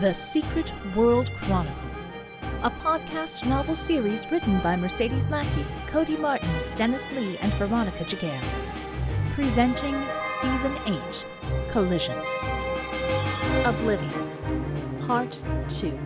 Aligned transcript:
The 0.00 0.14
Secret 0.14 0.72
World 0.94 1.28
Chronicle, 1.32 1.74
a 2.62 2.70
podcast 2.70 3.44
novel 3.48 3.74
series 3.74 4.30
written 4.30 4.60
by 4.60 4.76
Mercedes 4.76 5.26
Lackey, 5.26 5.64
Cody 5.88 6.16
Martin, 6.16 6.48
Dennis 6.76 7.10
Lee, 7.10 7.36
and 7.38 7.52
Veronica 7.54 8.04
Giguere. 8.04 8.40
Presenting 9.34 10.00
Season 10.24 10.72
8 10.86 11.26
Collision. 11.68 12.16
Oblivion, 13.64 14.30
Part 15.04 15.42
2. 15.66 15.98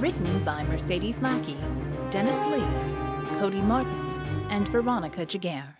Written 0.00 0.42
by 0.42 0.64
Mercedes 0.64 1.22
Lackey, 1.22 1.56
Dennis 2.10 2.44
Lee, 2.48 3.38
Cody 3.38 3.62
Martin, 3.62 3.94
and 4.50 4.66
Veronica 4.66 5.24
Giguere. 5.24 5.76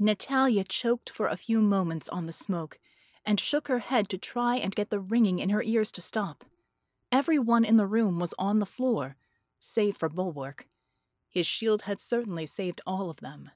Natalia 0.00 0.64
choked 0.64 1.08
for 1.08 1.28
a 1.28 1.36
few 1.36 1.60
moments 1.60 2.08
on 2.08 2.26
the 2.26 2.32
smoke 2.32 2.80
and 3.26 3.40
shook 3.40 3.68
her 3.68 3.78
head 3.80 4.08
to 4.08 4.18
try 4.18 4.56
and 4.56 4.74
get 4.74 4.90
the 4.90 5.00
ringing 5.00 5.38
in 5.38 5.50
her 5.50 5.62
ears 5.62 5.90
to 5.92 6.00
stop. 6.00 6.44
Everyone 7.10 7.64
in 7.64 7.76
the 7.76 7.86
room 7.86 8.18
was 8.18 8.34
on 8.38 8.58
the 8.58 8.66
floor, 8.66 9.16
save 9.60 9.96
for 9.96 10.08
Bulwark. 10.08 10.66
His 11.28 11.46
shield 11.46 11.82
had 11.82 12.00
certainly 12.00 12.46
saved 12.46 12.80
all 12.86 13.10
of 13.10 13.20
them. 13.20 13.50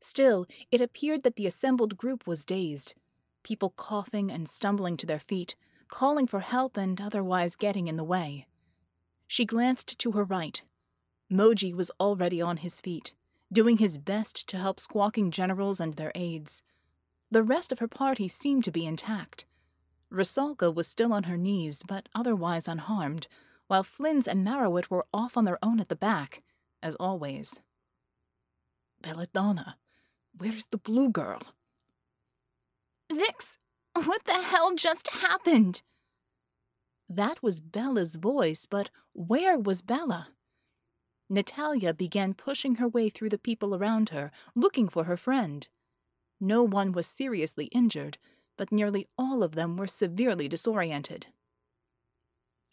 Still, 0.00 0.46
it 0.70 0.80
appeared 0.80 1.22
that 1.22 1.36
the 1.36 1.46
assembled 1.46 1.96
group 1.96 2.26
was 2.26 2.44
dazed, 2.44 2.94
people 3.42 3.70
coughing 3.76 4.30
and 4.30 4.48
stumbling 4.48 4.96
to 4.96 5.06
their 5.06 5.18
feet, 5.18 5.54
calling 5.88 6.26
for 6.26 6.40
help 6.40 6.76
and 6.76 7.00
otherwise 7.00 7.54
getting 7.54 7.86
in 7.86 7.96
the 7.96 8.04
way. 8.04 8.46
She 9.26 9.44
glanced 9.44 9.98
to 9.98 10.12
her 10.12 10.24
right. 10.24 10.60
Moji 11.30 11.74
was 11.74 11.90
already 12.00 12.42
on 12.42 12.58
his 12.58 12.80
feet, 12.80 13.14
doing 13.52 13.78
his 13.78 13.96
best 13.96 14.46
to 14.48 14.58
help 14.58 14.80
squawking 14.80 15.30
generals 15.30 15.80
and 15.80 15.94
their 15.94 16.12
aides. 16.14 16.62
The 17.32 17.42
rest 17.42 17.72
of 17.72 17.78
her 17.78 17.88
party 17.88 18.28
seemed 18.28 18.62
to 18.64 18.70
be 18.70 18.84
intact. 18.84 19.46
Rusalka 20.10 20.70
was 20.70 20.86
still 20.86 21.14
on 21.14 21.22
her 21.22 21.38
knees, 21.38 21.82
but 21.88 22.10
otherwise 22.14 22.68
unharmed, 22.68 23.26
while 23.68 23.82
Flynn's 23.82 24.28
and 24.28 24.44
Marrowit 24.46 24.90
were 24.90 25.06
off 25.14 25.38
on 25.38 25.46
their 25.46 25.58
own 25.64 25.80
at 25.80 25.88
the 25.88 25.96
back, 25.96 26.42
as 26.82 26.94
always. 26.96 27.60
Belladonna, 29.00 29.78
where's 30.36 30.66
the 30.66 30.76
blue 30.76 31.08
girl? 31.08 31.40
Vix, 33.10 33.56
what 34.04 34.26
the 34.26 34.42
hell 34.42 34.74
just 34.74 35.08
happened? 35.08 35.80
That 37.08 37.42
was 37.42 37.60
Bella's 37.60 38.16
voice, 38.16 38.66
but 38.66 38.90
where 39.14 39.58
was 39.58 39.80
Bella? 39.80 40.28
Natalia 41.30 41.94
began 41.94 42.34
pushing 42.34 42.74
her 42.74 42.88
way 42.88 43.08
through 43.08 43.30
the 43.30 43.38
people 43.38 43.74
around 43.74 44.10
her, 44.10 44.30
looking 44.54 44.86
for 44.86 45.04
her 45.04 45.16
friend. 45.16 45.66
No 46.42 46.64
one 46.64 46.90
was 46.90 47.06
seriously 47.06 47.66
injured, 47.66 48.18
but 48.58 48.72
nearly 48.72 49.06
all 49.16 49.44
of 49.44 49.54
them 49.54 49.76
were 49.76 49.86
severely 49.86 50.48
disoriented. 50.48 51.28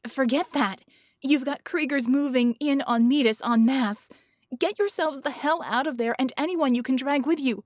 Forget 0.08 0.54
that! 0.54 0.82
You've 1.22 1.46
got 1.46 1.64
Kriegers 1.64 2.08
moving 2.08 2.56
in 2.60 2.82
on 2.82 3.08
Metis 3.08 3.44
en 3.46 3.68
masse. 3.68 4.10
Get 4.58 4.80
yourselves 4.80 5.22
the 5.22 5.30
hell 5.30 5.62
out 5.64 5.86
of 5.86 5.98
there 5.98 6.16
and 6.18 6.34
anyone 6.36 6.74
you 6.74 6.82
can 6.82 6.96
drag 6.96 7.28
with 7.28 7.40
you. 7.40 7.64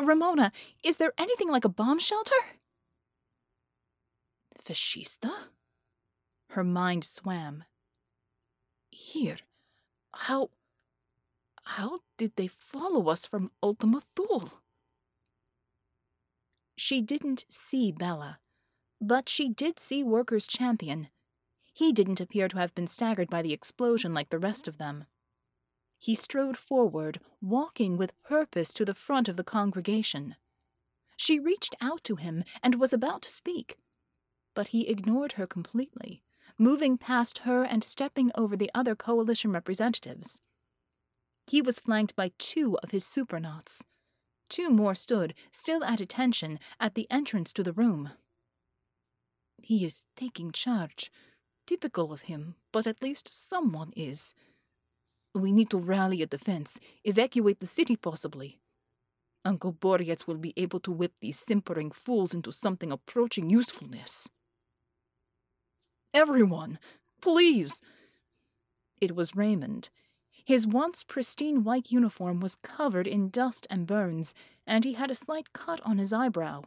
Ramona, 0.00 0.50
is 0.82 0.96
there 0.96 1.12
anything 1.18 1.50
like 1.50 1.66
a 1.66 1.68
bomb 1.68 1.98
shelter? 1.98 2.34
Fascista? 4.64 5.30
Her 6.52 6.64
mind 6.64 7.04
swam. 7.04 7.64
Here. 8.90 9.36
How. 10.14 10.48
How 11.64 11.98
did 12.16 12.36
they 12.36 12.46
follow 12.46 13.10
us 13.10 13.26
from 13.26 13.50
Ultima 13.62 14.00
Thule? 14.16 14.62
She 16.80 17.00
didn't 17.00 17.44
see 17.48 17.90
Bella, 17.90 18.38
but 19.00 19.28
she 19.28 19.48
did 19.48 19.80
see 19.80 20.04
Workers' 20.04 20.46
Champion. 20.46 21.08
He 21.74 21.92
didn't 21.92 22.20
appear 22.20 22.46
to 22.46 22.58
have 22.58 22.72
been 22.76 22.86
staggered 22.86 23.28
by 23.28 23.42
the 23.42 23.52
explosion 23.52 24.14
like 24.14 24.30
the 24.30 24.38
rest 24.38 24.68
of 24.68 24.78
them. 24.78 25.06
He 25.98 26.14
strode 26.14 26.56
forward, 26.56 27.18
walking 27.42 27.96
with 27.96 28.22
purpose 28.22 28.72
to 28.74 28.84
the 28.84 28.94
front 28.94 29.28
of 29.28 29.36
the 29.36 29.42
congregation. 29.42 30.36
She 31.16 31.40
reached 31.40 31.74
out 31.80 32.04
to 32.04 32.14
him 32.14 32.44
and 32.62 32.76
was 32.76 32.92
about 32.92 33.22
to 33.22 33.28
speak, 33.28 33.76
but 34.54 34.68
he 34.68 34.86
ignored 34.86 35.32
her 35.32 35.48
completely, 35.48 36.22
moving 36.56 36.96
past 36.96 37.38
her 37.38 37.64
and 37.64 37.82
stepping 37.82 38.30
over 38.36 38.56
the 38.56 38.70
other 38.72 38.94
coalition 38.94 39.50
representatives. 39.50 40.42
He 41.48 41.60
was 41.60 41.80
flanked 41.80 42.14
by 42.14 42.30
two 42.38 42.78
of 42.84 42.92
his 42.92 43.04
supernauts. 43.04 43.82
Two 44.48 44.70
more 44.70 44.94
stood, 44.94 45.34
still 45.52 45.84
at 45.84 46.00
attention, 46.00 46.58
at 46.80 46.94
the 46.94 47.06
entrance 47.10 47.52
to 47.52 47.62
the 47.62 47.72
room. 47.72 48.10
He 49.62 49.84
is 49.84 50.06
taking 50.16 50.52
charge. 50.52 51.10
Typical 51.66 52.12
of 52.12 52.22
him, 52.22 52.54
but 52.72 52.86
at 52.86 53.02
least 53.02 53.30
someone 53.30 53.92
is. 53.94 54.34
We 55.34 55.52
need 55.52 55.68
to 55.70 55.78
rally 55.78 56.22
a 56.22 56.26
defense, 56.26 56.80
evacuate 57.04 57.60
the 57.60 57.66
city 57.66 57.96
possibly. 57.96 58.58
Uncle 59.44 59.72
Boreas 59.72 60.26
will 60.26 60.38
be 60.38 60.54
able 60.56 60.80
to 60.80 60.90
whip 60.90 61.12
these 61.20 61.38
simpering 61.38 61.90
fools 61.90 62.32
into 62.32 62.52
something 62.52 62.90
approaching 62.90 63.50
usefulness. 63.50 64.28
Everyone, 66.14 66.78
please! 67.20 67.82
It 69.00 69.14
was 69.14 69.36
Raymond. 69.36 69.90
His 70.48 70.66
once 70.66 71.02
pristine 71.02 71.62
white 71.62 71.92
uniform 71.92 72.40
was 72.40 72.56
covered 72.56 73.06
in 73.06 73.28
dust 73.28 73.66
and 73.68 73.86
burns, 73.86 74.32
and 74.66 74.82
he 74.82 74.94
had 74.94 75.10
a 75.10 75.14
slight 75.14 75.52
cut 75.52 75.78
on 75.82 75.98
his 75.98 76.10
eyebrow. 76.10 76.62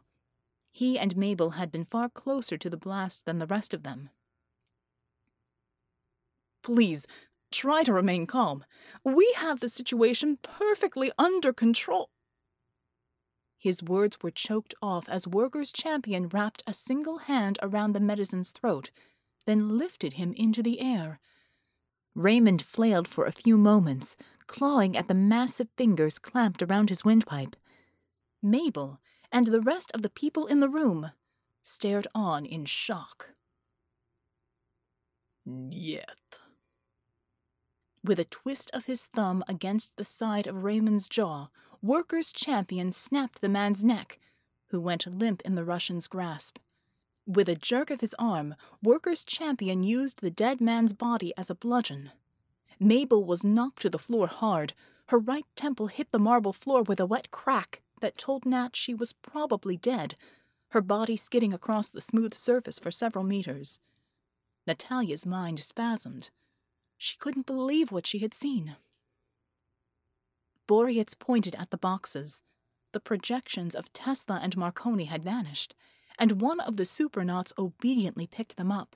He 0.71 0.99
and 0.99 1.17
Mabel 1.17 1.51
had 1.57 1.71
been 1.71 1.85
far 1.85 2.07
closer 2.07 2.59
to 2.59 2.69
the 2.69 2.77
blast 2.77 3.25
than 3.25 3.39
the 3.39 3.47
rest 3.47 3.73
of 3.73 3.81
them. 3.81 4.11
Please, 6.61 7.07
try 7.51 7.81
to 7.81 7.91
remain 7.91 8.27
calm. 8.27 8.65
We 9.03 9.33
have 9.37 9.61
the 9.61 9.67
situation 9.67 10.37
perfectly 10.43 11.11
under 11.17 11.51
control. 11.51 12.11
His 13.57 13.81
words 13.81 14.19
were 14.21 14.29
choked 14.29 14.75
off 14.83 15.09
as 15.09 15.25
Workers' 15.25 15.71
Champion 15.71 16.29
wrapped 16.29 16.61
a 16.67 16.73
single 16.73 17.17
hand 17.17 17.57
around 17.63 17.93
the 17.93 17.99
Medizin's 17.99 18.51
throat, 18.51 18.91
then 19.47 19.79
lifted 19.79 20.13
him 20.13 20.33
into 20.33 20.61
the 20.61 20.81
air. 20.81 21.19
Raymond 22.15 22.61
flailed 22.61 23.07
for 23.07 23.25
a 23.25 23.31
few 23.31 23.57
moments, 23.57 24.15
clawing 24.47 24.97
at 24.97 25.07
the 25.07 25.13
massive 25.13 25.69
fingers 25.77 26.19
clamped 26.19 26.61
around 26.61 26.89
his 26.89 27.05
windpipe. 27.05 27.55
Mabel 28.41 28.99
and 29.31 29.47
the 29.47 29.61
rest 29.61 29.91
of 29.93 30.01
the 30.01 30.09
people 30.09 30.45
in 30.45 30.59
the 30.59 30.69
room 30.69 31.11
stared 31.61 32.07
on 32.13 32.45
in 32.45 32.65
shock. 32.65 33.29
Yet. 35.45 36.39
With 38.03 38.19
a 38.19 38.25
twist 38.25 38.71
of 38.73 38.85
his 38.85 39.05
thumb 39.05 39.43
against 39.47 39.95
the 39.95 40.05
side 40.05 40.47
of 40.47 40.63
Raymond's 40.63 41.07
jaw, 41.07 41.49
Workers' 41.81 42.31
Champion 42.31 42.91
snapped 42.91 43.41
the 43.41 43.49
man's 43.49 43.83
neck, 43.83 44.19
who 44.67 44.81
went 44.81 45.05
limp 45.05 45.41
in 45.43 45.55
the 45.55 45.63
Russian's 45.63 46.07
grasp. 46.07 46.57
With 47.27 47.47
a 47.47 47.55
jerk 47.55 47.91
of 47.91 48.01
his 48.01 48.15
arm, 48.17 48.55
Workers' 48.81 49.23
Champion 49.23 49.83
used 49.83 50.21
the 50.21 50.31
dead 50.31 50.59
man's 50.59 50.93
body 50.93 51.33
as 51.37 51.49
a 51.49 51.55
bludgeon. 51.55 52.11
Mabel 52.79 53.23
was 53.23 53.43
knocked 53.43 53.81
to 53.83 53.89
the 53.89 53.99
floor 53.99 54.27
hard. 54.27 54.73
Her 55.07 55.19
right 55.19 55.45
temple 55.55 55.87
hit 55.87 56.11
the 56.11 56.19
marble 56.19 56.53
floor 56.53 56.81
with 56.81 56.99
a 56.99 57.05
wet 57.05 57.29
crack 57.29 57.81
that 58.01 58.17
told 58.17 58.45
Nat 58.45 58.75
she 58.75 58.93
was 58.93 59.13
probably 59.13 59.77
dead, 59.77 60.15
her 60.69 60.81
body 60.81 61.15
skidding 61.15 61.53
across 61.53 61.89
the 61.89 62.01
smooth 62.01 62.33
surface 62.33 62.79
for 62.79 62.91
several 62.91 63.23
meters. 63.23 63.79
Natalia's 64.65 65.25
mind 65.25 65.59
spasmed. 65.59 66.31
She 66.97 67.17
couldn't 67.17 67.45
believe 67.45 67.91
what 67.91 68.07
she 68.07 68.19
had 68.19 68.33
seen. 68.33 68.77
Boreas 70.67 71.13
pointed 71.13 71.55
at 71.55 71.69
the 71.69 71.77
boxes. 71.77 72.41
The 72.93 72.99
projections 72.99 73.75
of 73.75 73.91
Tesla 73.93 74.39
and 74.41 74.55
Marconi 74.57 75.05
had 75.05 75.23
vanished, 75.23 75.75
and 76.21 76.39
one 76.39 76.59
of 76.59 76.77
the 76.77 76.85
supernauts 76.85 77.51
obediently 77.57 78.27
picked 78.27 78.55
them 78.55 78.71
up. 78.71 78.95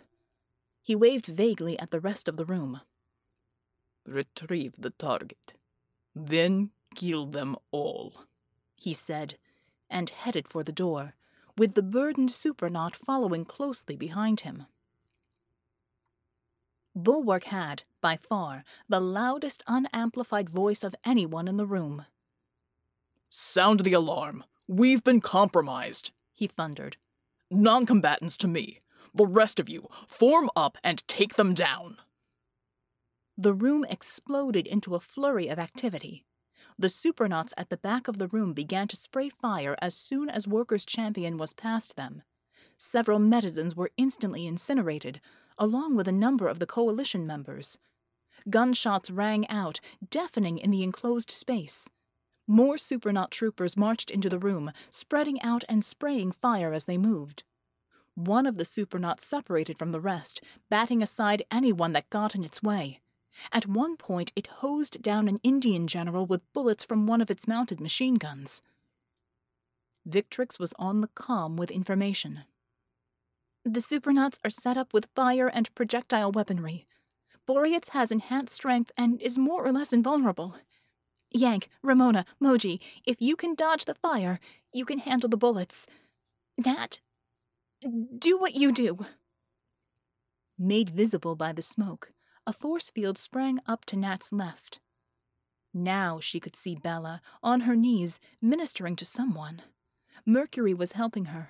He 0.83 0.95
waved 0.95 1.25
vaguely 1.25 1.77
at 1.79 1.89
the 1.89 1.99
rest 1.99 2.27
of 2.27 2.37
the 2.37 2.45
room. 2.45 2.81
Retrieve 4.05 4.75
the 4.77 4.91
target. 4.91 5.55
Then 6.13 6.69
kill 6.93 7.25
them 7.25 7.55
all, 7.71 8.13
he 8.75 8.93
said, 8.93 9.39
and 9.89 10.11
headed 10.11 10.47
for 10.47 10.63
the 10.63 10.71
door, 10.71 11.15
with 11.57 11.73
the 11.73 11.81
burdened 11.81 12.29
supernaut 12.29 12.95
following 12.95 13.43
closely 13.43 13.95
behind 13.95 14.41
him. 14.41 14.67
Bulwark 16.95 17.45
had, 17.45 17.83
by 18.01 18.17
far, 18.17 18.63
the 18.87 19.01
loudest 19.01 19.63
unamplified 19.65 20.47
voice 20.47 20.83
of 20.83 20.95
anyone 21.03 21.47
in 21.47 21.57
the 21.57 21.65
room. 21.65 22.05
Sound 23.29 23.79
the 23.79 23.93
alarm. 23.93 24.43
We've 24.67 25.03
been 25.03 25.21
compromised, 25.21 26.11
he 26.31 26.45
thundered. 26.45 26.97
Non 27.51 27.85
combatants 27.85 28.37
to 28.37 28.47
me. 28.47 28.79
The 29.13 29.25
rest 29.25 29.59
of 29.59 29.69
you, 29.69 29.87
form 30.07 30.49
up 30.55 30.77
and 30.83 31.07
take 31.07 31.35
them 31.35 31.53
down. 31.53 31.97
The 33.37 33.53
room 33.53 33.85
exploded 33.89 34.67
into 34.67 34.95
a 34.95 34.99
flurry 34.99 35.47
of 35.47 35.59
activity. 35.59 36.25
The 36.77 36.89
supernauts 36.89 37.53
at 37.55 37.69
the 37.69 37.77
back 37.77 38.07
of 38.07 38.17
the 38.17 38.27
room 38.27 38.53
began 38.53 38.87
to 38.89 38.97
spray 38.97 39.29
fire 39.29 39.75
as 39.81 39.95
soon 39.95 40.29
as 40.29 40.47
Workers' 40.47 40.85
Champion 40.85 41.37
was 41.37 41.53
past 41.53 41.95
them. 41.95 42.23
several 42.77 43.19
Medizins 43.19 43.75
were 43.75 43.91
instantly 43.95 44.45
incinerated, 44.45 45.21
along 45.57 45.95
with 45.95 46.07
a 46.07 46.11
number 46.11 46.49
of 46.49 46.59
the 46.59 46.65
coalition 46.65 47.25
members. 47.25 47.77
Gunshots 48.49 49.09
rang 49.09 49.47
out, 49.47 49.79
deafening 50.09 50.57
in 50.57 50.71
the 50.71 50.83
enclosed 50.83 51.31
space. 51.31 51.89
More 52.47 52.75
Supernaut 52.75 53.31
troopers 53.31 53.75
marched 53.75 54.11
into 54.11 54.29
the 54.29 54.39
room, 54.39 54.71
spreading 54.89 55.41
out 55.41 55.63
and 55.67 55.83
spraying 55.83 56.31
fire 56.31 56.73
as 56.73 56.85
they 56.85 56.97
moved. 56.97 57.43
One 58.13 58.45
of 58.45 58.57
the 58.57 58.65
Supernauts 58.65 59.25
separated 59.25 59.77
from 59.77 59.91
the 59.91 59.99
rest, 59.99 60.41
batting 60.69 61.01
aside 61.01 61.43
anyone 61.51 61.91
that 61.93 62.09
got 62.09 62.35
in 62.35 62.43
its 62.43 62.63
way. 62.63 63.01
At 63.51 63.67
one 63.67 63.97
point, 63.97 64.31
it 64.35 64.47
hosed 64.47 65.01
down 65.01 65.27
an 65.27 65.39
Indian 65.43 65.87
general 65.87 66.25
with 66.25 66.53
bullets 66.53 66.83
from 66.83 67.07
one 67.07 67.19
of 67.19 67.29
its 67.29 67.47
mounted 67.47 67.81
machine 67.81 68.15
guns. 68.15 68.61
Victrix 70.07 70.59
was 70.59 70.73
on 70.77 71.01
the 71.01 71.09
com 71.09 71.57
with 71.57 71.71
information. 71.71 72.43
The 73.65 73.81
Supernauts 73.81 74.39
are 74.45 74.51
set 74.51 74.77
up 74.77 74.93
with 74.93 75.09
fire 75.15 75.47
and 75.47 75.73
projectile 75.75 76.31
weaponry. 76.31 76.85
Boreas 77.45 77.89
has 77.89 78.11
enhanced 78.11 78.53
strength 78.53 78.91
and 78.97 79.21
is 79.21 79.37
more 79.37 79.65
or 79.65 79.71
less 79.71 79.91
invulnerable. 79.91 80.55
Yank, 81.35 81.67
Ramona, 81.83 82.25
Moji, 82.41 82.79
if 83.05 83.17
you 83.19 83.35
can 83.35 83.55
dodge 83.55 83.85
the 83.85 83.93
fire, 83.93 84.39
you 84.73 84.85
can 84.85 84.99
handle 84.99 85.29
the 85.29 85.37
bullets. 85.37 85.85
Nat, 86.57 86.99
do 88.17 88.37
what 88.37 88.55
you 88.55 88.71
do. 88.71 89.05
Made 90.57 90.89
visible 90.89 91.35
by 91.35 91.51
the 91.51 91.61
smoke, 91.61 92.11
a 92.47 92.53
force 92.53 92.89
field 92.89 93.17
sprang 93.17 93.59
up 93.67 93.83
to 93.85 93.97
Nat's 93.97 94.31
left. 94.31 94.79
Now 95.73 96.19
she 96.21 96.39
could 96.39 96.55
see 96.55 96.75
Bella, 96.75 97.21
on 97.43 97.61
her 97.61 97.75
knees, 97.75 98.19
ministering 98.41 98.95
to 98.95 99.05
someone. 99.05 99.61
Mercury 100.25 100.73
was 100.73 100.93
helping 100.93 101.25
her. 101.25 101.49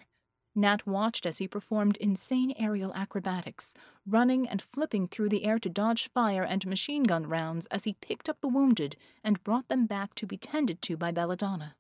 Nat 0.56 0.88
watched 0.88 1.26
as 1.26 1.40
he 1.40 1.48
performed 1.50 1.98
insane 1.98 2.54
aerial 2.58 2.94
acrobatics, 2.94 3.76
running 4.08 4.48
and 4.48 4.62
flipping 4.62 5.06
through 5.06 5.28
the 5.28 5.44
air 5.44 5.60
to 5.60 5.70
dodge 5.70 6.10
fire 6.10 6.44
and 6.44 6.66
machine 6.66 7.04
gun 7.04 7.28
rounds 7.28 7.66
as 7.68 7.84
he 7.84 7.98
picked 8.00 8.30
up 8.30 8.40
the 8.40 8.48
wounded 8.48 8.96
and 9.22 9.44
brought 9.44 9.68
them 9.68 9.86
back 9.86 10.16
to 10.16 10.26
be 10.26 10.38
tended 10.38 10.82
to 10.84 10.96
by 10.96 11.12
Belladonna. 11.12 11.76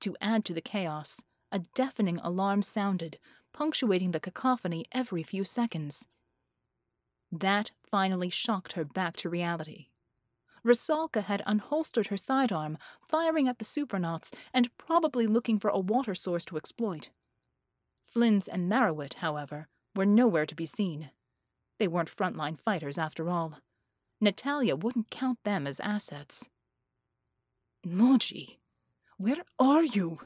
To 0.00 0.16
add 0.20 0.44
to 0.46 0.54
the 0.54 0.60
chaos, 0.60 1.22
a 1.52 1.60
deafening 1.60 2.18
alarm 2.24 2.62
sounded, 2.62 3.18
punctuating 3.52 4.10
the 4.10 4.18
cacophony 4.18 4.84
every 4.90 5.22
few 5.22 5.44
seconds. 5.44 6.08
That 7.30 7.70
finally 7.88 8.30
shocked 8.30 8.72
her 8.72 8.84
back 8.84 9.16
to 9.18 9.28
reality. 9.28 9.86
Rusalka 10.64 11.22
had 11.22 11.42
unholstered 11.46 12.06
her 12.08 12.16
sidearm, 12.16 12.78
firing 13.00 13.48
at 13.48 13.58
the 13.58 13.64
supernauts 13.64 14.30
and 14.54 14.76
probably 14.78 15.26
looking 15.26 15.58
for 15.58 15.68
a 15.70 15.78
water 15.78 16.14
source 16.14 16.44
to 16.46 16.56
exploit. 16.56 17.10
Flynn's 18.02 18.46
and 18.46 18.70
Marrowit, 18.70 19.14
however, 19.14 19.68
were 19.94 20.06
nowhere 20.06 20.46
to 20.46 20.54
be 20.54 20.66
seen. 20.66 21.10
They 21.78 21.88
weren't 21.88 22.14
frontline 22.14 22.58
fighters 22.58 22.98
after 22.98 23.28
all. 23.28 23.58
Natalia 24.20 24.76
wouldn't 24.76 25.10
count 25.10 25.38
them 25.42 25.66
as 25.66 25.80
assets. 25.80 26.48
Moji, 27.84 28.58
where 29.16 29.42
are 29.58 29.82
you? 29.82 30.20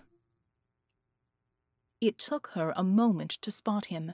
It 2.00 2.18
took 2.18 2.48
her 2.48 2.74
a 2.76 2.84
moment 2.84 3.30
to 3.40 3.50
spot 3.50 3.86
him. 3.86 4.12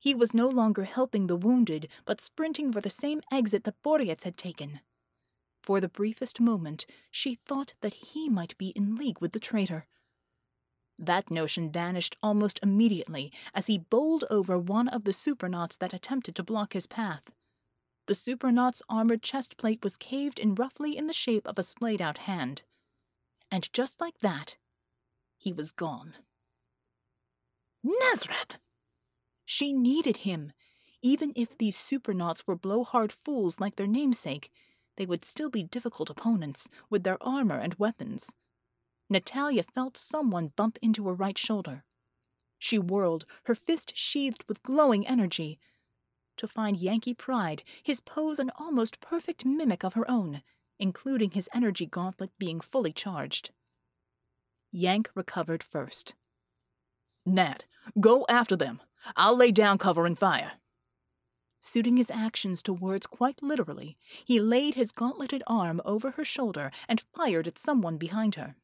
He 0.00 0.12
was 0.12 0.34
no 0.34 0.48
longer 0.48 0.82
helping 0.84 1.28
the 1.28 1.36
wounded, 1.36 1.86
but 2.04 2.20
sprinting 2.20 2.72
for 2.72 2.80
the 2.80 2.90
same 2.90 3.20
exit 3.30 3.62
that 3.62 3.80
Boreas 3.84 4.24
had 4.24 4.36
taken. 4.36 4.80
For 5.62 5.80
the 5.80 5.88
briefest 5.88 6.40
moment, 6.40 6.86
she 7.10 7.36
thought 7.46 7.74
that 7.82 7.94
he 7.94 8.28
might 8.28 8.58
be 8.58 8.68
in 8.70 8.96
league 8.96 9.20
with 9.20 9.32
the 9.32 9.40
traitor. 9.40 9.86
That 10.98 11.30
notion 11.30 11.70
vanished 11.70 12.16
almost 12.22 12.58
immediately 12.62 13.32
as 13.54 13.66
he 13.66 13.78
bowled 13.78 14.24
over 14.30 14.58
one 14.58 14.88
of 14.88 15.04
the 15.04 15.12
supernauts 15.12 15.76
that 15.76 15.94
attempted 15.94 16.34
to 16.36 16.42
block 16.42 16.72
his 16.72 16.86
path. 16.86 17.30
The 18.06 18.14
supernaut's 18.14 18.82
armored 18.88 19.22
chestplate 19.22 19.84
was 19.84 19.96
caved 19.96 20.38
in 20.38 20.54
roughly 20.56 20.96
in 20.96 21.06
the 21.06 21.12
shape 21.12 21.46
of 21.46 21.58
a 21.58 21.62
splayed 21.62 22.02
out 22.02 22.18
hand. 22.18 22.62
And 23.50 23.72
just 23.72 24.00
like 24.00 24.18
that, 24.18 24.56
he 25.38 25.52
was 25.52 25.70
gone. 25.72 26.14
Nezret! 27.84 28.58
She 29.44 29.72
needed 29.72 30.18
him. 30.18 30.52
Even 31.02 31.32
if 31.34 31.58
these 31.58 31.76
supernauts 31.76 32.46
were 32.46 32.54
blowhard 32.56 33.12
fools 33.12 33.58
like 33.58 33.76
their 33.76 33.88
namesake, 33.88 34.50
they 34.96 35.06
would 35.06 35.24
still 35.24 35.50
be 35.50 35.62
difficult 35.62 36.10
opponents, 36.10 36.68
with 36.90 37.02
their 37.02 37.22
armor 37.22 37.58
and 37.58 37.74
weapons. 37.74 38.32
Natalia 39.08 39.62
felt 39.62 39.96
someone 39.96 40.52
bump 40.56 40.78
into 40.82 41.06
her 41.06 41.14
right 41.14 41.38
shoulder. 41.38 41.84
She 42.58 42.78
whirled, 42.78 43.24
her 43.44 43.54
fist 43.54 43.96
sheathed 43.96 44.44
with 44.48 44.62
glowing 44.62 45.06
energy, 45.06 45.58
to 46.36 46.48
find 46.48 46.76
Yankee 46.76 47.14
Pride, 47.14 47.62
his 47.82 48.00
pose 48.00 48.38
an 48.38 48.50
almost 48.58 49.00
perfect 49.00 49.44
mimic 49.44 49.84
of 49.84 49.94
her 49.94 50.10
own, 50.10 50.42
including 50.78 51.32
his 51.32 51.48
energy 51.54 51.86
gauntlet 51.86 52.30
being 52.38 52.60
fully 52.60 52.92
charged. 52.92 53.50
Yank 54.70 55.10
recovered 55.14 55.62
first. 55.62 56.14
Nat, 57.26 57.64
go 58.00 58.24
after 58.28 58.56
them. 58.56 58.80
I'll 59.16 59.36
lay 59.36 59.52
down 59.52 59.78
covering 59.78 60.14
fire. 60.14 60.52
Suiting 61.64 61.96
his 61.96 62.10
actions 62.10 62.60
to 62.64 62.72
words 62.72 63.06
quite 63.06 63.40
literally, 63.40 63.96
he 64.24 64.40
laid 64.40 64.74
his 64.74 64.90
gauntleted 64.90 65.44
arm 65.46 65.80
over 65.84 66.10
her 66.12 66.24
shoulder 66.24 66.72
and 66.88 67.04
fired 67.14 67.46
at 67.46 67.56
someone 67.56 67.98
behind 67.98 68.34
her. 68.34 68.56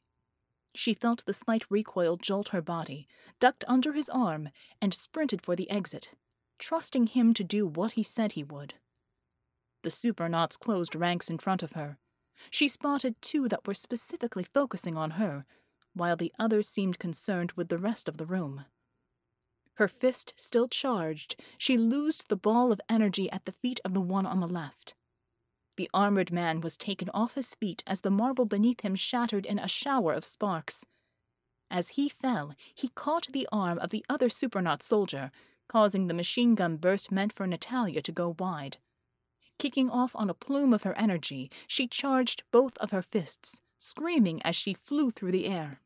She 0.75 0.95
felt 0.95 1.25
the 1.25 1.33
slight 1.33 1.65
recoil 1.71 2.17
jolt 2.17 2.49
her 2.49 2.61
body, 2.61 3.07
ducked 3.39 3.65
under 3.69 3.93
his 3.93 4.09
arm, 4.09 4.49
and 4.83 4.93
sprinted 4.93 5.41
for 5.41 5.55
the 5.55 5.71
exit, 5.71 6.11
trusting 6.59 7.07
him 7.07 7.35
to 7.35 7.45
do 7.45 7.69
what 7.69 7.93
he 7.93 8.03
said 8.03 8.33
he 8.33 8.43
would. 8.43 8.75
The 9.83 9.91
supernauts 9.91 10.57
closed 10.57 10.97
ranks 10.97 11.31
in 11.31 11.39
front 11.39 11.63
of 11.63 11.73
her. 11.73 11.99
She 12.51 12.67
spotted 12.67 13.15
two 13.23 13.49
that 13.49 13.67
were 13.67 13.75
specifically 13.75 14.45
focusing 14.45 14.97
on 14.97 15.13
her, 15.13 15.47
while 15.95 16.17
the 16.17 16.33
others 16.37 16.69
seemed 16.69 16.99
concerned 16.99 17.53
with 17.53 17.69
the 17.69 17.79
rest 17.79 18.09
of 18.09 18.19
the 18.19 18.27
room. 18.27 18.65
Her 19.79 19.87
fist 19.87 20.35
still 20.35 20.67
charged, 20.67 21.37
she 21.57 21.77
loosed 21.77 22.29
the 22.29 22.37
ball 22.37 22.73
of 22.73 22.81
energy 22.89 23.31
at 23.31 23.45
the 23.45 23.53
feet 23.53 23.79
of 23.85 23.95
the 23.95 24.01
one 24.01 24.27
on 24.27 24.41
the 24.41 24.49
left. 24.49 24.97
The 25.77 25.89
armored 25.95 26.33
man 26.33 26.61
was 26.61 26.77
taken 26.77 27.09
off 27.15 27.37
his 27.37 27.55
feet 27.55 27.85
as 27.87 28.01
the 28.01 28.11
marble 28.11 28.45
beneath 28.45 28.81
him 28.81 28.97
shattered 28.97 29.47
in 29.47 29.61
a 29.61 29.69
shower 29.69 30.13
of 30.13 30.25
sparks. 30.25 30.85
As 31.71 31.91
he 31.91 32.09
fell, 32.09 32.57
he 32.75 32.89
caught 32.89 33.29
the 33.31 33.49
arm 33.53 33.79
of 33.79 33.91
the 33.91 34.05
other 34.09 34.29
supernaut 34.29 34.83
soldier, 34.83 35.31
causing 35.69 36.09
the 36.09 36.15
machine 36.15 36.57
gun 36.57 36.77
burst 36.77 37.13
meant 37.13 37.33
for 37.33 37.47
Natalia 37.47 38.03
to 38.03 38.11
go 38.11 38.35
wide. 38.37 38.79
Kicking 39.61 39.89
off 39.91 40.11
on 40.17 40.29
a 40.29 40.35
plume 40.35 40.75
of 40.75 40.83
her 40.83 40.99
energy, 40.99 41.53
she 41.69 41.87
charged 41.87 42.43
both 42.51 42.77
of 42.79 42.91
her 42.91 43.03
fists, 43.03 43.61
screaming 43.79 44.43
as 44.43 44.57
she 44.57 44.75
flew 44.75 45.13
through 45.13 45.31
the 45.31 45.47
air. 45.47 45.81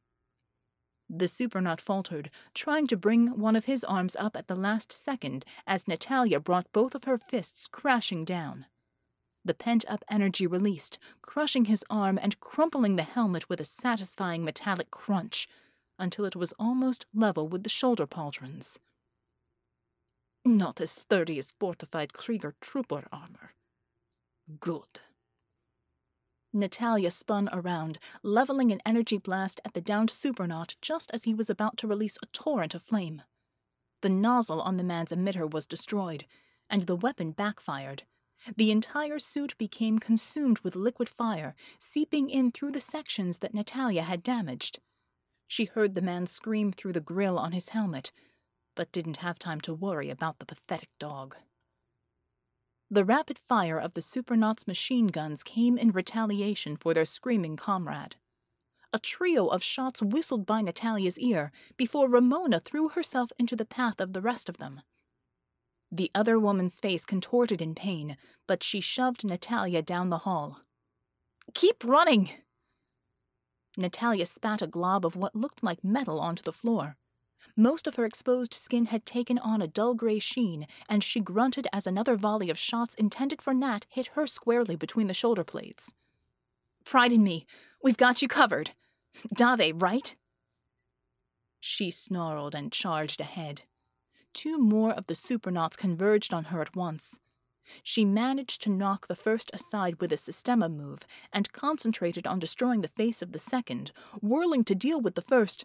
The 1.15 1.29
supernaut 1.29 1.79
faltered, 1.79 2.31
trying 2.55 2.87
to 2.87 2.97
bring 2.97 3.39
one 3.39 3.55
of 3.55 3.67
his 3.67 3.85
arms 3.85 4.17
up 4.17 4.35
at 4.35 4.49
the 4.49 4.57
last 4.57 4.91
second 4.91 5.45
as 5.67 5.87
Natalia 5.87 6.41
brought 6.41 6.73
both 6.73 6.95
of 6.95 7.05
her 7.05 7.19
fists 7.19 7.69
crashing 7.69 8.25
down. 8.25 8.65
The 9.45 9.53
pent 9.53 9.85
up 9.89 10.05
energy 10.11 10.47
released, 10.47 10.99
crushing 11.21 11.67
his 11.67 11.85
arm 11.91 12.19
and 12.23 12.41
crumpling 12.41 12.97
the 12.97 13.03
helmet 13.03 13.51
with 13.51 13.61
a 13.61 13.65
satisfying 13.65 14.43
metallic 14.43 14.91
crunch 14.91 15.47
until 15.99 16.25
it 16.25 16.35
was 16.35 16.55
almost 16.59 17.05
level 17.13 17.47
with 17.47 17.63
the 17.63 17.69
shoulder 17.69 18.07
pauldrons. 18.07 18.79
Not 20.47 20.81
as 20.81 20.91
sturdy 20.91 21.39
as 21.39 21.53
fortified 21.61 22.15
Krieger 22.15 22.55
trooper 22.63 23.07
armor. 23.13 23.53
Good. 24.59 25.01
Natalia 26.53 27.11
spun 27.11 27.49
around, 27.53 27.99
leveling 28.23 28.73
an 28.73 28.81
energy 28.85 29.19
blast 29.19 29.61
at 29.65 29.75
the 29.75 29.81
downed 29.81 30.11
supernaut 30.11 30.77
just 30.81 31.11
as 31.13 31.25
he 31.25 31.35
was 31.35 31.49
about 31.49 31.77
to 31.79 31.87
release 31.87 32.19
a 32.23 32.27
torrent 32.27 32.75
of 32.75 32.83
flame. 32.83 33.23
The 34.03 34.09
nozzle 34.09 34.61
on 34.61 34.77
the 34.77 34.85
man's 34.85 35.13
emitter 35.13 35.49
was 35.49 35.67
destroyed, 35.67 36.27
and 36.69 36.83
the 36.83 36.97
weapon 36.97 37.31
backfired. 37.31 38.03
The 38.57 38.71
entire 38.71 39.19
suit 39.19 39.57
became 39.57 39.99
consumed 39.99 40.59
with 40.61 40.75
liquid 40.75 41.09
fire, 41.09 41.55
seeping 41.79 42.29
in 42.29 42.51
through 42.51 42.73
the 42.73 42.81
sections 42.81 43.39
that 43.39 43.55
Natalia 43.55 44.03
had 44.03 44.23
damaged. 44.23 44.81
She 45.47 45.67
heard 45.67 45.95
the 45.95 46.03
man 46.03 46.27
scream 46.27 46.73
through 46.73 46.95
the 46.95 47.01
grill 47.01 47.39
on 47.39 47.53
his 47.53 47.69
helmet, 47.69 48.11
but 48.75 48.91
didn't 48.91 49.19
have 49.19 49.39
time 49.39 49.61
to 49.63 49.75
worry 49.75 50.11
about 50.11 50.39
the 50.39 50.47
pathetic 50.47 50.89
dog. 50.99 51.37
The 52.93 53.07
rapid 53.07 53.39
fire 53.39 53.79
of 53.79 53.95
the 53.95 54.03
Supernauts' 54.03 54.67
machine 54.67 55.07
guns 55.07 55.43
came 55.43 55.79
in 55.79 55.93
retaliation 55.93 56.77
for 56.77 56.93
their 56.93 57.07
screaming 57.07 57.57
comrade. 57.57 58.17
A 58.93 58.99
trio 58.99 59.47
of 59.47 59.63
shots 59.63 60.03
whistled 60.03 60.45
by 60.45 60.61
Natalia's 60.61 61.19
ear 61.19 61.53
before 61.79 62.07
Ramona 62.07 62.61
threw 62.61 62.91
herself 62.91 63.33
into 63.39 63.57
the 63.57 63.65
path 63.65 63.99
of 63.99 64.13
the 64.13 64.21
rest 64.21 64.51
of 64.51 64.59
them. 64.59 64.83
The 65.91 66.11
other 66.15 66.39
woman's 66.39 66.79
face 66.79 67.07
contorted 67.07 67.63
in 67.63 67.75
pain, 67.75 68.19
but 68.47 68.63
she 68.63 68.83
shoved 68.83 69.25
Natalia 69.25 69.81
down 69.81 70.11
the 70.11 70.27
hall. 70.29 70.61
Keep 71.55 71.85
running! 71.85 72.29
Natalia 73.79 74.27
spat 74.27 74.61
a 74.61 74.67
glob 74.67 75.07
of 75.07 75.17
what 75.17 75.35
looked 75.35 75.63
like 75.63 75.83
metal 75.83 76.21
onto 76.21 76.43
the 76.43 76.53
floor. 76.53 76.99
Most 77.57 77.87
of 77.87 77.97
her 77.97 78.05
exposed 78.05 78.55
skin 78.55 78.87
had 78.87 79.05
taken 79.05 79.39
on 79.39 79.61
a 79.61 79.67
dull 79.67 79.95
gray 79.95 80.19
sheen, 80.19 80.67
and 80.89 81.05
she 81.05 81.21
grunted 81.21 81.67
as 81.73 81.87
another 81.87 82.17
volley 82.17 82.49
of 82.49 82.59
shots 82.59 82.95
intended 82.95 83.43
for 83.43 83.53
Nat 83.53 83.85
hit 83.89 84.09
her 84.09 84.27
squarely 84.27 84.77
between 84.77 85.07
the 85.07 85.15
shoulder 85.15 85.45
plates. 85.45 85.93
Pride 86.85 87.13
in 87.13 87.23
me, 87.23 87.47
we've 87.83 87.97
got 87.97 88.23
you 88.23 88.29
covered. 88.29 88.71
Dave, 89.35 89.83
right? 89.83 90.15
She 91.61 91.91
snarled 91.91 92.55
and 92.55 92.73
charged 92.73 93.21
ahead. 93.21 93.63
Two 94.33 94.59
more 94.59 94.93
of 94.93 95.07
the 95.07 95.15
supernauts 95.15 95.77
converged 95.77 96.33
on 96.33 96.45
her 96.45 96.63
at 96.63 96.75
once. 96.75 97.21
She 97.83 98.05
managed 98.05 98.63
to 98.63 98.71
knock 98.71 99.07
the 99.07 99.15
first 99.15 99.51
aside 99.53 100.01
with 100.01 100.13
a 100.13 100.17
Systema 100.17 100.69
move 100.69 101.01
and 101.33 101.53
concentrated 101.53 102.27
on 102.27 102.39
destroying 102.39 102.81
the 102.81 102.89
face 102.89 103.23
of 103.23 103.33
the 103.33 103.39
second, 103.39 103.93
whirling 104.21 104.65
to 104.65 104.75
deal 104.75 105.01
with 105.01 105.15
the 105.15 105.23
first 105.23 105.65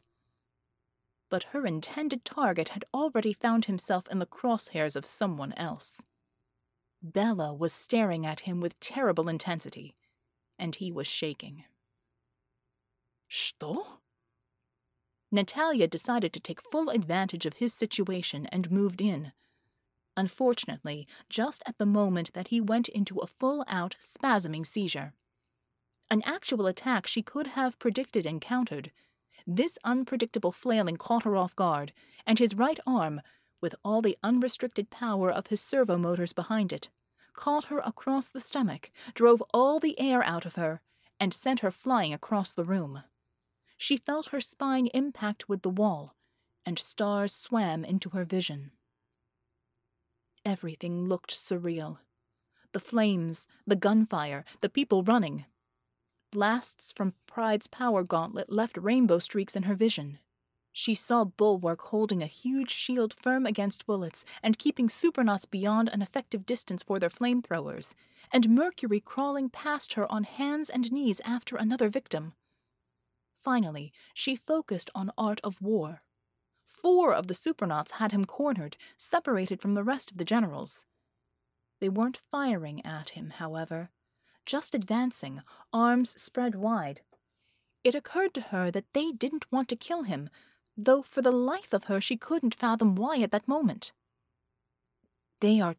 but 1.28 1.44
her 1.44 1.66
intended 1.66 2.25
target 2.25 2.70
had 2.70 2.84
already 2.92 3.32
found 3.32 3.64
himself 3.64 4.06
in 4.08 4.18
the 4.18 4.26
crosshairs 4.26 4.94
of 4.94 5.06
someone 5.06 5.52
else. 5.54 6.02
Bella 7.02 7.52
was 7.52 7.72
staring 7.72 8.25
at 8.25 8.40
him 8.40 8.61
with 8.61 8.78
terrible 8.78 9.28
intensity, 9.28 9.96
and 10.58 10.75
he 10.76 10.92
was 10.92 11.06
shaking. 11.06 11.64
Что? 13.28 13.99
Natalia 15.30 15.88
decided 15.88 16.32
to 16.34 16.40
take 16.40 16.70
full 16.70 16.90
advantage 16.90 17.46
of 17.46 17.54
his 17.54 17.72
situation 17.72 18.46
and 18.52 18.70
moved 18.70 19.00
in. 19.00 19.32
Unfortunately, 20.16 21.08
just 21.30 21.62
at 21.64 21.78
the 21.78 21.87
moment 21.87 22.34
that 22.34 22.49
he 22.49 22.61
went 22.61 22.88
into 22.88 23.18
a 23.18 23.26
full 23.26 23.64
out, 23.66 23.96
spasming 23.99 24.66
seizure. 24.66 25.14
An 26.11 26.20
actual 26.26 26.66
attack 26.66 27.06
she 27.06 27.22
could 27.22 27.46
have 27.49 27.78
predicted 27.78 28.26
and 28.26 28.40
countered, 28.40 28.92
this 29.47 29.77
unpredictable 29.85 30.51
flailing 30.51 30.97
caught 30.97 31.23
her 31.23 31.37
off 31.37 31.55
guard, 31.55 31.93
and 32.25 32.37
his 32.37 32.55
right 32.55 32.79
arm, 32.85 33.21
with 33.61 33.73
all 33.83 34.01
the 34.01 34.17
unrestricted 34.21 34.89
power 34.89 35.31
of 35.31 35.47
his 35.47 35.61
servo 35.61 35.97
motors 35.97 36.33
behind 36.33 36.73
it, 36.73 36.89
caught 37.33 37.65
her 37.65 37.79
across 37.79 38.27
the 38.27 38.41
stomach, 38.41 38.91
drove 39.13 39.41
all 39.53 39.79
the 39.79 39.97
air 39.99 40.21
out 40.23 40.45
of 40.45 40.55
her, 40.55 40.81
and 41.19 41.33
sent 41.33 41.61
her 41.61 41.71
flying 41.71 42.13
across 42.13 42.53
the 42.53 42.65
room. 42.65 43.03
She 43.77 43.95
felt 43.95 44.27
her 44.27 44.41
spine 44.41 44.87
impact 44.87 45.47
with 45.47 45.61
the 45.61 45.69
wall, 45.69 46.15
and 46.65 46.77
stars 46.77 47.33
swam 47.33 47.85
into 47.85 48.09
her 48.09 48.25
vision. 48.25 48.71
Everything 50.43 51.07
looked 51.07 51.31
surreal. 51.31 51.99
The 52.73 52.79
flames, 52.79 53.47
the 53.65 53.75
gunfire, 53.75 54.43
the 54.61 54.69
people 54.69 55.03
running. 55.03 55.45
Blasts 56.31 56.91
from 56.91 57.13
Pride's 57.25 57.67
power 57.67 58.03
gauntlet 58.03 58.51
left 58.51 58.77
rainbow 58.77 59.17
streaks 59.17 59.55
in 59.55 59.63
her 59.63 59.75
vision. 59.75 60.19
She 60.74 60.93
saw 60.93 61.24
Bulwark 61.24 61.81
holding 61.84 62.22
a 62.22 62.27
huge 62.27 62.69
shield 62.72 63.13
firm 63.13 63.46
against 63.46 63.86
bullets 63.86 64.25
and 64.43 64.60
keeping 64.60 64.89
supernauts 64.89 65.46
beyond 65.46 65.89
an 65.89 66.01
effective 66.01 66.46
distance 66.46 66.84
for 66.84 67.00
their 67.00 67.10
flamethrowers, 67.10 67.96
and 68.31 68.50
Mercury 68.50 69.00
crawling 69.00 69.50
past 69.50 69.93
her 69.93 70.12
on 70.12 70.25
hands 70.25 70.69
and 70.69 70.91
knees 70.91 71.22
after 71.25 71.55
another 71.55 71.88
victim. 71.88 72.34
Finally, 73.34 73.93
she 74.13 74.36
focused 74.36 74.89
on 74.93 75.12
Art 75.17 75.39
of 75.43 75.62
War. 75.62 76.01
Four 76.65 77.13
of 77.13 77.27
the 77.27 77.34
supernauts 77.34 77.93
had 77.93 78.12
him 78.12 78.25
cornered, 78.25 78.75
separated 78.98 79.62
from 79.62 79.75
the 79.75 79.84
rest 79.84 80.12
of 80.12 80.17
the 80.17 80.25
generals. 80.25 80.86
They 81.79 81.89
weren't 81.89 82.19
firing 82.29 82.86
at 82.86 83.12
him, 83.12 83.29
however 83.29 83.91
just 84.47 84.73
advancing, 84.73 85.41
arms 85.71 86.19
spread 86.19 86.55
wide. 86.55 87.01
It 87.83 87.93
occurred 87.93 88.33
to 88.33 88.41
her 88.41 88.71
that 88.71 88.91
they 88.93 89.11
didn't 89.11 89.51
want 89.51 89.69
to 89.69 89.75
kill 89.75 90.03
him, 90.03 90.29
though 90.75 91.03
for 91.03 91.21
the 91.21 91.31
life 91.31 91.73
of 91.73 91.83
her 91.83 92.01
she 92.01 92.17
couldn't 92.17 92.55
fathom 92.55 92.95
why 92.95 93.19
at 93.21 93.31
that 93.31 93.47
moment. 93.47 93.91
They 95.41 95.61
are 95.61 95.75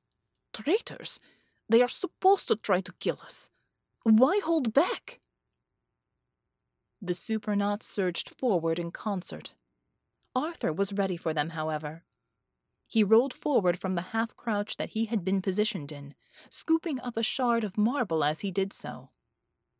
traitors. 0.53 1.19
They 1.69 1.83
are 1.83 1.89
supposed 1.89 2.47
to 2.49 2.57
try 2.57 2.81
to 2.83 2.93
kill 3.01 3.19
us. 3.25 3.51
Why 4.05 4.41
hold 4.45 4.73
back? 4.73 5.19
The 7.03 7.15
supernauts 7.15 7.87
surged 7.87 8.31
forward 8.39 8.79
in 8.79 8.91
concert. 8.91 9.55
Arthur 10.35 10.73
was 10.73 10.93
ready 10.93 11.17
for 11.17 11.35
them, 11.35 11.51
however. 11.51 12.05
He 12.91 13.05
rolled 13.05 13.35
forward 13.35 13.79
from 13.79 13.95
the 13.95 14.11
half 14.17 14.35
crouch 14.35 14.79
that 14.79 14.91
he 14.91 15.05
had 15.05 15.23
been 15.23 15.43
positioned 15.43 15.93
in, 15.93 16.15
scooping 16.49 16.99
up 17.01 17.19
a 17.19 17.23
shard 17.23 17.63
of 17.63 17.77
marble 17.77 18.25
as 18.25 18.41
he 18.41 18.51
did 18.51 18.73
so. 18.73 19.11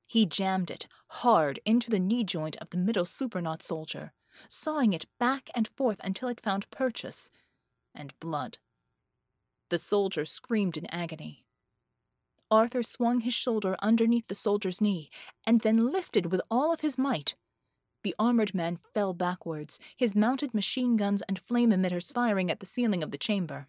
He 0.07 0.27
jammed 0.27 0.71
it 0.71 0.87
hard 1.09 1.59
into 1.65 1.91
the 1.91 1.99
knee 1.99 2.23
joint 2.23 2.57
of 2.57 2.69
the 2.69 2.77
middle 2.77 3.07
supernaut 3.07 3.63
soldier, 3.63 4.13
sawing 4.49 4.93
it 4.93 5.07
back 5.19 5.49
and 5.55 5.67
forth 5.67 5.99
until 6.05 6.29
it 6.29 6.41
found 6.41 6.71
purchase 6.71 7.31
and 7.95 8.13
blood. 8.21 8.59
The 9.71 9.79
soldier 9.79 10.27
screamed 10.27 10.77
in 10.77 10.87
agony. 10.87 11.47
Arthur 12.51 12.83
swung 12.83 13.21
his 13.21 13.35
shoulder 13.35 13.75
underneath 13.81 14.29
the 14.29 14.35
soldier's 14.35 14.81
knee 14.81 15.11
and 15.47 15.61
then 15.61 15.91
lifted 15.91 16.31
with 16.31 16.43
all 16.51 16.73
of 16.73 16.81
his 16.81 16.99
might 16.99 17.35
the 18.03 18.15
armored 18.19 18.55
man 18.55 18.79
fell 18.95 19.13
backwards, 19.13 19.79
his 19.97 20.15
mounted 20.15 20.55
machine 20.55 20.97
guns 20.97 21.23
and 21.29 21.39
flame 21.39 21.71
emitters 21.71 22.13
firing 22.13 22.51
at 22.51 22.61
the 22.61 22.67
ceiling 22.67 23.03
of 23.03 23.11
the 23.11 23.19
chamber. 23.19 23.67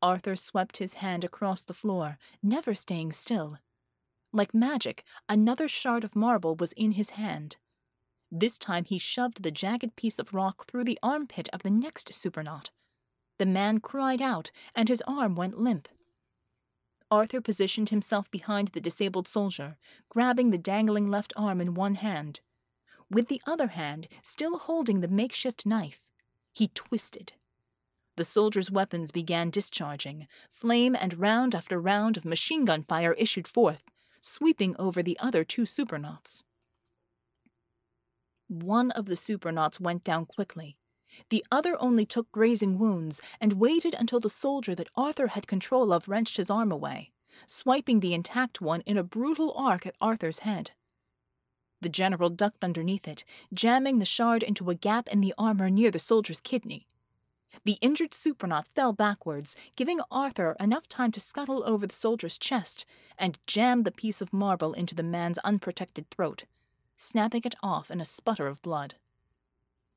Arthur 0.00 0.36
swept 0.36 0.76
his 0.76 0.94
hand 0.94 1.24
across 1.24 1.64
the 1.64 1.74
floor, 1.74 2.18
never 2.42 2.74
staying 2.74 3.12
still. 3.12 3.58
Like 4.32 4.54
magic, 4.54 5.02
another 5.28 5.66
shard 5.66 6.04
of 6.04 6.14
marble 6.14 6.54
was 6.54 6.72
in 6.72 6.92
his 6.92 7.10
hand. 7.10 7.56
This 8.30 8.58
time 8.58 8.84
he 8.84 8.98
shoved 8.98 9.42
the 9.42 9.50
jagged 9.50 9.96
piece 9.96 10.18
of 10.18 10.34
rock 10.34 10.66
through 10.66 10.84
the 10.84 10.98
armpit 11.02 11.48
of 11.52 11.62
the 11.62 11.70
next 11.70 12.12
supernaut. 12.12 12.70
The 13.38 13.46
man 13.46 13.80
cried 13.80 14.20
out, 14.20 14.50
and 14.76 14.88
his 14.88 15.02
arm 15.06 15.34
went 15.34 15.58
limp. 15.58 15.88
Arthur 17.10 17.40
positioned 17.40 17.88
himself 17.88 18.30
behind 18.30 18.68
the 18.68 18.80
disabled 18.80 19.26
soldier, 19.26 19.78
grabbing 20.10 20.50
the 20.50 20.58
dangling 20.58 21.10
left 21.10 21.32
arm 21.36 21.60
in 21.60 21.74
one 21.74 21.94
hand 21.96 22.40
with 23.10 23.28
the 23.28 23.42
other 23.46 23.68
hand 23.68 24.08
still 24.22 24.58
holding 24.58 25.00
the 25.00 25.08
makeshift 25.08 25.66
knife. 25.66 26.08
He 26.52 26.68
twisted. 26.74 27.32
The 28.16 28.24
soldier's 28.24 28.70
weapons 28.70 29.12
began 29.12 29.50
discharging. 29.50 30.26
Flame 30.50 30.96
and 30.98 31.18
round 31.18 31.54
after 31.54 31.80
round 31.80 32.16
of 32.16 32.24
machine 32.24 32.64
gun 32.64 32.82
fire 32.82 33.12
issued 33.12 33.46
forth, 33.46 33.84
sweeping 34.20 34.74
over 34.78 35.02
the 35.02 35.18
other 35.20 35.44
two 35.44 35.64
supernauts. 35.64 36.42
One 38.48 38.90
of 38.90 39.06
the 39.06 39.14
supernauts 39.14 39.78
went 39.78 40.02
down 40.02 40.26
quickly. 40.26 40.78
The 41.30 41.44
other 41.50 41.80
only 41.80 42.04
took 42.04 42.30
grazing 42.32 42.78
wounds 42.78 43.20
and 43.40 43.54
waited 43.54 43.94
until 43.94 44.20
the 44.20 44.28
soldier 44.28 44.74
that 44.74 44.88
Arthur 44.96 45.28
had 45.28 45.46
control 45.46 45.92
of 45.92 46.08
wrenched 46.08 46.38
his 46.38 46.50
arm 46.50 46.72
away, 46.72 47.12
swiping 47.46 48.00
the 48.00 48.14
intact 48.14 48.60
one 48.60 48.80
in 48.80 48.98
a 48.98 49.02
brutal 49.02 49.52
arc 49.56 49.86
at 49.86 49.96
Arthur's 50.00 50.40
head. 50.40 50.72
The 51.80 51.88
general 51.88 52.30
ducked 52.30 52.64
underneath 52.64 53.06
it, 53.06 53.24
jamming 53.52 53.98
the 53.98 54.04
shard 54.04 54.42
into 54.42 54.70
a 54.70 54.74
gap 54.74 55.08
in 55.08 55.20
the 55.20 55.34
armor 55.38 55.70
near 55.70 55.90
the 55.90 55.98
soldier's 55.98 56.40
kidney. 56.40 56.86
The 57.64 57.78
injured 57.80 58.14
supernaut 58.14 58.66
fell 58.66 58.92
backwards, 58.92 59.56
giving 59.76 60.00
Arthur 60.10 60.56
enough 60.60 60.88
time 60.88 61.12
to 61.12 61.20
scuttle 61.20 61.62
over 61.64 61.86
the 61.86 61.94
soldier's 61.94 62.38
chest 62.38 62.84
and 63.18 63.38
jam 63.46 63.82
the 63.82 63.92
piece 63.92 64.20
of 64.20 64.32
marble 64.32 64.72
into 64.72 64.94
the 64.94 65.02
man's 65.02 65.38
unprotected 65.38 66.10
throat, 66.10 66.44
snapping 66.96 67.42
it 67.44 67.54
off 67.62 67.90
in 67.90 68.00
a 68.00 68.04
sputter 68.04 68.46
of 68.46 68.62
blood. 68.62 68.94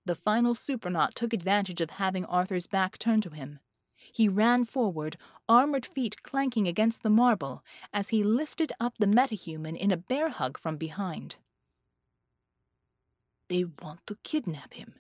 The 0.06 0.16
final 0.16 0.56
supernaut 0.56 1.14
took 1.14 1.34
advantage 1.34 1.82
of 1.82 1.92
having 1.92 2.26
Arthur's 2.26 2.68
back 2.68 2.98
turned 2.98 3.24
to 3.24 3.30
him. 3.30 3.60
He 3.96 4.28
ran 4.28 4.66
forward, 4.66 5.16
armored 5.48 5.86
feet 5.86 6.24
clanking 6.24 6.68
against 6.68 7.04
the 7.04 7.10
marble, 7.10 7.64
as 7.94 8.10
he 8.10 8.24
lifted 8.24 8.72
up 8.80 8.98
the 8.98 9.06
metahuman 9.06 9.78
in 9.78 9.92
a 9.92 9.98
bear 9.98 10.30
hug 10.30 10.58
from 10.58 10.78
behind. 10.78 11.36
They 13.52 13.66
want 13.66 14.08
to 14.08 14.16
kidnap 14.24 14.76
him. 14.76 14.94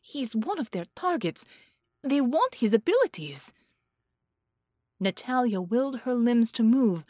He's 0.00 0.34
one 0.34 0.58
of 0.58 0.72
their 0.72 0.86
targets. 0.96 1.44
They 2.02 2.20
want 2.20 2.56
his 2.56 2.74
abilities. 2.74 3.54
Natalia 4.98 5.60
willed 5.60 6.00
her 6.00 6.12
limbs 6.16 6.50
to 6.52 6.64
move, 6.64 7.04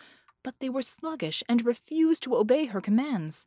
but 0.44 0.56
they 0.60 0.68
were 0.68 0.82
sluggish 0.82 1.42
and 1.48 1.64
refused 1.64 2.22
to 2.24 2.36
obey 2.36 2.66
her 2.66 2.82
commands. 2.82 3.46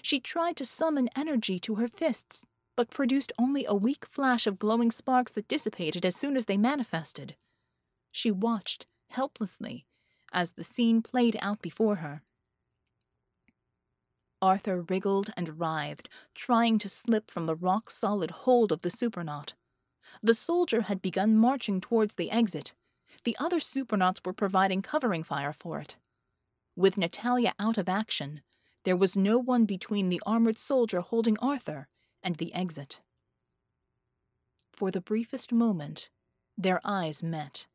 She 0.00 0.18
tried 0.18 0.56
to 0.56 0.64
summon 0.64 1.10
energy 1.14 1.58
to 1.58 1.74
her 1.74 1.88
fists, 1.88 2.46
but 2.74 2.88
produced 2.88 3.34
only 3.38 3.66
a 3.66 3.74
weak 3.74 4.06
flash 4.06 4.46
of 4.46 4.58
glowing 4.58 4.90
sparks 4.90 5.32
that 5.32 5.46
dissipated 5.46 6.06
as 6.06 6.16
soon 6.16 6.38
as 6.38 6.46
they 6.46 6.56
manifested. 6.56 7.36
She 8.10 8.30
watched, 8.30 8.86
helplessly, 9.10 9.84
as 10.32 10.52
the 10.52 10.64
scene 10.64 11.02
played 11.02 11.36
out 11.42 11.60
before 11.60 11.96
her. 11.96 12.22
Arthur 14.40 14.82
wriggled 14.82 15.30
and 15.36 15.58
writhed, 15.58 16.08
trying 16.34 16.78
to 16.78 16.88
slip 16.88 17.30
from 17.30 17.46
the 17.46 17.56
rock 17.56 17.90
solid 17.90 18.30
hold 18.30 18.70
of 18.70 18.82
the 18.82 18.90
supernaut. 18.90 19.54
The 20.22 20.34
soldier 20.34 20.82
had 20.82 21.02
begun 21.02 21.36
marching 21.36 21.80
towards 21.80 22.14
the 22.14 22.30
exit. 22.30 22.72
The 23.24 23.36
other 23.38 23.60
supernauts 23.60 24.20
were 24.24 24.32
providing 24.32 24.82
covering 24.82 25.22
fire 25.24 25.52
for 25.52 25.80
it. 25.80 25.96
With 26.76 26.96
Natalia 26.96 27.54
out 27.58 27.78
of 27.78 27.88
action, 27.88 28.42
there 28.84 28.96
was 28.96 29.16
no 29.16 29.38
one 29.38 29.64
between 29.64 30.08
the 30.08 30.22
armored 30.24 30.58
soldier 30.58 31.00
holding 31.00 31.38
Arthur 31.38 31.88
and 32.22 32.36
the 32.36 32.54
exit. 32.54 33.00
For 34.72 34.90
the 34.90 35.00
briefest 35.00 35.52
moment, 35.52 36.10
their 36.56 36.80
eyes 36.84 37.22
met. 37.22 37.66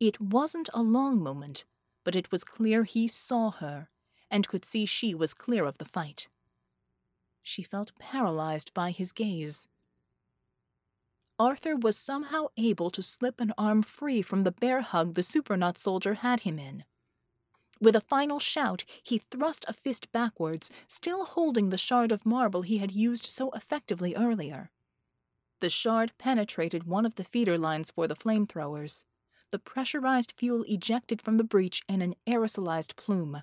It 0.00 0.20
wasn't 0.20 0.68
a 0.74 0.82
long 0.82 1.22
moment, 1.22 1.64
but 2.04 2.16
it 2.16 2.32
was 2.32 2.42
clear 2.42 2.84
he 2.84 3.06
saw 3.06 3.50
her 3.52 3.88
and 4.30 4.48
could 4.48 4.64
see 4.64 4.86
she 4.86 5.14
was 5.14 5.34
clear 5.34 5.64
of 5.64 5.78
the 5.78 5.84
fight. 5.84 6.28
She 7.42 7.62
felt 7.62 7.98
paralyzed 7.98 8.72
by 8.74 8.90
his 8.90 9.12
gaze. 9.12 9.66
Arthur 11.38 11.74
was 11.74 11.96
somehow 11.96 12.48
able 12.58 12.90
to 12.90 13.02
slip 13.02 13.40
an 13.40 13.52
arm 13.56 13.82
free 13.82 14.20
from 14.20 14.44
the 14.44 14.52
bear 14.52 14.82
hug 14.82 15.14
the 15.14 15.22
Supernaut 15.22 15.78
soldier 15.78 16.14
had 16.14 16.40
him 16.40 16.58
in. 16.58 16.84
With 17.80 17.96
a 17.96 18.02
final 18.02 18.38
shout, 18.38 18.84
he 19.02 19.16
thrust 19.16 19.64
a 19.66 19.72
fist 19.72 20.12
backwards, 20.12 20.70
still 20.86 21.24
holding 21.24 21.70
the 21.70 21.78
shard 21.78 22.12
of 22.12 22.26
marble 22.26 22.60
he 22.60 22.76
had 22.76 22.92
used 22.92 23.24
so 23.24 23.50
effectively 23.52 24.14
earlier. 24.14 24.70
The 25.60 25.70
shard 25.70 26.12
penetrated 26.18 26.84
one 26.84 27.06
of 27.06 27.14
the 27.14 27.24
feeder 27.24 27.56
lines 27.56 27.90
for 27.90 28.06
the 28.06 28.16
flamethrowers. 28.16 29.06
The 29.50 29.58
pressurized 29.58 30.32
fuel 30.36 30.64
ejected 30.68 31.22
from 31.22 31.38
the 31.38 31.44
breech 31.44 31.82
in 31.88 32.02
an 32.02 32.14
aerosolized 32.26 32.96
plume, 32.96 33.42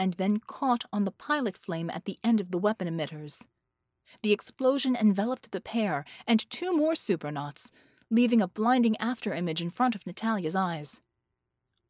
and 0.00 0.14
then 0.14 0.38
caught 0.38 0.86
on 0.94 1.04
the 1.04 1.10
pilot 1.10 1.58
flame 1.58 1.90
at 1.90 2.06
the 2.06 2.16
end 2.24 2.40
of 2.40 2.50
the 2.50 2.58
weapon 2.58 2.88
emitters. 2.88 3.42
The 4.22 4.32
explosion 4.32 4.96
enveloped 4.96 5.52
the 5.52 5.60
pair 5.60 6.06
and 6.26 6.48
two 6.48 6.74
more 6.74 6.94
supernauts, 6.94 7.70
leaving 8.10 8.40
a 8.40 8.48
blinding 8.48 8.96
afterimage 8.98 9.60
in 9.60 9.68
front 9.68 9.94
of 9.94 10.06
Natalia's 10.06 10.56
eyes. 10.56 11.02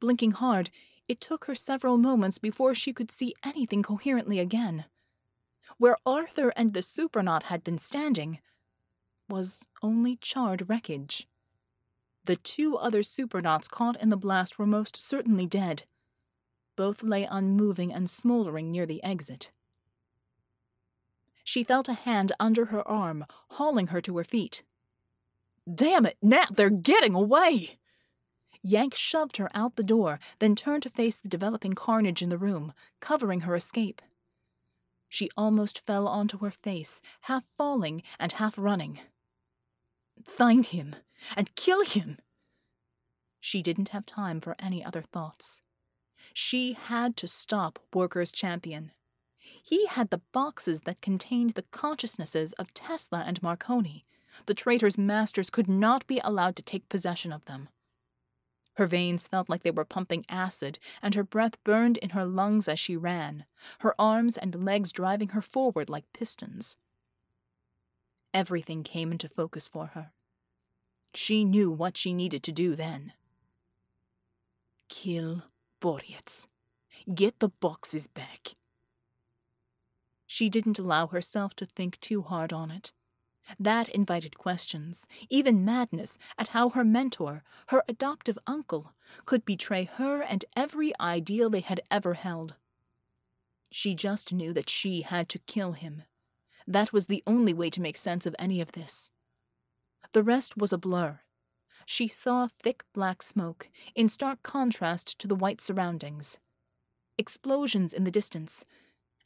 Blinking 0.01 0.33
hard, 0.33 0.71
it 1.07 1.21
took 1.21 1.45
her 1.45 1.55
several 1.55 1.99
moments 1.99 2.39
before 2.39 2.75
she 2.75 2.93
could 2.93 3.13
see 3.13 3.33
anything 3.45 3.85
coherently 3.85 4.41
again. 4.41 4.87
Where 5.79 5.97
Arthur 6.05 6.53
and 6.57 6.75
the 6.75 6.83
supernaut 6.83 7.45
had 7.45 7.63
been 7.63 7.79
standing 7.79 8.41
was 9.29 9.69
only 9.85 10.17
charred 10.17 10.69
wreckage. 10.69 11.29
The 12.25 12.35
two 12.35 12.77
other 12.77 13.05
supernauts 13.05 13.69
caught 13.69 14.03
in 14.03 14.09
the 14.09 14.17
blast 14.17 14.59
were 14.59 14.67
most 14.67 15.01
certainly 15.01 15.47
dead. 15.47 15.85
Both 16.81 17.03
lay 17.03 17.25
unmoving 17.25 17.93
and 17.93 18.09
smoldering 18.09 18.71
near 18.71 18.87
the 18.87 19.05
exit. 19.05 19.51
She 21.45 21.63
felt 21.63 21.91
a 21.91 21.93
hand 21.93 22.33
under 22.41 22.65
her 22.73 22.89
arm, 22.89 23.27
hauling 23.51 23.89
her 23.89 24.01
to 24.01 24.17
her 24.17 24.25
feet. 24.25 24.63
Damn 25.71 26.07
it, 26.07 26.17
Nat, 26.23 26.57
they're 26.57 26.71
getting 26.71 27.15
away! 27.15 27.79
Yank 28.63 28.95
shoved 28.95 29.37
her 29.37 29.51
out 29.53 29.77
the 29.77 29.83
door, 29.83 30.19
then 30.39 30.57
turned 30.57 30.83
to 30.85 30.89
face 30.89 31.19
the 31.19 31.29
developing 31.29 31.75
carnage 31.75 32.23
in 32.23 32.31
the 32.31 32.39
room, 32.39 32.73
covering 32.99 33.41
her 33.41 33.55
escape. 33.55 34.01
She 35.07 35.29
almost 35.37 35.81
fell 35.81 36.09
onto 36.09 36.39
her 36.39 36.51
face, 36.51 37.03
half 37.29 37.45
falling 37.59 38.03
and 38.19 38.33
half 38.33 38.57
running. 38.57 39.01
Find 40.25 40.65
him 40.65 40.97
and 41.37 41.55
kill 41.57 41.85
him! 41.85 42.17
She 43.39 43.61
didn't 43.61 43.91
have 43.91 44.07
time 44.07 44.41
for 44.41 44.57
any 44.59 44.83
other 44.83 45.03
thoughts. 45.03 45.61
She 46.33 46.75
had 46.75 47.17
to 47.19 47.29
stop 47.29 47.79
Workers' 47.93 48.33
Champion. 48.33 48.93
He 49.39 49.87
had 49.87 50.11
the 50.11 50.23
boxes 50.33 50.83
that 50.83 51.01
contained 51.01 51.51
the 51.51 51.65
consciousnesses 51.71 52.53
of 52.55 52.75
Tesla 52.75 53.25
and 53.27 53.43
Marconi. 53.43 54.07
The 54.47 54.55
traitor's 54.55 54.97
masters 54.97 55.51
could 55.51 55.69
not 55.69 56.07
be 56.07 56.21
allowed 56.23 56.57
to 56.57 56.63
take 56.63 56.89
possession 56.89 57.33
of 57.33 57.45
them. 57.45 57.69
Her 58.75 58.87
veins 58.87 59.27
felt 59.27 59.49
like 59.49 59.63
they 59.63 59.71
were 59.71 59.85
pumping 59.85 60.25
acid, 60.29 60.79
and 61.03 61.15
her 61.15 61.25
breath 61.25 61.63
burned 61.65 61.99
in 61.99 62.11
her 62.11 62.25
lungs 62.25 62.69
as 62.69 62.79
she 62.79 62.97
ran, 62.97 63.45
her 63.81 63.95
arms 63.99 64.39
and 64.39 64.65
legs 64.65 64.93
driving 64.93 65.31
her 65.31 65.43
forward 65.43 65.91
like 65.91 66.13
pistons. 66.13 66.79
Everything 68.33 68.85
came 68.85 69.11
into 69.11 69.29
focus 69.29 69.67
for 69.67 69.89
her. 69.89 70.13
She 71.15 71.45
knew 71.45 71.71
what 71.71 71.97
she 71.97 72.13
needed 72.13 72.43
to 72.45 72.53
do 72.53 72.77
then. 72.77 73.13
Kill 74.89 75.43
Boreas. 75.81 76.49
Get 77.13 77.41
the 77.41 77.49
boxes 77.49 78.07
back. 78.07 78.55
She 80.27 80.49
didn't 80.49 80.79
allow 80.79 81.09
herself 81.09 81.55
to 81.57 81.67
think 81.67 81.99
too 82.01 82.23
hard 82.23 82.53
on 82.53 82.71
it. 82.71 82.93
That 83.59 83.89
invited 83.89 84.39
questions, 84.39 85.09
even 85.29 85.65
madness, 85.65 86.19
at 86.39 86.49
how 86.49 86.69
her 86.71 86.85
mentor, 86.85 87.43
her 87.69 87.83
adoptive 87.89 88.39
uncle, 88.47 88.93
could 89.27 89.45
betray 89.45 89.85
her 89.95 90.23
and 90.23 90.45
every 90.55 90.93
ideal 91.01 91.51
they 91.51 91.61
had 91.61 91.81
ever 91.91 92.15
held. 92.15 92.55
She 93.71 93.95
just 93.95 94.33
knew 94.33 94.53
that 94.53 94.71
she 94.71 95.03
had 95.03 95.29
to 95.31 95.41
kill 95.41 95.73
him. 95.73 96.03
That 96.67 96.93
was 96.93 97.07
the 97.07 97.25
only 97.27 97.53
way 97.53 97.71
to 97.71 97.81
make 97.81 97.97
sense 97.97 98.27
of 98.27 98.37
any 98.39 98.61
of 98.61 98.73
this. 98.73 99.11
The 100.13 100.23
rest 100.23 100.57
was 100.57 100.73
a 100.73 100.79
blur. 100.79 101.21
She 101.91 102.07
saw 102.07 102.47
thick 102.47 102.85
black 102.95 103.21
smoke, 103.21 103.69
in 103.97 104.09
stark 104.09 104.45
contrast 104.45 105.19
to 105.19 105.27
the 105.27 105.35
white 105.35 105.61
surroundings. 105.61 106.39
Explosions 107.19 107.93
in 107.93 108.05
the 108.05 108.13
distance, 108.13 108.65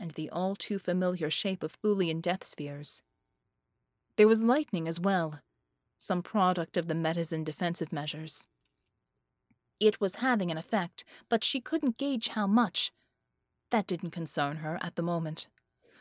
and 0.01 0.13
the 0.13 0.31
all 0.31 0.57
too 0.57 0.79
familiar 0.79 1.29
shape 1.29 1.63
of 1.63 1.73
Thulian 1.73 2.23
death 2.23 2.43
spheres. 2.43 3.03
There 4.17 4.27
was 4.27 4.43
lightning 4.43 4.89
as 4.89 4.99
well, 4.99 5.41
some 5.99 6.23
product 6.23 6.79
of 6.79 6.89
the 6.89 6.95
Medizin 6.95 7.45
defensive 7.45 7.93
measures. 7.93 8.49
It 9.79 10.01
was 10.01 10.17
having 10.17 10.51
an 10.51 10.57
effect, 10.57 11.05
but 11.29 11.45
she 11.45 11.61
couldn't 11.61 11.99
gauge 11.99 12.29
how 12.29 12.47
much. 12.47 12.93
That 13.73 13.87
didn't 13.87 14.13
concern 14.13 14.57
her 14.57 14.79
at 14.81 14.97
the 14.97 15.03
moment. 15.03 15.49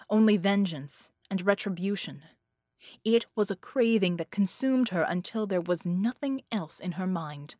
Only 0.10 0.38
vengeance 0.38 1.12
and 1.30 1.45
retribution. 1.45 2.21
It 3.04 3.26
was 3.36 3.52
a 3.52 3.56
craving 3.56 4.17
that 4.17 4.32
consumed 4.32 4.89
her 4.89 5.04
until 5.04 5.46
there 5.46 5.62
was 5.62 5.86
nothing 5.86 6.41
else 6.52 6.80
in 6.80 6.93
her 6.93 7.08
mind. 7.08 7.56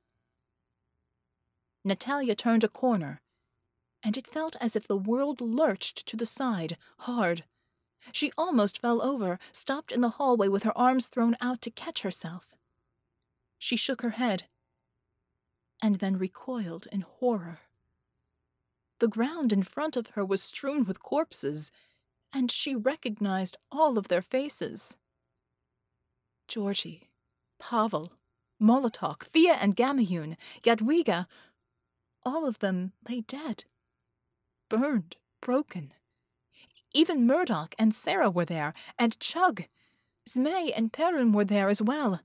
Natalia 1.84 2.36
turned 2.36 2.64
a 2.64 2.70
corner, 2.70 3.22
and 4.02 4.18
it 4.18 4.28
felt 4.28 4.56
as 4.62 4.76
if 4.76 4.88
the 4.88 4.98
world 4.98 5.42
lurched 5.42 6.06
to 6.08 6.18
the 6.18 6.26
side, 6.26 6.78
hard, 7.00 7.44
she 8.12 8.32
almost 8.38 8.80
fell 8.80 9.02
over, 9.02 9.40
stopped 9.52 9.92
in 9.92 10.02
the 10.02 10.10
hallway 10.10 10.48
with 10.48 10.64
her 10.64 10.78
arms 10.78 11.08
thrown 11.08 11.38
out 11.40 11.62
to 11.62 11.72
catch 11.72 12.02
herself. 12.02 12.54
She 13.58 13.78
shook 13.78 14.02
her 14.02 14.12
head, 14.12 14.44
and 15.82 15.96
then 15.96 16.18
recoiled 16.18 16.88
in 16.92 17.02
horror. 17.02 17.62
The 19.00 19.08
ground 19.08 19.54
in 19.54 19.64
front 19.64 19.96
of 19.96 20.08
her 20.12 20.26
was 20.26 20.44
strewn 20.44 20.86
with 20.86 21.02
corpses, 21.02 21.72
and 22.34 22.52
she 22.52 22.76
recognized 22.76 23.58
all 23.72 23.98
of 23.98 24.08
their 24.08 24.22
faces. 24.22 24.98
Georgi, 26.54 27.08
Pavel, 27.60 28.12
Molotok, 28.62 29.24
Thea 29.24 29.54
and 29.60 29.76
Gamayun, 29.76 30.38
Yadwiga, 30.62 31.26
all 32.24 32.46
of 32.46 32.60
them 32.60 32.92
lay 33.10 33.22
dead, 33.22 33.64
burned, 34.70 35.16
broken. 35.42 35.94
Even 36.94 37.26
Murdoch 37.26 37.74
and 37.80 37.92
Sarah 37.92 38.30
were 38.30 38.46
there, 38.46 38.76
and 39.00 39.20
Chug. 39.20 39.64
Zmei 40.30 40.72
and 40.78 40.94
Perun 40.94 41.34
were 41.34 41.44
there 41.44 41.70
as 41.70 41.82
well. 41.82 42.22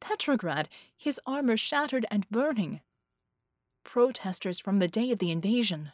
Petrograd, 0.00 0.70
his 0.96 1.20
armor 1.26 1.58
shattered 1.58 2.06
and 2.10 2.26
burning. 2.30 2.80
Protesters 3.84 4.58
from 4.58 4.78
the 4.78 4.88
day 4.88 5.10
of 5.10 5.18
the 5.18 5.30
invasion. 5.30 5.92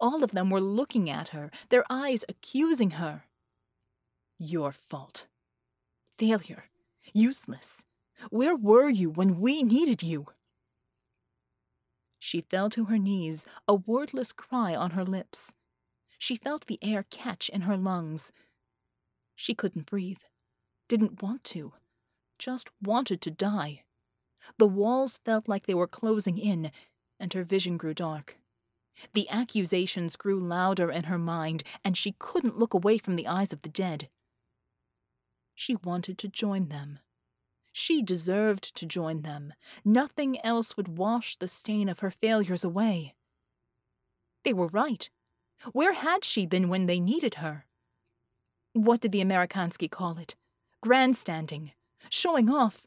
All 0.00 0.24
of 0.24 0.32
them 0.32 0.50
were 0.50 0.60
looking 0.60 1.08
at 1.08 1.28
her, 1.28 1.52
their 1.68 1.84
eyes 1.88 2.24
accusing 2.28 2.98
her. 3.02 3.26
Your 4.40 4.72
fault. 4.72 5.28
Failure. 6.18 6.64
Useless. 7.12 7.84
Where 8.30 8.56
were 8.56 8.88
you 8.88 9.10
when 9.10 9.40
we 9.40 9.62
needed 9.62 10.02
you? 10.02 10.26
She 12.18 12.40
fell 12.40 12.70
to 12.70 12.86
her 12.86 12.98
knees, 12.98 13.46
a 13.68 13.74
wordless 13.74 14.32
cry 14.32 14.74
on 14.74 14.92
her 14.92 15.04
lips. 15.04 15.54
She 16.18 16.36
felt 16.36 16.66
the 16.66 16.78
air 16.82 17.04
catch 17.10 17.48
in 17.48 17.62
her 17.62 17.76
lungs. 17.76 18.32
She 19.34 19.54
couldn't 19.54 19.86
breathe, 19.86 20.22
didn't 20.88 21.22
want 21.22 21.44
to, 21.44 21.74
just 22.38 22.70
wanted 22.82 23.20
to 23.20 23.30
die. 23.30 23.84
The 24.58 24.66
walls 24.66 25.20
felt 25.24 25.48
like 25.48 25.66
they 25.66 25.74
were 25.74 25.86
closing 25.86 26.38
in, 26.38 26.70
and 27.20 27.32
her 27.32 27.44
vision 27.44 27.76
grew 27.76 27.94
dark. 27.94 28.38
The 29.12 29.28
accusations 29.28 30.16
grew 30.16 30.40
louder 30.40 30.90
in 30.90 31.04
her 31.04 31.18
mind, 31.18 31.62
and 31.84 31.96
she 31.96 32.16
couldn't 32.18 32.58
look 32.58 32.72
away 32.72 32.98
from 32.98 33.16
the 33.16 33.26
eyes 33.26 33.52
of 33.52 33.62
the 33.62 33.68
dead. 33.68 34.08
She 35.56 35.74
wanted 35.74 36.18
to 36.18 36.28
join 36.28 36.68
them. 36.68 37.00
She 37.72 38.02
deserved 38.02 38.76
to 38.76 38.86
join 38.86 39.22
them. 39.22 39.54
Nothing 39.84 40.38
else 40.44 40.76
would 40.76 40.98
wash 40.98 41.36
the 41.36 41.48
stain 41.48 41.88
of 41.88 42.00
her 42.00 42.10
failures 42.10 42.62
away. 42.62 43.14
They 44.44 44.52
were 44.52 44.68
right. 44.68 45.10
Where 45.72 45.94
had 45.94 46.24
she 46.24 46.46
been 46.46 46.68
when 46.68 46.86
they 46.86 47.00
needed 47.00 47.36
her? 47.36 47.66
What 48.74 49.00
did 49.00 49.12
the 49.12 49.24
Amerikansky 49.24 49.90
call 49.90 50.18
it? 50.18 50.36
Grandstanding. 50.82 51.72
Showing 52.10 52.50
off. 52.50 52.86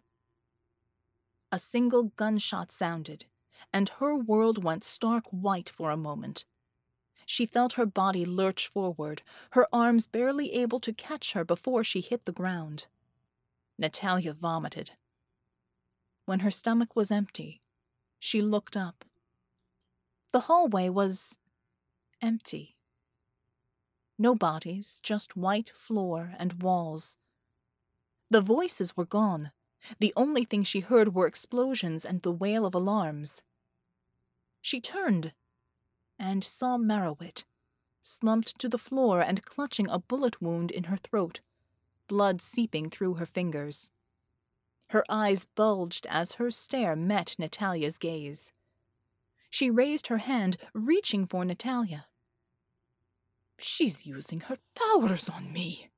A 1.51 1.58
single 1.58 2.03
gunshot 2.15 2.71
sounded, 2.71 3.25
and 3.73 3.89
her 3.99 4.15
world 4.15 4.63
went 4.63 4.84
stark 4.84 5.25
white 5.32 5.69
for 5.69 5.89
a 5.89 5.97
moment. 5.97 6.45
She 7.30 7.46
felt 7.46 7.74
her 7.74 7.86
body 7.86 8.26
lurch 8.26 8.68
forward, 8.68 9.22
her 9.52 9.68
arms 9.72 10.08
barely 10.08 10.52
able 10.54 10.80
to 10.80 10.92
catch 10.92 11.34
her 11.34 11.46
before 11.46 11.84
she 11.84 12.02
hit 12.02 12.26
the 12.26 12.32
ground. 12.32 12.88
Natalia 13.78 14.34
vomited. 14.34 14.94
When 16.26 16.39
her 16.39 16.50
stomach 16.50 16.96
was 16.96 17.12
empty, 17.12 17.62
she 18.18 18.42
looked 18.42 18.76
up. 18.76 19.06
The 20.32 20.39
hallway 20.39 20.89
was 20.89 21.38
empty. 22.20 22.76
No 24.18 24.34
bodies, 24.34 25.00
just 25.04 25.38
white 25.38 25.70
floor 25.70 26.34
and 26.39 26.63
walls. 26.63 27.20
The 28.32 28.42
voices 28.42 28.98
were 28.98 29.06
gone. 29.06 29.52
The 30.00 30.13
only 30.18 30.46
thing 30.46 30.63
she 30.63 30.80
heard 30.80 31.13
were 31.13 31.28
explosions 31.28 32.06
and 32.06 32.24
the 32.24 32.32
wail 32.32 32.65
of 32.65 32.74
alarms. 32.74 33.44
She 34.63 34.82
turned 34.82 35.34
and 36.19 36.43
saw 36.43 36.77
Marrowit, 36.77 37.45
slumped 38.01 38.60
to 38.60 38.67
the 38.67 38.77
floor 38.77 39.21
and 39.21 39.45
clutching 39.45 39.89
a 39.89 39.99
bullet 39.99 40.41
wound 40.41 40.69
in 40.69 40.86
her 40.86 40.97
throat, 40.97 41.39
blood 42.08 42.41
seeping 42.41 42.89
through 42.89 43.15
her 43.15 43.25
fingers. 43.25 43.91
Her 44.88 45.03
eyes 45.08 45.45
bulged 45.45 46.05
as 46.10 46.34
her 46.34 46.51
stare 46.51 46.95
met 46.95 47.36
Natalia's 47.38 47.97
gaze. 47.97 48.51
She 49.49 49.69
raised 49.69 50.08
her 50.08 50.17
hand, 50.17 50.58
reaching 50.73 51.25
for 51.25 51.45
Natalia. 51.45 52.08
She's 53.60 54.05
using 54.05 54.41
her 54.41 54.58
powers 54.75 55.29
on 55.29 55.51
me. 55.53 55.89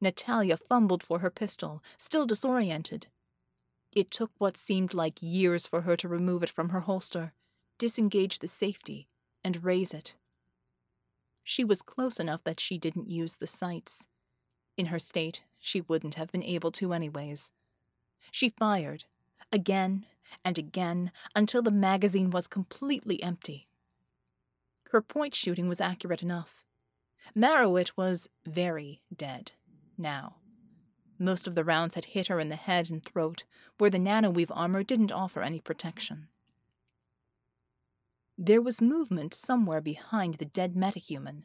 Natalia 0.00 0.56
fumbled 0.56 1.02
for 1.02 1.20
her 1.20 1.30
pistol, 1.30 1.82
still 1.96 2.26
disoriented. 2.26 3.06
It 3.94 4.10
took 4.10 4.30
what 4.38 4.56
seemed 4.56 4.92
like 4.92 5.22
years 5.22 5.66
for 5.66 5.82
her 5.82 5.96
to 5.96 6.08
remove 6.08 6.42
it 6.42 6.50
from 6.50 6.70
her 6.70 6.80
holster, 6.80 7.32
disengage 7.78 8.38
the 8.38 8.48
safety, 8.48 9.08
and 9.44 9.64
raise 9.64 9.92
it. 9.92 10.14
She 11.42 11.64
was 11.64 11.82
close 11.82 12.18
enough 12.18 12.42
that 12.44 12.60
she 12.60 12.78
didn't 12.78 13.10
use 13.10 13.36
the 13.36 13.46
sights. 13.46 14.06
In 14.76 14.86
her 14.86 14.98
state, 14.98 15.44
she 15.58 15.80
wouldn't 15.80 16.14
have 16.14 16.32
been 16.32 16.42
able 16.42 16.72
to, 16.72 16.92
anyways. 16.92 17.52
She 18.30 18.48
fired, 18.48 19.04
again 19.52 20.06
and 20.44 20.58
again, 20.58 21.12
until 21.36 21.62
the 21.62 21.70
magazine 21.70 22.30
was 22.30 22.48
completely 22.48 23.22
empty. 23.22 23.68
Her 24.90 25.02
point 25.02 25.34
shooting 25.34 25.68
was 25.68 25.80
accurate 25.80 26.22
enough. 26.22 26.64
Marrowit 27.36 27.92
was 27.96 28.28
very 28.46 29.02
dead 29.14 29.52
now. 29.96 30.36
Most 31.18 31.46
of 31.46 31.54
the 31.54 31.64
rounds 31.64 31.94
had 31.94 32.06
hit 32.06 32.26
her 32.26 32.40
in 32.40 32.48
the 32.48 32.56
head 32.56 32.90
and 32.90 33.04
throat, 33.04 33.44
where 33.78 33.90
the 33.90 33.98
nanoweave 33.98 34.50
armor 34.50 34.82
didn't 34.82 35.12
offer 35.12 35.42
any 35.42 35.60
protection. 35.60 36.28
There 38.36 38.60
was 38.60 38.80
movement 38.80 39.34
somewhere 39.34 39.80
behind 39.80 40.34
the 40.34 40.44
dead 40.44 40.74
metahuman. 40.74 41.44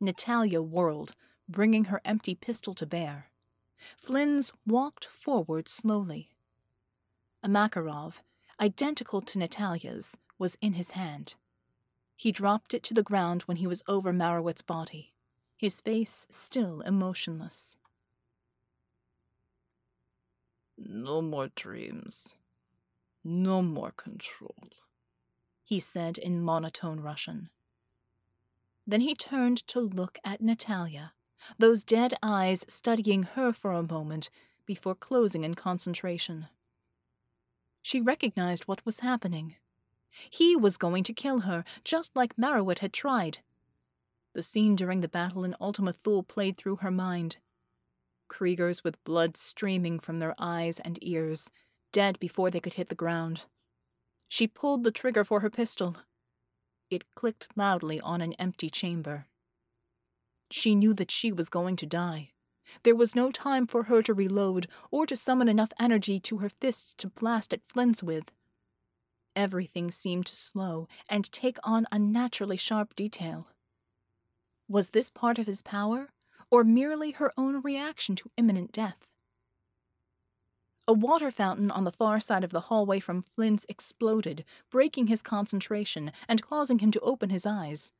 Natalia 0.00 0.62
whirled, 0.62 1.12
bringing 1.48 1.86
her 1.86 2.00
empty 2.04 2.34
pistol 2.34 2.74
to 2.74 2.86
bear. 2.86 3.30
Flynn's 3.96 4.52
walked 4.66 5.06
forward 5.06 5.68
slowly. 5.68 6.30
A 7.42 7.48
Makarov, 7.48 8.22
identical 8.60 9.22
to 9.22 9.38
Natalia's, 9.38 10.16
was 10.38 10.58
in 10.60 10.74
his 10.74 10.90
hand. 10.90 11.34
He 12.16 12.32
dropped 12.32 12.74
it 12.74 12.82
to 12.84 12.94
the 12.94 13.02
ground 13.02 13.42
when 13.42 13.56
he 13.56 13.66
was 13.66 13.82
over 13.88 14.12
Marrowit's 14.12 14.62
body 14.62 15.12
his 15.60 15.78
face 15.82 16.26
still 16.30 16.80
emotionless. 16.80 17.76
No 20.78 21.20
more 21.20 21.50
dreams. 21.54 22.34
No 23.22 23.60
more 23.60 23.90
control, 23.90 24.70
he 25.70 25.78
said 25.78 26.18
in 26.18 26.42
monotone 26.42 26.98
Russian. 26.98 27.48
Then 28.84 29.02
he 29.02 29.14
turned 29.14 29.64
to 29.68 29.78
look 29.78 30.18
at 30.24 30.40
Natalia, 30.40 31.12
those 31.58 31.84
dead 31.84 32.12
eyes 32.24 32.64
studying 32.66 33.22
her 33.22 33.52
for 33.52 33.70
a 33.70 33.84
moment 33.84 34.30
before 34.66 34.96
closing 34.96 35.44
in 35.44 35.54
concentration. 35.54 36.48
She 37.82 38.00
recognized 38.00 38.64
what 38.64 38.84
was 38.84 38.98
happening. 38.98 39.54
He 40.28 40.56
was 40.56 40.76
going 40.76 41.04
to 41.04 41.12
kill 41.12 41.42
her, 41.42 41.62
just 41.84 42.16
like 42.16 42.36
Marrowit 42.36 42.80
had 42.80 42.92
tried. 42.92 43.38
The 44.34 44.42
scene 44.42 44.74
during 44.74 45.02
the 45.02 45.08
battle 45.08 45.44
in 45.44 45.54
Ultima 45.60 45.92
Thule 45.92 46.24
played 46.24 46.56
through 46.56 46.76
her 46.76 46.90
mind. 46.90 47.36
Kriegers 48.28 48.82
with 48.82 49.04
blood 49.04 49.36
streaming 49.36 50.00
from 50.00 50.18
their 50.18 50.34
eyes 50.36 50.80
and 50.80 50.98
ears, 51.00 51.48
dead 51.92 52.18
before 52.18 52.50
they 52.50 52.60
could 52.60 52.74
hit 52.74 52.88
the 52.88 52.96
ground. 52.96 53.44
She 54.30 54.46
pulled 54.46 54.84
the 54.84 54.92
trigger 54.92 55.24
for 55.24 55.40
her 55.40 55.50
pistol. 55.50 55.96
It 56.88 57.16
clicked 57.16 57.48
loudly 57.56 58.00
on 58.00 58.20
an 58.20 58.32
empty 58.34 58.70
chamber. 58.70 59.26
She 60.52 60.76
knew 60.76 60.94
that 60.94 61.10
she 61.10 61.32
was 61.32 61.48
going 61.48 61.74
to 61.76 61.84
die. 61.84 62.30
There 62.84 62.94
was 62.94 63.16
no 63.16 63.32
time 63.32 63.66
for 63.66 63.84
her 63.84 64.02
to 64.02 64.14
reload 64.14 64.68
or 64.92 65.04
to 65.06 65.16
summon 65.16 65.48
enough 65.48 65.72
energy 65.80 66.20
to 66.20 66.38
her 66.38 66.48
fists 66.48 66.94
to 66.98 67.08
blast 67.08 67.52
at 67.52 67.66
flints 67.66 68.04
with. 68.04 68.30
Everything 69.34 69.90
seemed 69.90 70.26
to 70.26 70.36
slow 70.36 70.86
and 71.08 71.30
take 71.32 71.58
on 71.64 71.88
unnaturally 71.90 72.56
sharp 72.56 72.94
detail. 72.94 73.48
Was 74.68 74.90
this 74.90 75.10
part 75.10 75.40
of 75.40 75.48
his 75.48 75.60
power, 75.60 76.10
or 76.52 76.62
merely 76.62 77.10
her 77.10 77.32
own 77.36 77.62
reaction 77.62 78.14
to 78.14 78.30
imminent 78.36 78.70
death? 78.70 79.09
A 80.88 80.92
water 80.92 81.30
fountain 81.30 81.70
on 81.70 81.84
the 81.84 81.92
far 81.92 82.18
side 82.20 82.42
of 82.42 82.50
the 82.50 82.62
hallway 82.62 83.00
from 83.00 83.22
Flynn's 83.22 83.66
exploded, 83.68 84.44
breaking 84.70 85.06
his 85.06 85.22
concentration 85.22 86.12
and 86.28 86.42
causing 86.42 86.80
him 86.80 86.90
to 86.90 87.00
open 87.00 87.30
his 87.30 87.46
eyes. 87.46 87.92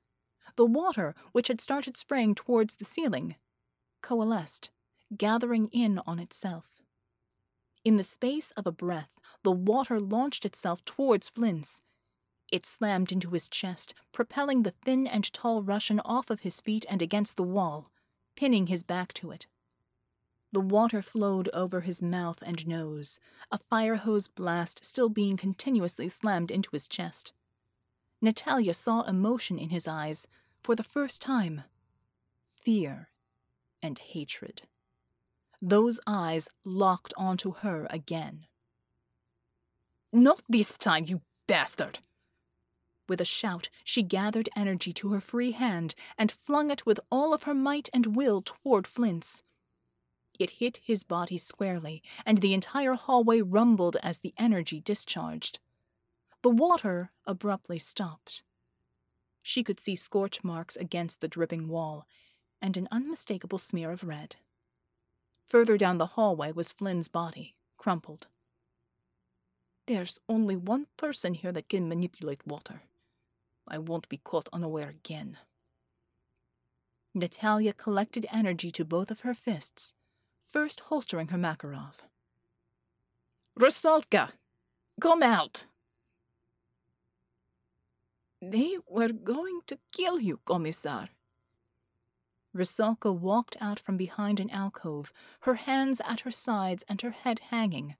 The 0.56 0.66
water, 0.66 1.14
which 1.32 1.48
had 1.48 1.60
started 1.60 1.96
spraying 1.96 2.34
towards 2.34 2.76
the 2.76 2.84
ceiling, 2.84 3.36
coalesced, 4.02 4.70
gathering 5.16 5.68
in 5.68 6.00
on 6.06 6.18
itself. 6.18 6.80
In 7.84 7.96
the 7.96 8.02
space 8.02 8.50
of 8.52 8.66
a 8.66 8.72
breath, 8.72 9.18
the 9.42 9.52
water 9.52 10.00
launched 10.00 10.44
itself 10.44 10.84
towards 10.84 11.28
Flynn's, 11.28 11.82
it 12.50 12.66
slammed 12.66 13.12
into 13.12 13.30
his 13.30 13.48
chest, 13.48 13.94
propelling 14.12 14.62
the 14.62 14.72
thin 14.72 15.06
and 15.06 15.32
tall 15.32 15.62
Russian 15.62 16.00
off 16.00 16.30
of 16.30 16.40
his 16.40 16.60
feet 16.60 16.84
and 16.88 17.00
against 17.00 17.36
the 17.36 17.42
wall, 17.42 17.90
pinning 18.34 18.66
his 18.66 18.82
back 18.82 19.12
to 19.14 19.30
it. 19.30 19.46
The 20.52 20.60
water 20.60 21.00
flowed 21.00 21.48
over 21.52 21.82
his 21.82 22.02
mouth 22.02 22.42
and 22.42 22.66
nose, 22.66 23.20
a 23.52 23.58
fire 23.58 23.96
hose 23.96 24.26
blast 24.26 24.84
still 24.84 25.08
being 25.08 25.36
continuously 25.36 26.08
slammed 26.08 26.50
into 26.50 26.70
his 26.72 26.88
chest. 26.88 27.32
Natalia 28.20 28.74
saw 28.74 29.02
emotion 29.02 29.58
in 29.58 29.70
his 29.70 29.86
eyes 29.86 30.26
for 30.62 30.74
the 30.74 30.82
first 30.82 31.22
time 31.22 31.62
fear 32.48 33.08
and 33.82 33.98
hatred. 33.98 34.62
Those 35.62 36.00
eyes 36.06 36.48
locked 36.64 37.14
onto 37.16 37.52
her 37.52 37.86
again. 37.90 38.46
Not 40.12 40.42
this 40.48 40.76
time, 40.76 41.04
you 41.06 41.22
bastard! 41.46 42.00
With 43.08 43.20
a 43.20 43.24
shout, 43.24 43.70
she 43.84 44.02
gathered 44.02 44.48
energy 44.56 44.92
to 44.94 45.10
her 45.10 45.20
free 45.20 45.52
hand 45.52 45.94
and 46.18 46.32
flung 46.32 46.70
it 46.70 46.86
with 46.86 47.00
all 47.10 47.32
of 47.32 47.44
her 47.44 47.54
might 47.54 47.88
and 47.92 48.16
will 48.16 48.42
toward 48.42 48.86
Flynn's. 48.86 49.42
It 50.40 50.50
hit 50.52 50.80
his 50.82 51.04
body 51.04 51.36
squarely, 51.36 52.02
and 52.24 52.38
the 52.38 52.54
entire 52.54 52.94
hallway 52.94 53.42
rumbled 53.42 53.98
as 54.02 54.18
the 54.18 54.32
energy 54.38 54.80
discharged. 54.80 55.58
The 56.40 56.48
water 56.48 57.10
abruptly 57.26 57.78
stopped. 57.78 58.42
She 59.42 59.62
could 59.62 59.78
see 59.78 59.94
scorch 59.94 60.42
marks 60.42 60.76
against 60.76 61.20
the 61.20 61.28
dripping 61.28 61.68
wall, 61.68 62.06
and 62.62 62.78
an 62.78 62.88
unmistakable 62.90 63.58
smear 63.58 63.90
of 63.90 64.02
red. 64.02 64.36
Further 65.46 65.76
down 65.76 65.98
the 65.98 66.14
hallway 66.16 66.52
was 66.52 66.72
Flynn's 66.72 67.08
body, 67.08 67.54
crumpled. 67.76 68.26
There's 69.86 70.20
only 70.26 70.56
one 70.56 70.86
person 70.96 71.34
here 71.34 71.52
that 71.52 71.68
can 71.68 71.86
manipulate 71.86 72.46
water, 72.46 72.84
I 73.68 73.76
won't 73.76 74.08
be 74.08 74.16
caught 74.16 74.48
unaware 74.54 74.88
again. 74.88 75.36
Natalia 77.14 77.74
collected 77.74 78.24
energy 78.32 78.70
to 78.70 78.86
both 78.86 79.10
of 79.10 79.20
her 79.20 79.34
fists, 79.34 79.94
first 80.52 80.80
holstering 80.80 81.28
her 81.28 81.38
Makarov. 81.38 82.00
Rusalka, 83.58 84.30
come 85.00 85.22
out! 85.22 85.66
They 88.42 88.78
were 88.88 89.12
going 89.12 89.60
to 89.66 89.78
kill 89.92 90.20
you, 90.20 90.40
Commissar. 90.46 91.10
Rusalka 92.56 93.14
walked 93.14 93.56
out 93.60 93.78
from 93.78 93.96
behind 93.96 94.40
an 94.40 94.50
alcove, 94.50 95.12
her 95.40 95.54
hands 95.54 96.00
at 96.04 96.20
her 96.20 96.30
sides 96.30 96.84
and 96.88 97.00
her 97.02 97.10
head 97.10 97.40
hanging, 97.50 97.96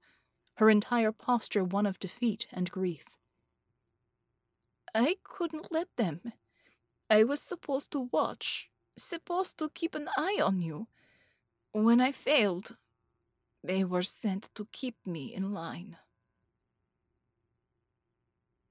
her 0.55 0.69
entire 0.69 1.11
posture 1.11 1.63
one 1.63 1.85
of 1.85 1.99
defeat 1.99 2.47
and 2.51 2.71
grief. 2.71 3.05
I 4.93 5.17
couldn't 5.23 5.71
let 5.71 5.87
them. 5.95 6.33
I 7.09 7.23
was 7.23 7.39
supposed 7.39 7.91
to 7.91 8.09
watch, 8.11 8.69
supposed 8.97 9.57
to 9.59 9.69
keep 9.69 9.95
an 9.95 10.09
eye 10.17 10.39
on 10.43 10.61
you. 10.61 10.87
When 11.73 12.01
I 12.01 12.11
failed, 12.11 12.75
they 13.63 13.83
were 13.83 14.03
sent 14.03 14.49
to 14.55 14.67
keep 14.71 14.95
me 15.05 15.33
in 15.33 15.53
line. 15.53 15.97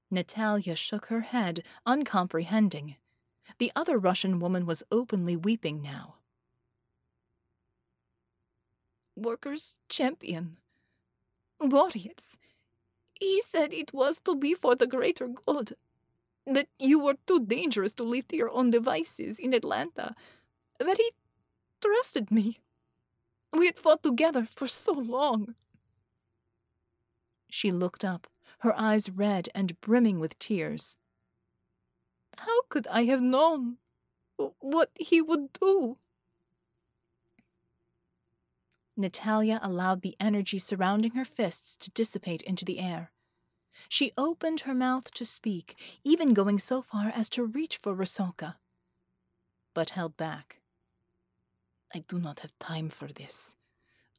Natalia 0.09 0.75
shook 0.75 1.05
her 1.05 1.21
head, 1.21 1.63
uncomprehending. 1.85 2.95
The 3.57 3.71
other 3.75 3.97
Russian 3.97 4.39
woman 4.39 4.65
was 4.65 4.83
openly 4.91 5.35
weeping 5.35 5.81
now. 5.81 6.15
workers' 9.21 9.75
champion. 9.89 10.57
Boreas. 11.59 12.37
He 13.19 13.41
said 13.41 13.71
it 13.71 13.93
was 13.93 14.19
to 14.21 14.35
be 14.35 14.53
for 14.55 14.75
the 14.75 14.87
greater 14.87 15.27
good. 15.27 15.73
That 16.45 16.67
you 16.79 16.99
were 16.99 17.15
too 17.27 17.45
dangerous 17.45 17.93
to 17.95 18.03
leave 18.03 18.27
to 18.29 18.35
your 18.35 18.49
own 18.49 18.71
devices 18.71 19.37
in 19.37 19.53
Atlanta. 19.53 20.15
That 20.79 20.97
he 20.97 21.11
trusted 21.81 22.31
me. 22.31 22.59
We 23.53 23.65
had 23.65 23.77
fought 23.77 24.03
together 24.03 24.45
for 24.45 24.67
so 24.67 24.93
long. 24.93 25.55
She 27.49 27.69
looked 27.69 28.05
up, 28.05 28.27
her 28.59 28.77
eyes 28.79 29.09
red 29.09 29.49
and 29.53 29.79
brimming 29.81 30.19
with 30.19 30.39
tears. 30.39 30.95
How 32.37 32.61
could 32.69 32.87
I 32.87 33.03
have 33.05 33.21
known 33.21 33.77
what 34.59 34.89
he 34.95 35.21
would 35.21 35.51
do? 35.53 35.97
Natalia 38.95 39.59
allowed 39.61 40.01
the 40.01 40.15
energy 40.19 40.59
surrounding 40.59 41.11
her 41.11 41.25
fists 41.25 41.75
to 41.77 41.91
dissipate 41.91 42.41
into 42.43 42.63
the 42.63 42.79
air. 42.79 43.11
She 43.89 44.11
opened 44.17 44.61
her 44.61 44.73
mouth 44.73 45.11
to 45.15 45.25
speak, 45.25 45.75
even 46.03 46.33
going 46.33 46.59
so 46.59 46.81
far 46.81 47.11
as 47.13 47.27
to 47.29 47.43
reach 47.43 47.77
for 47.77 47.95
Rusalka, 47.95 48.55
but 49.73 49.91
held 49.91 50.15
back. 50.17 50.60
I 51.93 52.03
do 52.07 52.19
not 52.19 52.39
have 52.39 52.57
time 52.59 52.89
for 52.89 53.07
this. 53.07 53.55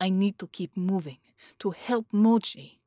I 0.01 0.09
need 0.11 0.39
to 0.39 0.47
keep 0.47 0.77
moving, 0.77 1.19
to 1.61 1.71
help 1.71 2.07
Moji. 2.13 2.79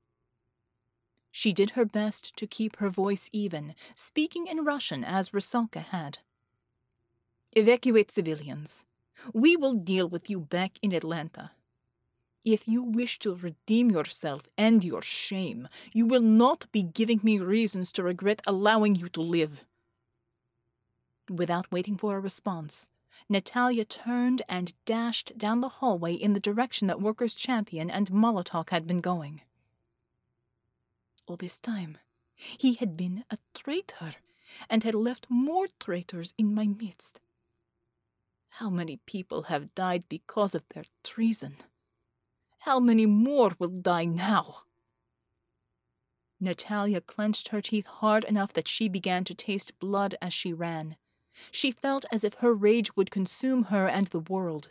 She 1.32 1.54
did 1.54 1.72
her 1.72 1.86
best 1.86 2.36
to 2.38 2.48
keep 2.48 2.78
her 2.78 2.90
voice 2.90 3.30
even, 3.34 3.76
speaking 3.96 4.48
in 4.48 4.64
Russian 4.64 5.04
as 5.04 5.30
Rusalka 5.30 5.80
had. 5.80 6.20
Evacuate 7.54 8.12
civilians. 8.12 8.86
We 9.34 9.56
will 9.56 9.74
deal 9.74 10.08
with 10.08 10.30
you 10.30 10.40
back 10.40 10.78
in 10.82 10.94
Atlanta. 10.94 11.52
If 12.44 12.68
you 12.68 12.84
wish 12.84 13.18
to 13.20 13.34
redeem 13.34 13.90
yourself 13.90 14.44
and 14.58 14.84
your 14.84 15.02
shame, 15.02 15.68
you 15.94 16.06
will 16.06 16.22
not 16.22 16.72
be 16.72 16.84
giving 16.84 17.20
me 17.24 17.40
reasons 17.40 17.92
to 17.94 18.04
regret 18.04 18.42
allowing 18.46 18.96
you 18.96 19.10
to 19.10 19.22
live. 19.22 19.64
Without 21.30 21.72
waiting 21.72 21.98
for 21.98 22.16
a 22.16 22.20
response, 22.20 22.90
Natalia 23.28 23.86
turned 23.86 24.42
and 24.48 24.74
dashed 24.86 25.38
down 25.38 25.62
the 25.62 25.70
hallway 25.70 26.14
in 26.14 26.34
the 26.34 26.40
direction 26.40 26.88
that 26.88 27.02
Workers' 27.02 27.34
Champion 27.34 27.90
and 27.90 28.12
Molotok 28.12 28.70
had 28.70 28.86
been 28.86 29.02
going. 29.02 29.42
All 31.28 31.36
this 31.36 31.60
time, 31.60 31.98
he 32.36 32.76
had 32.76 32.96
been 32.96 33.24
a 33.32 33.38
traitor 33.54 34.16
and 34.70 34.84
had 34.84 34.96
left 34.96 35.28
more 35.30 35.68
traitors 35.80 36.34
in 36.38 36.54
my 36.54 36.68
midst. 36.68 37.20
How 38.50 38.70
many 38.70 38.98
people 39.06 39.44
have 39.44 39.76
died 39.76 40.04
because 40.08 40.56
of 40.56 40.64
their 40.70 40.86
treason? 41.04 41.58
How 42.60 42.80
many 42.80 43.06
more 43.06 43.54
will 43.60 43.70
die 43.70 44.06
now? 44.06 44.64
Natalia 46.40 47.02
clenched 47.02 47.50
her 47.50 47.62
teeth 47.62 47.86
hard 47.86 48.24
enough 48.26 48.54
that 48.54 48.68
she 48.68 48.88
began 48.88 49.24
to 49.24 49.34
taste 49.34 49.80
blood 49.80 50.16
as 50.22 50.34
she 50.34 50.54
ran. 50.54 50.96
She 51.52 51.72
felt 51.72 52.06
as 52.12 52.24
if 52.24 52.36
her 52.36 52.54
rage 52.54 52.96
would 52.96 53.12
consume 53.12 53.66
her 53.66 53.88
and 53.88 54.08
the 54.08 54.20
world. 54.20 54.70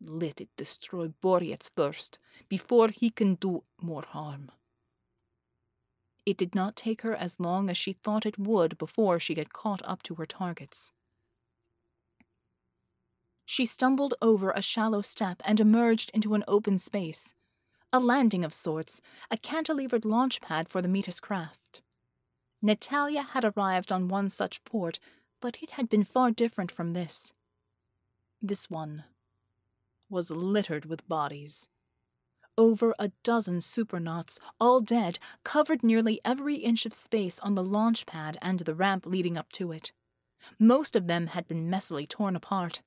Let 0.00 0.40
it 0.40 0.48
destroy 0.56 1.08
Boreas 1.20 1.70
first, 1.74 2.18
before 2.48 2.88
he 2.88 3.10
can 3.10 3.34
do 3.34 3.64
more 3.80 4.04
harm. 4.04 4.50
It 6.24 6.36
did 6.36 6.54
not 6.54 6.76
take 6.76 7.02
her 7.02 7.14
as 7.14 7.40
long 7.40 7.70
as 7.70 7.76
she 7.76 7.94
thought 7.94 8.26
it 8.26 8.38
would 8.38 8.78
before 8.78 9.18
she 9.18 9.34
had 9.34 9.52
caught 9.52 9.82
up 9.84 10.02
to 10.04 10.16
her 10.16 10.26
targets. 10.26 10.92
She 13.46 13.64
stumbled 13.64 14.12
over 14.20 14.50
a 14.50 14.60
shallow 14.60 15.00
step 15.00 15.40
and 15.44 15.58
emerged 15.58 16.10
into 16.12 16.34
an 16.34 16.44
open 16.46 16.76
space. 16.76 17.34
A 17.94 17.98
landing 17.98 18.44
of 18.44 18.52
sorts, 18.52 19.00
a 19.30 19.38
cantilevered 19.38 20.04
launch 20.04 20.42
pad 20.42 20.68
for 20.68 20.82
the 20.82 20.88
Metis 20.88 21.18
craft. 21.18 21.80
Natalia 22.60 23.22
had 23.22 23.44
arrived 23.44 23.92
on 23.92 24.08
one 24.08 24.28
such 24.28 24.64
port, 24.64 24.98
but 25.40 25.58
it 25.62 25.72
had 25.72 25.88
been 25.88 26.04
far 26.04 26.30
different 26.30 26.70
from 26.70 26.92
this. 26.92 27.32
This 28.42 28.68
one 28.68 29.04
was 30.10 30.30
littered 30.30 30.84
with 30.84 31.08
bodies. 31.08 31.68
Over 32.56 32.94
a 32.98 33.12
dozen 33.22 33.60
supernauts, 33.60 34.40
all 34.60 34.80
dead, 34.80 35.18
covered 35.44 35.84
nearly 35.84 36.20
every 36.24 36.56
inch 36.56 36.86
of 36.86 36.94
space 36.94 37.38
on 37.40 37.54
the 37.54 37.62
launch 37.64 38.04
pad 38.04 38.36
and 38.42 38.60
the 38.60 38.74
ramp 38.74 39.06
leading 39.06 39.36
up 39.36 39.52
to 39.52 39.70
it. 39.70 39.92
Most 40.58 40.96
of 40.96 41.06
them 41.06 41.28
had 41.28 41.46
been 41.46 41.70
messily 41.70 42.08
torn 42.08 42.34
apart 42.34 42.82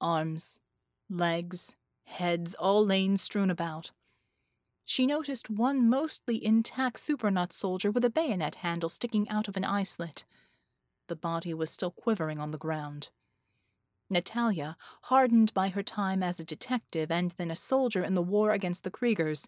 arms, 0.00 0.58
legs, 1.10 1.76
heads, 2.04 2.54
all 2.54 2.84
laying 2.84 3.16
strewn 3.16 3.50
about. 3.50 3.90
She 4.84 5.06
noticed 5.06 5.48
one 5.48 5.88
mostly 5.88 6.44
intact 6.44 6.98
supernaut 6.98 7.52
soldier 7.52 7.90
with 7.90 8.04
a 8.04 8.10
bayonet 8.10 8.56
handle 8.56 8.88
sticking 8.88 9.28
out 9.28 9.48
of 9.48 9.56
an 9.56 9.64
eye 9.64 9.84
slit. 9.84 10.24
The 11.08 11.16
body 11.16 11.54
was 11.54 11.70
still 11.70 11.90
quivering 11.90 12.38
on 12.38 12.50
the 12.50 12.58
ground. 12.58 13.08
Natalia, 14.08 14.76
hardened 15.02 15.54
by 15.54 15.68
her 15.68 15.82
time 15.82 16.22
as 16.22 16.40
a 16.40 16.44
detective 16.44 17.10
and 17.10 17.30
then 17.32 17.50
a 17.50 17.56
soldier 17.56 18.02
in 18.02 18.14
the 18.14 18.22
war 18.22 18.50
against 18.50 18.82
the 18.82 18.90
Kriegers, 18.90 19.46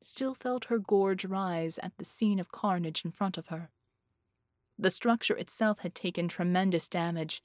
still 0.00 0.34
felt 0.34 0.66
her 0.66 0.78
gorge 0.78 1.24
rise 1.24 1.78
at 1.78 1.96
the 1.96 2.04
scene 2.04 2.38
of 2.38 2.52
carnage 2.52 3.04
in 3.04 3.10
front 3.10 3.38
of 3.38 3.48
her. 3.48 3.70
The 4.78 4.90
structure 4.90 5.36
itself 5.36 5.78
had 5.78 5.94
taken 5.94 6.28
tremendous 6.28 6.88
damage, 6.88 7.42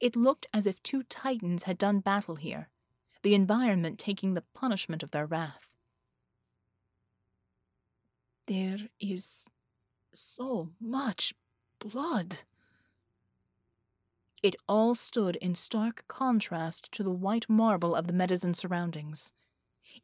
it 0.00 0.16
looked 0.16 0.46
as 0.52 0.66
if 0.66 0.82
two 0.82 1.02
titans 1.02 1.64
had 1.64 1.78
done 1.78 2.00
battle 2.00 2.36
here, 2.36 2.68
the 3.22 3.34
environment 3.34 3.98
taking 3.98 4.34
the 4.34 4.44
punishment 4.54 5.02
of 5.02 5.10
their 5.10 5.26
wrath. 5.26 5.71
There 8.46 8.88
is 8.98 9.48
so 10.12 10.70
much 10.80 11.32
blood. 11.78 12.38
It 14.42 14.56
all 14.68 14.96
stood 14.96 15.36
in 15.36 15.54
stark 15.54 16.04
contrast 16.08 16.90
to 16.92 17.04
the 17.04 17.12
white 17.12 17.48
marble 17.48 17.94
of 17.94 18.08
the 18.08 18.12
Medizin 18.12 18.56
surroundings. 18.56 19.32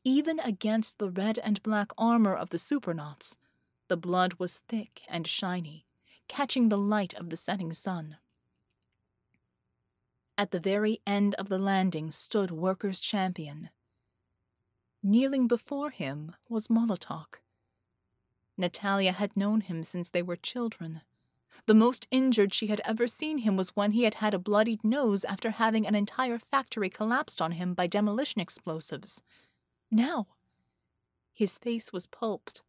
Even 0.04 0.38
against 0.40 0.98
the 0.98 1.10
red 1.10 1.40
and 1.40 1.62
black 1.64 1.90
armor 1.98 2.34
of 2.34 2.50
the 2.50 2.58
supernauts, 2.58 3.38
the 3.88 3.96
blood 3.96 4.34
was 4.34 4.62
thick 4.68 5.02
and 5.08 5.26
shiny, 5.26 5.86
catching 6.28 6.68
the 6.68 6.78
light 6.78 7.14
of 7.14 7.30
the 7.30 7.36
setting 7.36 7.72
sun. 7.72 8.18
At 10.36 10.52
the 10.52 10.60
very 10.60 11.00
end 11.04 11.34
of 11.34 11.48
the 11.48 11.58
landing 11.58 12.12
stood 12.12 12.52
Workers' 12.52 13.00
Champion. 13.00 13.70
Kneeling 15.02 15.48
before 15.48 15.90
him 15.90 16.36
was 16.48 16.68
Molotok. 16.68 17.40
Natalia 18.58 19.12
had 19.12 19.36
known 19.36 19.62
him 19.62 19.82
since 19.82 20.10
they 20.10 20.22
were 20.22 20.36
children. 20.36 21.02
The 21.66 21.74
most 21.74 22.06
injured 22.10 22.52
she 22.52 22.66
had 22.68 22.80
ever 22.84 23.06
seen 23.06 23.38
him 23.38 23.56
was 23.56 23.76
when 23.76 23.92
he 23.92 24.02
had 24.02 24.14
had 24.14 24.34
a 24.34 24.38
bloodied 24.38 24.82
nose 24.82 25.24
after 25.24 25.52
having 25.52 25.86
an 25.86 25.94
entire 25.94 26.38
factory 26.38 26.90
collapsed 26.90 27.40
on 27.40 27.52
him 27.52 27.74
by 27.74 27.86
demolition 27.86 28.40
explosives. 28.40 29.22
Now, 29.90 30.28
his 31.32 31.58
face 31.58 31.92
was 31.92 32.06
pulped. 32.06 32.62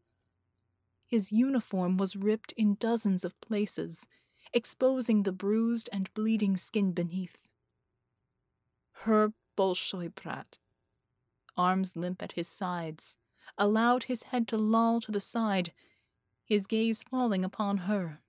His 1.06 1.32
uniform 1.32 1.96
was 1.96 2.14
ripped 2.14 2.52
in 2.52 2.76
dozens 2.76 3.24
of 3.24 3.40
places, 3.40 4.06
exposing 4.52 5.22
the 5.24 5.32
bruised 5.32 5.88
and 5.92 6.12
bleeding 6.14 6.56
skin 6.56 6.92
beneath. 6.92 7.48
Her 9.04 9.32
Bolshoi 9.56 10.14
Brat, 10.14 10.58
arms 11.56 11.96
limp 11.96 12.22
at 12.22 12.32
his 12.32 12.48
sides, 12.48 13.16
allowed 13.58 14.04
his 14.04 14.24
head 14.24 14.48
to 14.48 14.56
loll 14.56 15.00
to 15.00 15.12
the 15.12 15.20
side, 15.20 15.72
his 16.44 16.66
gaze 16.66 17.02
falling 17.02 17.44
upon 17.44 17.78
her. 17.78 18.20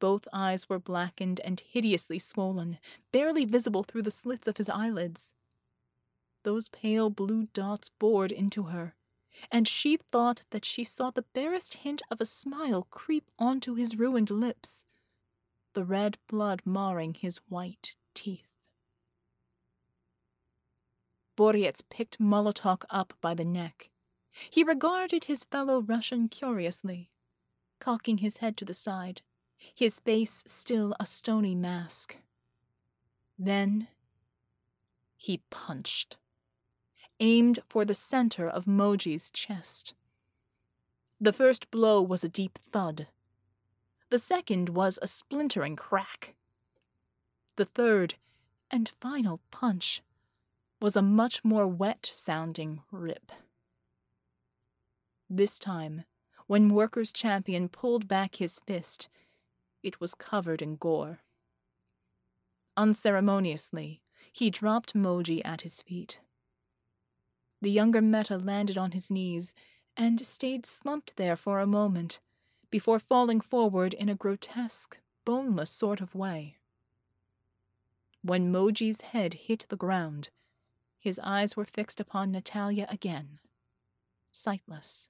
Both 0.00 0.26
eyes 0.32 0.68
were 0.68 0.78
blackened 0.78 1.40
and 1.44 1.60
hideously 1.60 2.18
swollen, 2.18 2.78
barely 3.12 3.44
visible 3.44 3.84
through 3.84 4.02
the 4.02 4.10
slits 4.10 4.48
of 4.48 4.56
his 4.56 4.68
eyelids. 4.68 5.34
Those 6.42 6.68
pale 6.68 7.08
blue 7.08 7.46
dots 7.54 7.88
bored 7.88 8.32
into 8.32 8.64
her, 8.64 8.94
and 9.50 9.68
she 9.68 9.96
thought 9.96 10.42
that 10.50 10.64
she 10.64 10.82
saw 10.82 11.10
the 11.10 11.26
barest 11.34 11.74
hint 11.74 12.02
of 12.10 12.20
a 12.20 12.24
smile 12.24 12.88
creep 12.90 13.30
onto 13.38 13.74
his 13.74 13.96
ruined 13.96 14.30
lips, 14.30 14.86
the 15.74 15.84
red 15.84 16.18
blood 16.26 16.62
marring 16.64 17.14
his 17.14 17.38
white 17.48 17.94
teeth. 18.14 18.51
Boreas 21.36 21.82
picked 21.88 22.20
Molotok 22.20 22.84
up 22.90 23.14
by 23.20 23.34
the 23.34 23.44
neck. 23.44 23.90
He 24.50 24.62
regarded 24.64 25.24
his 25.24 25.44
fellow 25.44 25.80
Russian 25.80 26.28
curiously, 26.28 27.10
cocking 27.80 28.18
his 28.18 28.38
head 28.38 28.56
to 28.58 28.64
the 28.64 28.74
side, 28.74 29.22
his 29.74 30.00
face 30.00 30.42
still 30.46 30.94
a 30.98 31.06
stony 31.06 31.54
mask. 31.54 32.16
Then 33.38 33.88
he 35.16 35.42
punched, 35.50 36.18
aimed 37.20 37.60
for 37.68 37.84
the 37.84 37.94
center 37.94 38.48
of 38.48 38.66
Moji's 38.66 39.30
chest. 39.30 39.94
The 41.20 41.32
first 41.32 41.70
blow 41.70 42.02
was 42.02 42.24
a 42.24 42.28
deep 42.28 42.58
thud. 42.72 43.06
The 44.10 44.18
second 44.18 44.70
was 44.70 44.98
a 45.00 45.06
splintering 45.06 45.76
crack. 45.76 46.34
The 47.56 47.64
third 47.64 48.16
and 48.70 48.88
final 48.88 49.40
punch 49.50 50.02
was 50.82 50.96
a 50.96 51.02
much 51.02 51.44
more 51.44 51.66
wet 51.66 52.10
sounding 52.12 52.80
rip. 52.90 53.30
This 55.30 55.58
time, 55.60 56.04
when 56.48 56.74
Workers' 56.74 57.12
Champion 57.12 57.68
pulled 57.68 58.08
back 58.08 58.36
his 58.36 58.58
fist, 58.58 59.08
it 59.84 60.00
was 60.00 60.14
covered 60.14 60.60
in 60.60 60.74
gore. 60.74 61.20
Unceremoniously, 62.76 64.02
he 64.32 64.50
dropped 64.50 64.94
Moji 64.94 65.40
at 65.44 65.60
his 65.60 65.80
feet. 65.82 66.20
The 67.60 67.70
younger 67.70 68.02
Meta 68.02 68.36
landed 68.36 68.76
on 68.76 68.90
his 68.90 69.08
knees 69.08 69.54
and 69.96 70.26
stayed 70.26 70.66
slumped 70.66 71.16
there 71.16 71.36
for 71.36 71.60
a 71.60 71.66
moment 71.66 72.18
before 72.70 72.98
falling 72.98 73.40
forward 73.40 73.94
in 73.94 74.08
a 74.08 74.16
grotesque, 74.16 74.98
boneless 75.24 75.70
sort 75.70 76.00
of 76.00 76.16
way. 76.16 76.56
When 78.22 78.52
Moji's 78.52 79.02
head 79.02 79.34
hit 79.34 79.66
the 79.68 79.76
ground, 79.76 80.30
his 81.02 81.20
eyes 81.24 81.56
were 81.56 81.64
fixed 81.64 81.98
upon 81.98 82.30
Natalia 82.30 82.86
again, 82.88 83.40
sightless. 84.30 85.08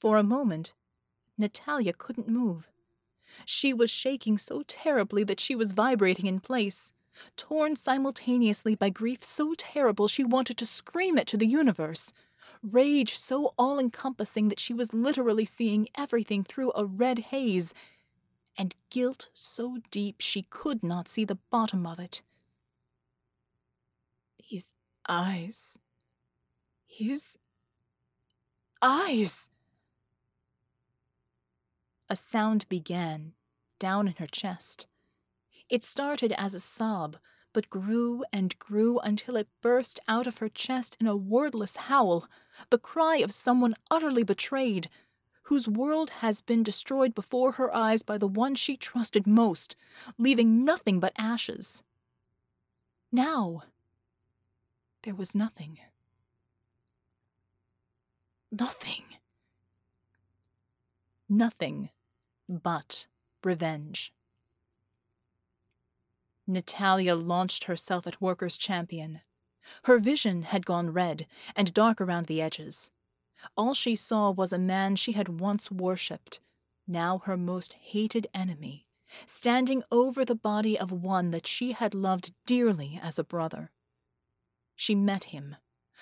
For 0.00 0.16
a 0.16 0.24
moment, 0.24 0.74
Natalia 1.38 1.92
couldn't 1.92 2.28
move. 2.28 2.68
She 3.44 3.72
was 3.72 3.88
shaking 3.88 4.36
so 4.36 4.64
terribly 4.66 5.22
that 5.22 5.38
she 5.38 5.54
was 5.54 5.74
vibrating 5.74 6.26
in 6.26 6.40
place, 6.40 6.92
torn 7.36 7.76
simultaneously 7.76 8.74
by 8.74 8.90
grief 8.90 9.22
so 9.22 9.54
terrible 9.56 10.08
she 10.08 10.24
wanted 10.24 10.58
to 10.58 10.66
scream 10.66 11.16
it 11.16 11.28
to 11.28 11.36
the 11.36 11.46
universe, 11.46 12.12
rage 12.64 13.16
so 13.16 13.54
all 13.56 13.78
encompassing 13.78 14.48
that 14.48 14.58
she 14.58 14.74
was 14.74 14.92
literally 14.92 15.44
seeing 15.44 15.86
everything 15.96 16.42
through 16.42 16.72
a 16.74 16.84
red 16.84 17.20
haze, 17.30 17.72
and 18.58 18.74
guilt 18.90 19.28
so 19.32 19.78
deep 19.92 20.16
she 20.18 20.42
could 20.50 20.82
not 20.82 21.06
see 21.06 21.24
the 21.24 21.38
bottom 21.48 21.86
of 21.86 22.00
it. 22.00 22.22
Eyes. 25.08 25.78
His 26.86 27.36
eyes. 28.80 29.48
A 32.08 32.16
sound 32.16 32.68
began, 32.68 33.32
down 33.78 34.06
in 34.06 34.14
her 34.18 34.26
chest. 34.26 34.86
It 35.68 35.82
started 35.82 36.32
as 36.32 36.54
a 36.54 36.60
sob, 36.60 37.16
but 37.52 37.70
grew 37.70 38.24
and 38.32 38.58
grew 38.58 38.98
until 39.00 39.36
it 39.36 39.48
burst 39.60 39.98
out 40.06 40.26
of 40.26 40.38
her 40.38 40.48
chest 40.48 40.96
in 41.00 41.06
a 41.06 41.16
wordless 41.16 41.76
howl, 41.76 42.28
the 42.70 42.78
cry 42.78 43.16
of 43.16 43.32
someone 43.32 43.74
utterly 43.90 44.22
betrayed, 44.22 44.88
whose 45.44 45.66
world 45.66 46.10
has 46.20 46.40
been 46.40 46.62
destroyed 46.62 47.14
before 47.14 47.52
her 47.52 47.74
eyes 47.74 48.02
by 48.02 48.18
the 48.18 48.28
one 48.28 48.54
she 48.54 48.76
trusted 48.76 49.26
most, 49.26 49.74
leaving 50.16 50.64
nothing 50.64 51.00
but 51.00 51.12
ashes. 51.18 51.82
Now, 53.10 53.64
there 55.02 55.14
was 55.14 55.34
nothing. 55.34 55.78
Nothing. 58.50 59.04
Nothing 61.28 61.90
but 62.48 63.06
revenge. 63.42 64.12
Natalia 66.46 67.14
launched 67.14 67.64
herself 67.64 68.06
at 68.06 68.20
Workers' 68.20 68.56
Champion. 68.56 69.20
Her 69.84 69.98
vision 69.98 70.42
had 70.42 70.66
gone 70.66 70.92
red 70.92 71.26
and 71.56 71.72
dark 71.72 72.00
around 72.00 72.26
the 72.26 72.42
edges. 72.42 72.90
All 73.56 73.74
she 73.74 73.96
saw 73.96 74.30
was 74.30 74.52
a 74.52 74.58
man 74.58 74.96
she 74.96 75.12
had 75.12 75.40
once 75.40 75.70
worshipped, 75.70 76.40
now 76.86 77.18
her 77.24 77.36
most 77.36 77.72
hated 77.74 78.26
enemy, 78.34 78.86
standing 79.26 79.82
over 79.90 80.24
the 80.24 80.34
body 80.34 80.78
of 80.78 80.92
one 80.92 81.30
that 81.30 81.46
she 81.46 81.72
had 81.72 81.94
loved 81.94 82.32
dearly 82.46 83.00
as 83.02 83.18
a 83.18 83.24
brother. 83.24 83.70
She 84.82 84.96
met 84.96 85.26
him, 85.30 85.54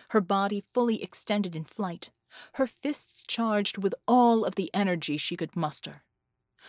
her 0.08 0.22
body 0.22 0.64
fully 0.72 1.02
extended 1.02 1.54
in 1.54 1.64
flight, 1.64 2.08
her 2.54 2.66
fists 2.66 3.22
charged 3.28 3.76
with 3.76 3.94
all 4.08 4.42
of 4.42 4.54
the 4.54 4.70
energy 4.72 5.18
she 5.18 5.36
could 5.36 5.54
muster. 5.54 6.02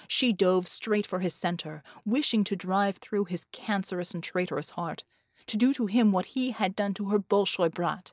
She 0.10 0.34
dove 0.34 0.68
straight 0.68 1.08
for 1.08 1.20
his 1.20 1.34
center, 1.34 1.82
wishing 2.04 2.44
to 2.44 2.58
drive 2.58 2.98
through 2.98 3.26
his 3.32 3.46
cancerous 3.54 4.14
and 4.14 4.22
traitorous 4.22 4.72
heart, 4.72 5.06
to 5.48 5.56
do 5.56 5.74
to 5.74 5.86
him 5.86 6.12
what 6.12 6.36
he 6.36 6.52
had 6.52 6.76
done 6.76 6.94
to 6.96 7.12
her 7.12 7.18
Bolshoi 7.18 7.74
brat. 7.74 8.12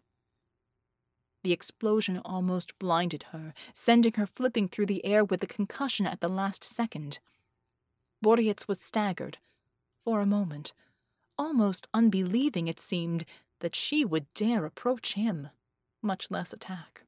The 1.42 1.52
explosion 1.52 2.20
almost 2.24 2.78
blinded 2.78 3.24
her, 3.32 3.52
sending 3.72 4.12
her 4.12 4.26
flipping 4.26 4.68
through 4.68 4.86
the 4.86 5.04
air 5.04 5.24
with 5.24 5.42
a 5.42 5.48
concussion 5.48 6.06
at 6.06 6.20
the 6.20 6.28
last 6.28 6.62
second. 6.62 7.18
Borietz 8.22 8.68
was 8.68 8.80
staggered, 8.80 9.38
for 10.04 10.20
a 10.20 10.24
moment, 10.26 10.72
almost 11.36 11.88
unbelieving, 11.92 12.68
it 12.68 12.78
seemed, 12.78 13.24
that 13.60 13.74
she 13.74 14.04
would 14.04 14.32
dare 14.34 14.64
approach 14.64 15.14
him, 15.14 15.48
much 16.02 16.30
less 16.30 16.52
attack. 16.52 17.04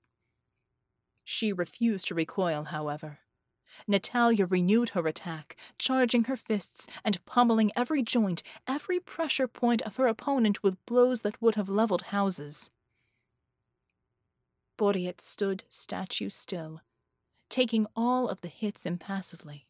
She 1.25 1.53
refused 1.53 2.09
to 2.09 2.15
recoil, 2.15 2.65
however. 2.65 3.21
Natalia 3.87 4.47
renewed 4.47 4.91
her 4.91 5.07
attack, 5.07 5.57
charging 5.79 6.25
her 6.25 6.37
fists 6.37 6.87
and 7.05 7.25
pummeling 7.25 7.73
every 7.77 8.03
joint, 8.03 8.43
every 8.67 9.01
pressure 9.01 9.49
point 9.49 9.83
of 9.83 9.97
her 9.97 10.07
opponent 10.07 10.63
with 10.63 10.85
blows 10.87 11.23
that 11.23 11.41
would 11.41 11.55
have 11.55 11.69
leveled 11.69 12.03
houses. 12.03 12.71
Boriet 14.77 15.21
stood 15.21 15.65
statue 15.69 16.31
still, 16.31 16.81
taking 17.49 17.87
all 17.95 18.29
of 18.29 18.41
the 18.41 18.49
hits 18.49 18.87
impassively. 18.87 19.67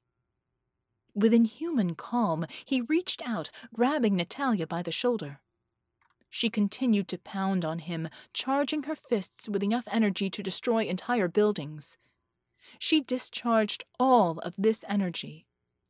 With 1.14 1.34
inhuman 1.34 1.94
calm, 1.94 2.46
he 2.64 2.80
reached 2.80 3.20
out, 3.28 3.50
grabbing 3.74 4.16
Natalia 4.16 4.66
by 4.66 4.82
the 4.82 4.92
shoulder. 4.92 5.40
She 6.30 6.48
continued 6.48 7.08
to 7.08 7.18
pound 7.18 7.64
on 7.64 7.80
him, 7.80 8.08
charging 8.32 8.84
her 8.84 8.94
fists 8.94 9.48
with 9.48 9.64
enough 9.64 9.88
energy 9.90 10.30
to 10.30 10.42
destroy 10.42 10.84
entire 10.84 11.28
buildings. 11.28 11.98
She 12.78 13.00
discharged 13.00 13.84
all 13.98 14.38
of 14.38 14.54
this 14.56 14.84
energy, 14.88 15.46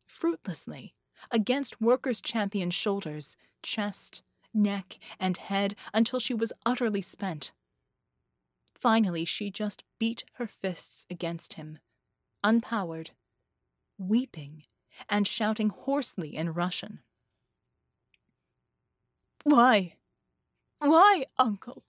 fruitlessly, 0.07 0.95
against 1.31 1.81
Workers' 1.81 2.23
Champion's 2.23 2.75
shoulders, 2.75 3.37
chest, 3.63 4.23
neck, 4.55 4.99
and 5.19 5.37
head 5.37 5.75
until 5.93 6.19
she 6.19 6.33
was 6.33 6.55
utterly 6.65 7.03
spent. 7.03 7.53
Finally, 8.75 9.27
she 9.27 9.51
just 9.51 9.85
beat 9.99 10.25
her 10.35 10.47
fists 10.47 11.07
against 11.11 11.55
him, 11.55 11.79
unpowered, 12.43 13.11
weeping, 13.99 14.65
and 15.07 15.29
shouting 15.29 15.69
hoarsely 15.69 16.35
in 16.35 16.55
Russian. 16.55 17.01
Why? 19.45 19.97
Why, 20.81 21.25
uncle? 21.39 21.85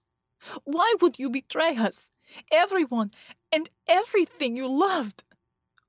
Why 0.64 0.94
would 1.02 1.18
you 1.18 1.30
betray 1.30 1.76
us? 1.78 2.12
Everyone 2.52 3.12
and 3.52 3.70
everything 3.88 4.56
you 4.56 4.68
loved. 4.68 5.24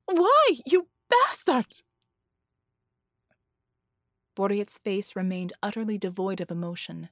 Why, 0.07 0.57
you 0.67 0.89
bastard? 1.09 1.83
Boriet's 4.35 4.79
face 4.79 5.15
remained 5.15 5.53
utterly 5.63 5.99
devoid 5.99 6.41
of 6.41 6.51
emotion. 6.51 7.09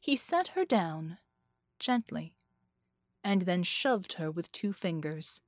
He 0.00 0.16
set 0.16 0.48
her 0.48 0.64
down, 0.64 1.18
gently, 1.78 2.34
and 3.22 3.42
then 3.42 3.62
shoved 3.62 4.14
her 4.14 4.30
with 4.30 4.50
two 4.52 4.72
fingers. 4.72 5.40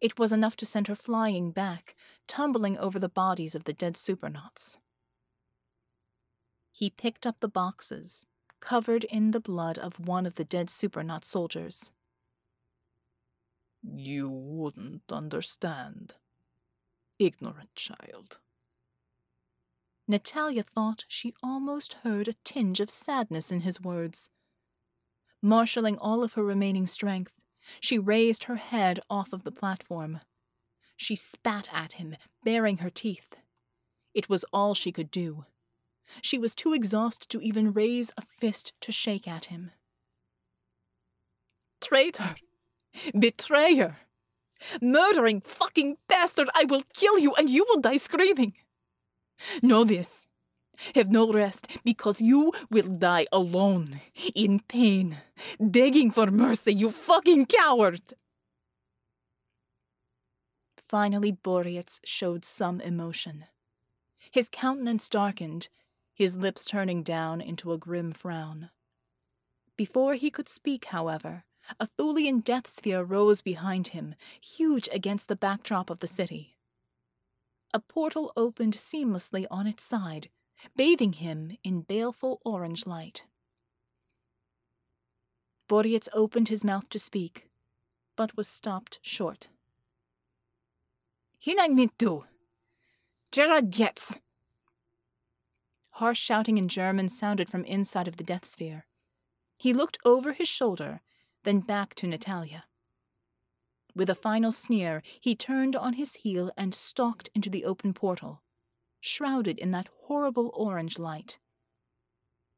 It 0.00 0.18
was 0.18 0.32
enough 0.32 0.56
to 0.56 0.66
send 0.66 0.88
her 0.88 0.94
flying 0.94 1.50
back, 1.50 1.94
tumbling 2.26 2.78
over 2.78 2.98
the 2.98 3.08
bodies 3.08 3.54
of 3.54 3.64
the 3.64 3.72
dead 3.72 3.96
supernauts. 3.96 4.78
He 6.72 6.88
picked 6.88 7.26
up 7.26 7.40
the 7.40 7.48
boxes, 7.48 8.26
covered 8.60 9.04
in 9.04 9.30
the 9.30 9.40
blood 9.40 9.78
of 9.78 9.98
one 9.98 10.26
of 10.26 10.34
the 10.34 10.44
dead 10.44 10.70
supernaut 10.70 11.24
soldiers. 11.24 11.92
You 13.82 14.28
wouldn't 14.28 15.10
understand. 15.10 16.14
Ignorant 17.18 17.74
child. 17.74 18.38
Natalia 20.06 20.62
thought 20.62 21.04
she 21.08 21.34
almost 21.42 21.94
heard 22.02 22.28
a 22.28 22.34
tinge 22.44 22.80
of 22.80 22.90
sadness 22.90 23.50
in 23.50 23.60
his 23.60 23.80
words. 23.80 24.30
Marshalling 25.40 25.96
all 25.98 26.22
of 26.22 26.34
her 26.34 26.42
remaining 26.42 26.86
strength, 26.86 27.32
she 27.78 27.98
raised 27.98 28.44
her 28.44 28.56
head 28.56 29.00
off 29.08 29.32
of 29.32 29.44
the 29.44 29.52
platform. 29.52 30.20
She 30.96 31.14
spat 31.16 31.68
at 31.72 31.94
him, 31.94 32.16
baring 32.44 32.78
her 32.78 32.90
teeth. 32.90 33.36
It 34.12 34.28
was 34.28 34.44
all 34.52 34.74
she 34.74 34.92
could 34.92 35.10
do. 35.10 35.44
She 36.22 36.38
was 36.38 36.54
too 36.54 36.72
exhausted 36.72 37.28
to 37.30 37.40
even 37.40 37.72
raise 37.72 38.10
a 38.16 38.22
fist 38.22 38.72
to 38.80 38.92
shake 38.92 39.28
at 39.28 39.46
him. 39.46 39.72
Traitor! 41.80 42.36
Betrayer! 43.18 43.98
Murdering 44.82 45.40
fucking 45.40 45.96
bastard! 46.08 46.50
I 46.54 46.64
will 46.64 46.82
kill 46.92 47.18
you 47.18 47.34
and 47.34 47.48
you 47.48 47.64
will 47.68 47.80
die 47.80 47.96
screaming! 47.96 48.54
Know 49.62 49.84
this. 49.84 50.26
Have 50.94 51.10
no 51.10 51.30
rest, 51.30 51.66
because 51.84 52.20
you 52.20 52.52
will 52.70 52.88
die 52.88 53.26
alone, 53.30 54.00
in 54.34 54.60
pain, 54.60 55.18
begging 55.58 56.10
for 56.10 56.30
mercy, 56.30 56.72
you 56.72 56.90
fucking 56.90 57.46
coward! 57.46 58.14
Finally, 60.76 61.32
Borietz 61.32 62.00
showed 62.04 62.44
some 62.44 62.80
emotion. 62.80 63.44
His 64.30 64.48
countenance 64.50 65.08
darkened, 65.08 65.68
his 66.20 66.36
lips 66.36 66.66
turning 66.66 67.02
down 67.02 67.40
into 67.40 67.72
a 67.72 67.78
grim 67.78 68.12
frown. 68.12 68.68
Before 69.74 70.12
he 70.12 70.30
could 70.30 70.50
speak, 70.50 70.84
however, 70.84 71.44
a 71.80 71.86
Thulian 71.86 72.40
death 72.40 72.68
sphere 72.68 73.02
rose 73.02 73.40
behind 73.40 73.88
him, 73.88 74.14
huge 74.38 74.86
against 74.92 75.28
the 75.28 75.34
backdrop 75.34 75.88
of 75.88 76.00
the 76.00 76.06
city. 76.06 76.58
A 77.72 77.80
portal 77.80 78.34
opened 78.36 78.74
seamlessly 78.74 79.46
on 79.50 79.66
its 79.66 79.82
side, 79.82 80.28
bathing 80.76 81.14
him 81.14 81.56
in 81.64 81.80
baleful 81.80 82.42
orange 82.44 82.86
light. 82.86 83.24
Boreas 85.68 86.10
opened 86.12 86.48
his 86.48 86.62
mouth 86.62 86.90
to 86.90 86.98
speak, 86.98 87.48
but 88.14 88.36
was 88.36 88.46
stopped 88.46 88.98
short. 89.00 89.48
Hinaimintu! 91.42 92.24
Gerard 93.32 93.70
gets! 93.70 94.18
Harsh 96.00 96.18
shouting 96.18 96.56
in 96.56 96.66
German 96.66 97.10
sounded 97.10 97.50
from 97.50 97.62
inside 97.66 98.08
of 98.08 98.16
the 98.16 98.24
death 98.24 98.46
sphere. 98.46 98.86
He 99.58 99.74
looked 99.74 99.98
over 100.02 100.32
his 100.32 100.48
shoulder, 100.48 101.02
then 101.44 101.60
back 101.60 101.94
to 101.96 102.06
Natalia. 102.06 102.64
With 103.94 104.08
a 104.08 104.14
final 104.14 104.50
sneer, 104.50 105.02
he 105.20 105.34
turned 105.34 105.76
on 105.76 105.92
his 105.92 106.14
heel 106.14 106.52
and 106.56 106.72
stalked 106.72 107.28
into 107.34 107.50
the 107.50 107.66
open 107.66 107.92
portal, 107.92 108.40
shrouded 109.02 109.58
in 109.58 109.72
that 109.72 109.90
horrible 110.04 110.50
orange 110.54 110.98
light. 110.98 111.38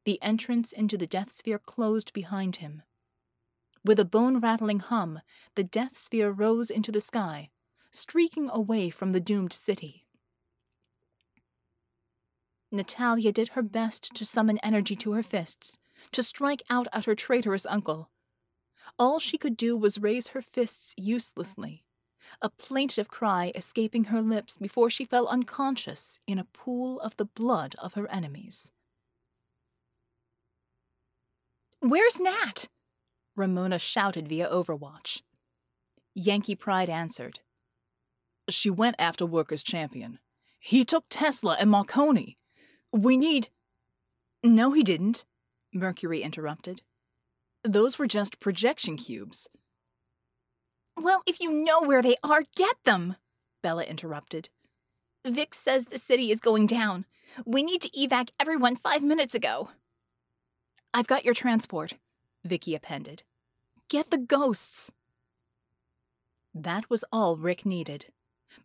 The 0.05 0.21
entrance 0.21 0.71
into 0.71 0.97
the 0.97 1.05
death 1.05 1.29
sphere 1.29 1.59
closed 1.59 2.13
behind 2.13 2.57
him. 2.57 2.83
With 3.83 3.99
a 3.99 4.05
bone 4.05 4.39
rattling 4.39 4.79
hum, 4.79 5.19
the 5.55 5.65
death 5.65 5.97
sphere 5.97 6.31
rose 6.31 6.69
into 6.69 6.93
the 6.93 7.01
sky, 7.01 7.49
streaking 7.91 8.49
away 8.49 8.89
from 8.89 9.11
the 9.11 9.19
doomed 9.19 9.51
city. 9.51 10.02
Natalia 12.73 13.31
did 13.31 13.49
her 13.49 13.61
best 13.61 14.15
to 14.15 14.25
summon 14.25 14.57
energy 14.63 14.95
to 14.97 15.13
her 15.13 15.21
fists, 15.23 15.77
to 16.11 16.23
strike 16.23 16.63
out 16.69 16.87
at 16.91 17.05
her 17.05 17.13
traitorous 17.13 17.67
uncle. 17.67 18.09
All 18.97 19.19
she 19.19 19.37
could 19.37 19.55
do 19.55 19.77
was 19.77 19.99
raise 19.99 20.29
her 20.29 20.41
fists 20.41 20.93
uselessly, 20.97 21.83
a 22.41 22.49
plaintive 22.49 23.09
cry 23.09 23.51
escaping 23.55 24.05
her 24.05 24.21
lips 24.21 24.57
before 24.57 24.89
she 24.89 25.05
fell 25.05 25.27
unconscious 25.27 26.19
in 26.27 26.39
a 26.39 26.45
pool 26.45 26.99
of 27.01 27.15
the 27.17 27.25
blood 27.25 27.75
of 27.81 27.93
her 27.93 28.09
enemies. 28.11 28.71
Where's 31.79 32.19
Nat? 32.19 32.69
Ramona 33.35 33.77
shouted 33.77 34.27
via 34.27 34.49
Overwatch. 34.49 35.21
Yankee 36.15 36.55
Pride 36.55 36.89
answered. 36.89 37.39
She 38.49 38.69
went 38.69 38.95
after 38.99 39.25
Workers' 39.25 39.63
Champion. 39.63 40.19
He 40.59 40.85
took 40.85 41.05
Tesla 41.09 41.57
and 41.59 41.69
Marconi. 41.69 42.37
We 42.93 43.17
need. 43.17 43.49
No, 44.43 44.71
he 44.71 44.83
didn't, 44.83 45.25
Mercury 45.73 46.21
interrupted. 46.21 46.83
Those 47.63 47.97
were 47.97 48.05
just 48.05 48.39
projection 48.39 48.97
cubes. 48.97 49.47
Well, 50.95 51.23
if 51.25 51.39
you 51.41 51.51
know 51.51 51.81
where 51.81 52.03
they 52.03 52.17
are, 52.23 52.43
get 52.55 52.75
them, 52.85 53.15
Bella 53.63 53.83
interrupted. 53.83 54.49
Vic 55.25 55.55
says 55.55 55.85
the 55.85 55.97
city 55.97 56.31
is 56.31 56.39
going 56.39 56.67
down. 56.67 57.05
We 57.45 57.63
need 57.63 57.81
to 57.81 57.89
evac 57.89 58.29
everyone 58.39 58.75
five 58.75 59.01
minutes 59.01 59.33
ago. 59.33 59.69
I've 60.93 61.07
got 61.07 61.25
your 61.25 61.33
transport, 61.33 61.95
Vicky 62.45 62.75
appended. 62.75 63.23
Get 63.89 64.11
the 64.11 64.19
ghosts. 64.19 64.91
That 66.53 66.91
was 66.91 67.03
all 67.11 67.37
Rick 67.37 67.65
needed. 67.65 68.05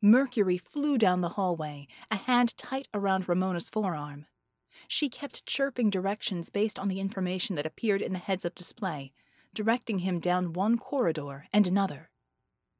Mercury 0.00 0.58
flew 0.58 0.98
down 0.98 1.20
the 1.20 1.30
hallway, 1.30 1.86
a 2.10 2.16
hand 2.16 2.56
tight 2.56 2.88
around 2.92 3.28
Ramona's 3.28 3.70
forearm. 3.70 4.26
She 4.86 5.08
kept 5.08 5.46
chirping 5.46 5.90
directions 5.90 6.50
based 6.50 6.78
on 6.78 6.88
the 6.88 7.00
information 7.00 7.56
that 7.56 7.66
appeared 7.66 8.02
in 8.02 8.12
the 8.12 8.18
heads 8.18 8.44
up 8.44 8.54
display, 8.54 9.12
directing 9.54 10.00
him 10.00 10.20
down 10.20 10.52
one 10.52 10.78
corridor 10.78 11.46
and 11.52 11.66
another. 11.66 12.10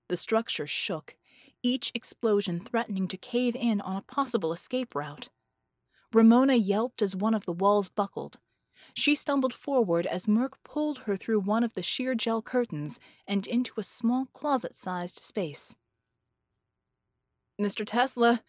The 0.09 0.17
structure 0.17 0.67
shook, 0.67 1.17
each 1.63 1.91
explosion 1.95 2.61
threatening 2.61 3.09
to 3.09 3.17
cave 3.17 3.57
in 3.57 3.81
on 3.81 3.97
a 3.97 4.03
possible 4.03 4.53
escape 4.53 4.95
route. 4.95 5.29
Ramona 6.13 6.55
yelped 6.55 7.03
as 7.03 7.17
one 7.17 7.35
of 7.35 7.45
the 7.45 7.53
walls 7.53 7.89
buckled, 7.89 8.39
she 8.95 9.15
stumbled 9.15 9.55
forward 9.55 10.07
as 10.07 10.29
Merc 10.29 10.63
pulled 10.65 11.01
her 11.01 11.17
through 11.17 11.41
one 11.41 11.65
of 11.65 11.75
the 11.75 11.83
sheer 11.83 12.15
gel 12.15 12.43
curtains 12.43 12.99
and 13.27 13.47
into 13.47 13.73
a 13.79 13.83
small 13.83 14.27
closet 14.27 14.77
sized 14.77 15.19
space. 15.19 15.77
Mr. 17.61 17.85
Tesla, 17.85 18.43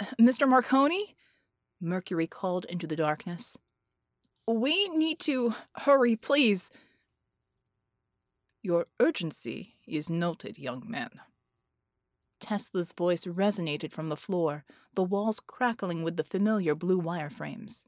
Mr. 0.20 0.48
Marconi? 0.48 1.16
Mercury 1.80 2.26
called 2.26 2.64
into 2.66 2.86
the 2.86 2.96
darkness. 2.96 3.56
We 4.46 4.88
need 4.88 5.18
to 5.20 5.54
hurry, 5.76 6.16
please. 6.16 6.70
Your 8.62 8.86
urgency 8.98 9.74
is 9.86 10.10
noted, 10.10 10.58
young 10.58 10.82
man. 10.88 11.10
Tesla's 12.40 12.92
voice 12.92 13.24
resonated 13.24 13.92
from 13.92 14.08
the 14.08 14.16
floor, 14.16 14.64
the 14.94 15.02
walls 15.02 15.40
crackling 15.40 16.02
with 16.02 16.16
the 16.16 16.24
familiar 16.24 16.74
blue 16.74 17.00
wireframes. 17.00 17.84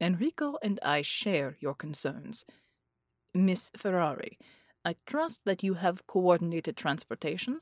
Enrico 0.00 0.56
and 0.62 0.78
I 0.82 1.02
share 1.02 1.56
your 1.60 1.74
concerns. 1.74 2.44
Miss 3.34 3.70
Ferrari, 3.76 4.38
I 4.84 4.96
trust 5.06 5.42
that 5.44 5.62
you 5.62 5.74
have 5.74 6.06
coordinated 6.06 6.76
transportation? 6.76 7.60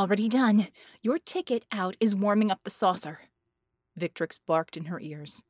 Already 0.00 0.30
done. 0.30 0.68
Your 1.02 1.18
ticket 1.18 1.66
out 1.70 1.94
is 2.00 2.14
warming 2.14 2.50
up 2.50 2.64
the 2.64 2.70
saucer. 2.70 3.18
Victrix 4.00 4.40
barked 4.46 4.78
in 4.78 4.86
her 4.86 4.98
ears. 4.98 5.44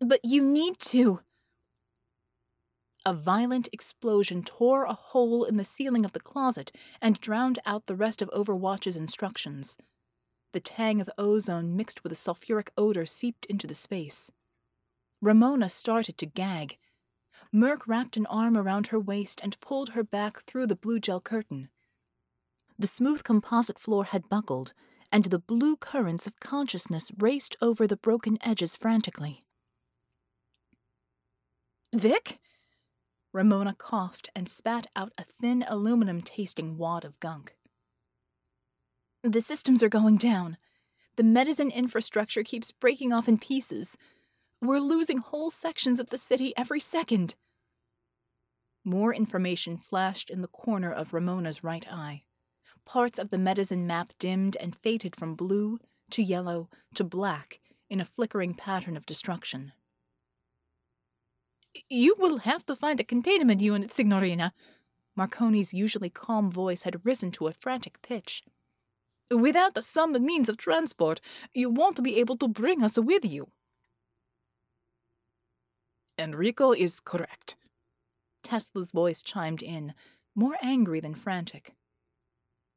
But 0.00 0.20
you 0.24 0.42
need 0.42 0.78
to. 0.78 1.20
A 3.04 3.12
violent 3.12 3.68
explosion 3.70 4.44
tore 4.44 4.84
a 4.84 4.94
hole 4.94 5.44
in 5.44 5.58
the 5.58 5.62
ceiling 5.62 6.06
of 6.06 6.14
the 6.14 6.20
closet 6.20 6.72
and 7.02 7.20
drowned 7.20 7.58
out 7.66 7.84
the 7.84 7.94
rest 7.94 8.22
of 8.22 8.30
Overwatch's 8.30 8.96
instructions. 8.96 9.76
The 10.54 10.60
tang 10.60 10.98
of 11.02 11.10
ozone 11.18 11.76
mixed 11.76 12.02
with 12.02 12.12
a 12.12 12.16
sulfuric 12.16 12.68
odor 12.78 13.04
seeped 13.04 13.44
into 13.44 13.66
the 13.66 13.74
space. 13.74 14.30
Ramona 15.20 15.68
started 15.68 16.16
to 16.16 16.24
gag. 16.24 16.78
Merc 17.52 17.86
wrapped 17.86 18.16
an 18.16 18.24
arm 18.24 18.56
around 18.56 18.86
her 18.86 18.98
waist 18.98 19.38
and 19.44 19.60
pulled 19.60 19.90
her 19.90 20.02
back 20.02 20.44
through 20.44 20.68
the 20.68 20.76
blue 20.76 20.98
gel 20.98 21.20
curtain. 21.20 21.68
The 22.78 22.86
smooth 22.86 23.22
composite 23.22 23.78
floor 23.78 24.04
had 24.04 24.28
buckled, 24.28 24.72
and 25.12 25.26
the 25.26 25.38
blue 25.38 25.76
currents 25.76 26.26
of 26.26 26.40
consciousness 26.40 27.10
raced 27.18 27.56
over 27.60 27.86
the 27.86 27.96
broken 27.96 28.38
edges 28.42 28.76
frantically. 28.76 29.44
Vic? 31.94 32.38
Ramona 33.32 33.74
coughed 33.74 34.28
and 34.34 34.48
spat 34.48 34.86
out 34.96 35.12
a 35.18 35.24
thin 35.24 35.64
aluminum 35.68 36.22
tasting 36.22 36.76
wad 36.76 37.04
of 37.04 37.20
gunk. 37.20 37.54
The 39.22 39.40
systems 39.40 39.82
are 39.82 39.88
going 39.88 40.16
down. 40.16 40.56
The 41.16 41.22
Medizin 41.22 41.72
infrastructure 41.72 42.42
keeps 42.42 42.72
breaking 42.72 43.12
off 43.12 43.28
in 43.28 43.38
pieces. 43.38 43.96
We're 44.60 44.80
losing 44.80 45.18
whole 45.18 45.50
sections 45.50 46.00
of 46.00 46.10
the 46.10 46.18
city 46.18 46.52
every 46.56 46.80
second. 46.80 47.34
More 48.84 49.14
information 49.14 49.76
flashed 49.76 50.30
in 50.30 50.42
the 50.42 50.48
corner 50.48 50.90
of 50.90 51.12
Ramona's 51.12 51.62
right 51.62 51.86
eye. 51.90 52.24
Parts 52.84 53.18
of 53.18 53.30
the 53.30 53.36
Medizin 53.36 53.84
map 53.84 54.10
dimmed 54.18 54.56
and 54.56 54.76
faded 54.76 55.16
from 55.16 55.34
blue 55.34 55.78
to 56.10 56.22
yellow 56.22 56.68
to 56.94 57.04
black 57.04 57.60
in 57.88 58.00
a 58.00 58.04
flickering 58.04 58.54
pattern 58.54 58.96
of 58.96 59.06
destruction. 59.06 59.72
You 61.88 62.14
will 62.18 62.38
have 62.38 62.66
to 62.66 62.76
find 62.76 63.00
a 63.00 63.04
containment 63.04 63.60
unit, 63.60 63.92
Signorina. 63.92 64.52
Marconi's 65.18 65.72
usually 65.72 66.10
calm 66.10 66.50
voice 66.50 66.82
had 66.82 67.04
risen 67.04 67.30
to 67.32 67.46
a 67.46 67.52
frantic 67.52 68.02
pitch. 68.02 68.42
Without 69.30 69.82
some 69.82 70.12
means 70.24 70.48
of 70.48 70.56
transport, 70.56 71.20
you 71.54 71.70
won't 71.70 72.02
be 72.02 72.18
able 72.18 72.36
to 72.36 72.48
bring 72.48 72.82
us 72.82 72.98
with 72.98 73.24
you. 73.24 73.48
Enrico 76.18 76.72
is 76.72 77.00
correct. 77.00 77.56
Tesla's 78.42 78.92
voice 78.92 79.22
chimed 79.22 79.62
in, 79.62 79.94
more 80.34 80.56
angry 80.62 81.00
than 81.00 81.14
frantic. 81.14 81.74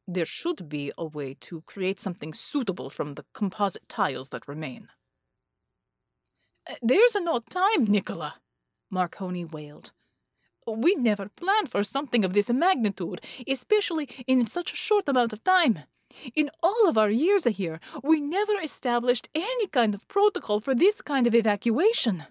There 0.08 0.26
should 0.26 0.70
be 0.70 0.92
a 0.98 1.06
way 1.06 1.36
to 1.42 1.62
create 1.62 2.00
something 2.00 2.34
suitable 2.34 2.90
from 2.90 3.16
the 3.16 3.26
composite 3.34 3.90
tiles 3.90 4.30
that 4.30 4.48
remain. 4.48 4.90
Uh, 6.70 6.76
there's 6.82 7.16
no 7.16 7.40
time, 7.40 7.86
Nicola, 7.86 8.36
Marconi 8.90 9.46
wailed. 9.46 9.92
We 10.68 10.96
never 10.96 11.30
planned 11.30 11.70
for 11.70 11.84
something 11.84 12.26
of 12.26 12.34
this 12.34 12.50
magnitude, 12.50 13.22
especially 13.48 14.10
in 14.26 14.48
such 14.48 14.74
a 14.74 14.76
short 14.76 15.08
amount 15.08 15.34
of 15.34 15.44
time. 15.44 15.80
In 16.36 16.50
all 16.64 16.88
of 16.88 16.98
our 16.98 17.10
years 17.10 17.46
here, 17.46 17.80
we 18.04 18.20
never 18.20 18.60
established 18.62 19.28
any 19.36 19.68
kind 19.68 19.94
of 19.94 20.08
protocol 20.08 20.60
for 20.60 20.74
this 20.74 21.02
kind 21.02 21.28
of 21.28 21.36
evacuation. 21.36 22.26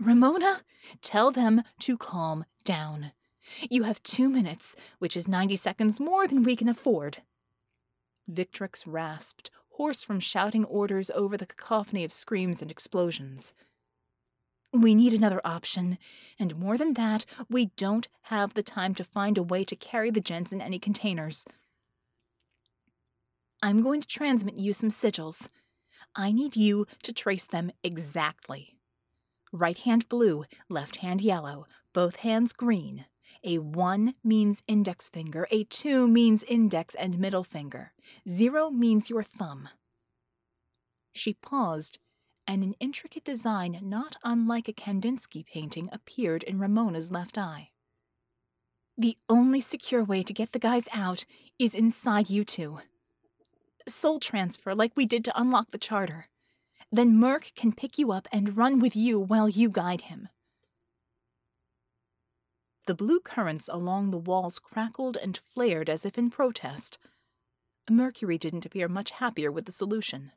Ramona, 0.00 0.62
tell 1.02 1.30
them 1.30 1.62
to 1.80 1.96
calm 1.96 2.44
down. 2.64 3.12
You 3.70 3.84
have 3.84 4.02
two 4.02 4.28
minutes, 4.28 4.76
which 4.98 5.16
is 5.16 5.28
90 5.28 5.56
seconds 5.56 6.00
more 6.00 6.26
than 6.26 6.42
we 6.42 6.56
can 6.56 6.68
afford. 6.68 7.18
Victrix 8.30 8.82
rasped, 8.86 9.50
hoarse 9.70 10.02
from 10.02 10.20
shouting 10.20 10.64
orders 10.64 11.10
over 11.14 11.36
the 11.36 11.46
cacophony 11.46 12.04
of 12.04 12.12
screams 12.12 12.60
and 12.60 12.70
explosions. 12.70 13.52
We 14.72 14.94
need 14.94 15.14
another 15.14 15.40
option, 15.44 15.96
and 16.38 16.58
more 16.58 16.76
than 16.76 16.92
that, 16.94 17.24
we 17.48 17.70
don't 17.76 18.06
have 18.22 18.52
the 18.52 18.62
time 18.62 18.94
to 18.96 19.04
find 19.04 19.38
a 19.38 19.42
way 19.42 19.64
to 19.64 19.76
carry 19.76 20.10
the 20.10 20.20
gens 20.20 20.52
in 20.52 20.60
any 20.60 20.78
containers. 20.78 21.46
I'm 23.62 23.82
going 23.82 24.02
to 24.02 24.06
transmit 24.06 24.58
you 24.58 24.72
some 24.72 24.90
sigils. 24.90 25.48
I 26.14 26.32
need 26.32 26.54
you 26.54 26.86
to 27.02 27.12
trace 27.12 27.44
them 27.44 27.72
exactly. 27.82 28.76
Right 29.52 29.78
hand 29.78 30.08
blue, 30.08 30.44
left 30.68 30.96
hand 30.96 31.22
yellow, 31.22 31.66
both 31.94 32.16
hands 32.16 32.52
green. 32.52 33.06
A 33.44 33.58
1 33.58 34.14
means 34.24 34.62
index 34.66 35.08
finger, 35.08 35.46
a 35.50 35.64
2 35.64 36.08
means 36.08 36.42
index 36.42 36.94
and 36.94 37.18
middle 37.18 37.44
finger, 37.44 37.92
0 38.28 38.70
means 38.70 39.08
your 39.08 39.22
thumb. 39.22 39.68
She 41.12 41.34
paused, 41.34 42.00
and 42.48 42.64
an 42.64 42.74
intricate 42.80 43.24
design 43.24 43.78
not 43.82 44.16
unlike 44.24 44.68
a 44.68 44.72
Kandinsky 44.72 45.44
painting 45.46 45.88
appeared 45.92 46.42
in 46.42 46.58
Ramona's 46.58 47.10
left 47.10 47.38
eye. 47.38 47.70
The 48.96 49.16
only 49.28 49.60
secure 49.60 50.02
way 50.02 50.24
to 50.24 50.32
get 50.32 50.50
the 50.50 50.58
guys 50.58 50.88
out 50.92 51.24
is 51.58 51.74
inside 51.74 52.30
you 52.30 52.44
two. 52.44 52.80
Soul 53.86 54.18
transfer, 54.18 54.74
like 54.74 54.92
we 54.96 55.06
did 55.06 55.24
to 55.24 55.40
unlock 55.40 55.70
the 55.70 55.78
charter. 55.78 56.26
Then 56.90 57.16
Merc 57.16 57.52
can 57.54 57.72
pick 57.72 57.98
you 57.98 58.10
up 58.10 58.26
and 58.32 58.56
run 58.56 58.80
with 58.80 58.96
you 58.96 59.20
while 59.20 59.48
you 59.48 59.68
guide 59.68 60.02
him. 60.02 60.28
The 62.88 62.94
blue 62.94 63.20
currents 63.20 63.68
along 63.70 64.12
the 64.12 64.16
walls 64.16 64.58
crackled 64.58 65.18
and 65.18 65.36
flared 65.36 65.90
as 65.90 66.06
if 66.06 66.16
in 66.16 66.30
protest. 66.30 66.98
Mercury 67.90 68.38
didn't 68.38 68.64
appear 68.64 68.88
much 68.88 69.10
happier 69.10 69.52
with 69.52 69.66
the 69.66 69.72
solution. 69.72 70.32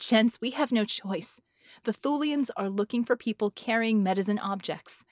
Gents, 0.00 0.40
we 0.40 0.50
have 0.50 0.72
no 0.72 0.84
choice. 0.84 1.40
The 1.84 1.92
Thulians 1.92 2.50
are 2.56 2.68
looking 2.68 3.04
for 3.04 3.14
people 3.14 3.52
carrying 3.52 4.02
Medizin 4.02 4.40
objects. 4.42 5.04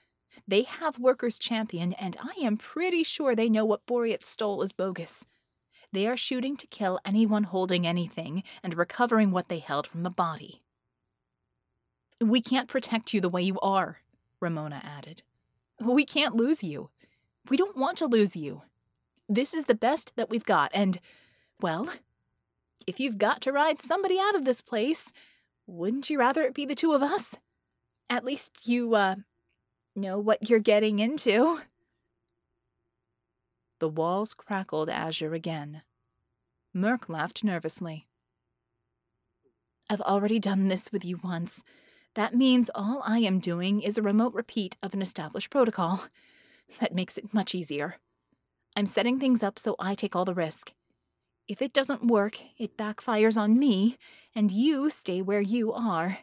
They 0.48 0.64
have 0.64 0.98
Workers' 0.98 1.38
Champion, 1.38 1.92
and 1.92 2.16
I 2.20 2.34
am 2.40 2.56
pretty 2.56 3.04
sure 3.04 3.36
they 3.36 3.48
know 3.48 3.64
what 3.64 3.86
Boreat 3.86 4.24
stole 4.24 4.62
is 4.62 4.72
bogus. 4.72 5.26
They 5.92 6.08
are 6.08 6.16
shooting 6.16 6.56
to 6.56 6.66
kill 6.66 6.98
anyone 7.04 7.44
holding 7.44 7.86
anything 7.86 8.42
and 8.64 8.76
recovering 8.76 9.30
what 9.30 9.46
they 9.46 9.60
held 9.60 9.86
from 9.86 10.02
the 10.02 10.10
body. 10.10 10.60
We 12.20 12.40
can't 12.40 12.68
protect 12.68 13.14
you 13.14 13.20
the 13.20 13.28
way 13.28 13.42
you 13.42 13.60
are, 13.60 13.98
Ramona 14.40 14.82
added. 14.82 15.22
We 15.80 16.04
can't 16.04 16.34
lose 16.34 16.62
you. 16.62 16.90
We 17.48 17.56
don't 17.56 17.76
want 17.76 17.98
to 17.98 18.06
lose 18.06 18.36
you. 18.36 18.62
This 19.28 19.54
is 19.54 19.64
the 19.64 19.74
best 19.74 20.12
that 20.16 20.30
we've 20.30 20.44
got, 20.44 20.70
and, 20.74 20.98
well, 21.60 21.88
if 22.86 22.98
you've 22.98 23.18
got 23.18 23.40
to 23.42 23.52
ride 23.52 23.80
somebody 23.80 24.18
out 24.18 24.34
of 24.34 24.44
this 24.44 24.60
place, 24.60 25.12
wouldn't 25.66 26.08
you 26.08 26.18
rather 26.18 26.42
it 26.42 26.54
be 26.54 26.64
the 26.64 26.74
two 26.74 26.92
of 26.92 27.02
us? 27.02 27.36
At 28.08 28.24
least 28.24 28.66
you, 28.66 28.94
uh, 28.94 29.16
know 29.94 30.18
what 30.18 30.48
you're 30.48 30.60
getting 30.60 30.98
into. 30.98 31.60
The 33.80 33.88
walls 33.88 34.34
crackled 34.34 34.88
azure 34.88 35.34
again. 35.34 35.82
Merc 36.72 37.08
laughed 37.08 37.44
nervously. 37.44 38.06
I've 39.90 40.00
already 40.00 40.38
done 40.38 40.68
this 40.68 40.92
with 40.92 41.04
you 41.04 41.18
once. 41.22 41.62
That 42.18 42.34
means 42.34 42.68
all 42.74 43.00
I 43.06 43.20
am 43.20 43.38
doing 43.38 43.80
is 43.80 43.96
a 43.96 44.02
remote 44.02 44.34
repeat 44.34 44.74
of 44.82 44.92
an 44.92 45.00
established 45.00 45.50
protocol. 45.50 46.06
That 46.80 46.92
makes 46.92 47.16
it 47.16 47.32
much 47.32 47.54
easier. 47.54 47.98
I'm 48.74 48.86
setting 48.86 49.20
things 49.20 49.40
up 49.40 49.56
so 49.56 49.76
I 49.78 49.94
take 49.94 50.16
all 50.16 50.24
the 50.24 50.34
risk. 50.34 50.72
If 51.46 51.62
it 51.62 51.72
doesn't 51.72 52.08
work, 52.08 52.40
it 52.58 52.76
backfires 52.76 53.36
on 53.36 53.56
me, 53.56 53.98
and 54.34 54.50
you 54.50 54.90
stay 54.90 55.22
where 55.22 55.40
you 55.40 55.72
are. 55.72 56.18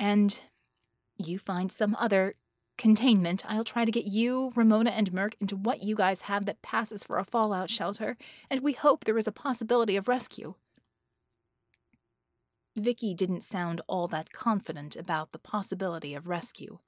And 0.00 0.40
you 1.16 1.38
find 1.38 1.70
some 1.70 1.94
other 1.94 2.34
containment. 2.76 3.44
I'll 3.48 3.62
try 3.62 3.84
to 3.84 3.92
get 3.92 4.06
you, 4.06 4.50
Ramona, 4.56 4.90
and 4.90 5.12
Merc 5.12 5.36
into 5.40 5.54
what 5.54 5.84
you 5.84 5.94
guys 5.94 6.22
have 6.22 6.44
that 6.46 6.60
passes 6.60 7.04
for 7.04 7.18
a 7.18 7.24
fallout 7.24 7.70
shelter, 7.70 8.16
and 8.50 8.62
we 8.62 8.72
hope 8.72 9.04
there 9.04 9.16
is 9.16 9.28
a 9.28 9.32
possibility 9.32 9.94
of 9.94 10.08
rescue. 10.08 10.56
Vicky 12.76 13.14
didn't 13.14 13.44
sound 13.44 13.80
all 13.86 14.08
that 14.08 14.32
confident 14.32 14.96
about 14.96 15.32
the 15.32 15.38
possibility 15.38 16.14
of 16.14 16.28
rescue. 16.28 16.78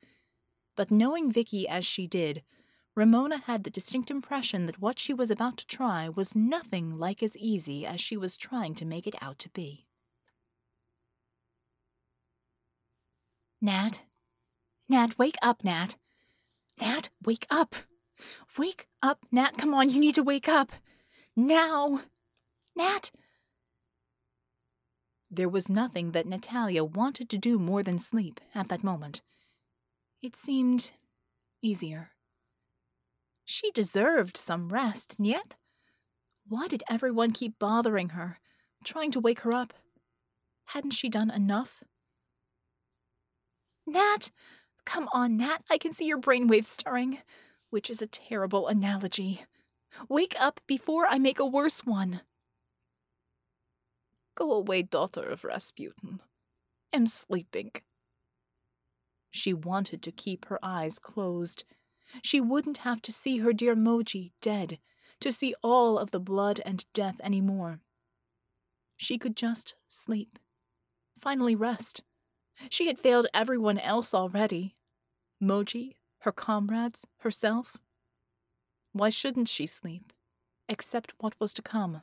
But 0.74 0.90
knowing 0.90 1.32
Vicky 1.32 1.68
as 1.68 1.86
she 1.86 2.06
did, 2.06 2.42
Ramona 2.94 3.38
had 3.38 3.64
the 3.64 3.70
distinct 3.70 4.10
impression 4.10 4.66
that 4.66 4.80
what 4.80 4.98
she 4.98 5.12
was 5.12 5.30
about 5.30 5.58
to 5.58 5.66
try 5.66 6.08
was 6.08 6.34
nothing 6.34 6.98
like 6.98 7.22
as 7.22 7.36
easy 7.36 7.86
as 7.86 8.00
she 8.00 8.16
was 8.16 8.36
trying 8.36 8.74
to 8.74 8.84
make 8.84 9.06
it 9.06 9.14
out 9.20 9.38
to 9.40 9.50
be. 9.50 9.86
Nat? 13.60 14.02
Nat, 14.88 15.18
wake 15.18 15.36
up, 15.42 15.62
Nat. 15.62 15.96
Nat, 16.80 17.10
wake 17.24 17.46
up. 17.50 17.74
Wake 18.56 18.86
up, 19.02 19.24
Nat. 19.30 19.58
Come 19.58 19.74
on, 19.74 19.90
you 19.90 20.00
need 20.00 20.14
to 20.14 20.22
wake 20.22 20.48
up. 20.48 20.72
Now. 21.34 22.00
Nat, 22.74 23.10
there 25.30 25.48
was 25.48 25.68
nothing 25.68 26.12
that 26.12 26.26
Natalia 26.26 26.84
wanted 26.84 27.28
to 27.30 27.38
do 27.38 27.58
more 27.58 27.82
than 27.82 27.98
sleep 27.98 28.40
at 28.54 28.68
that 28.68 28.84
moment. 28.84 29.22
It 30.22 30.36
seemed 30.36 30.92
easier. 31.62 32.10
She 33.44 33.70
deserved 33.70 34.36
some 34.36 34.68
rest, 34.68 35.16
yet 35.18 35.54
why 36.48 36.68
did 36.68 36.84
everyone 36.88 37.32
keep 37.32 37.58
bothering 37.58 38.10
her, 38.10 38.38
trying 38.84 39.10
to 39.12 39.20
wake 39.20 39.40
her 39.40 39.52
up? 39.52 39.74
Hadn't 40.66 40.92
she 40.92 41.08
done 41.08 41.30
enough? 41.30 41.82
Nat! 43.86 44.30
Come 44.84 45.08
on, 45.12 45.36
Nat, 45.36 45.62
I 45.68 45.78
can 45.78 45.92
see 45.92 46.06
your 46.06 46.20
brainwaves 46.20 46.66
stirring, 46.66 47.18
which 47.70 47.90
is 47.90 48.00
a 48.00 48.06
terrible 48.06 48.68
analogy. 48.68 49.44
Wake 50.08 50.36
up 50.38 50.60
before 50.66 51.06
I 51.06 51.18
make 51.18 51.40
a 51.40 51.46
worse 51.46 51.84
one. 51.84 52.20
Go 54.36 54.52
away, 54.52 54.82
daughter 54.82 55.28
of 55.28 55.42
Rasputin. 55.42 56.20
I'm 56.92 57.08
sleeping. 57.08 57.72
She 59.32 59.52
wanted 59.52 60.02
to 60.02 60.12
keep 60.12 60.44
her 60.46 60.60
eyes 60.62 61.00
closed. 61.00 61.64
She 62.22 62.40
wouldn't 62.40 62.78
have 62.78 63.02
to 63.02 63.12
see 63.12 63.38
her 63.38 63.52
dear 63.52 63.74
Moji 63.74 64.30
dead, 64.40 64.78
to 65.20 65.32
see 65.32 65.54
all 65.62 65.98
of 65.98 66.12
the 66.12 66.20
blood 66.20 66.60
and 66.64 66.84
death 66.94 67.16
any 67.20 67.40
more. 67.40 67.80
She 68.96 69.18
could 69.18 69.36
just 69.36 69.74
sleep, 69.88 70.38
finally 71.18 71.54
rest. 71.54 72.02
She 72.70 72.86
had 72.86 72.98
failed 72.98 73.26
everyone 73.34 73.78
else 73.78 74.14
already 74.14 74.76
Moji, 75.42 75.96
her 76.20 76.32
comrades, 76.32 77.06
herself. 77.18 77.76
Why 78.92 79.10
shouldn't 79.10 79.48
she 79.48 79.66
sleep, 79.66 80.12
except 80.68 81.12
what 81.18 81.38
was 81.38 81.52
to 81.54 81.62
come? 81.62 82.02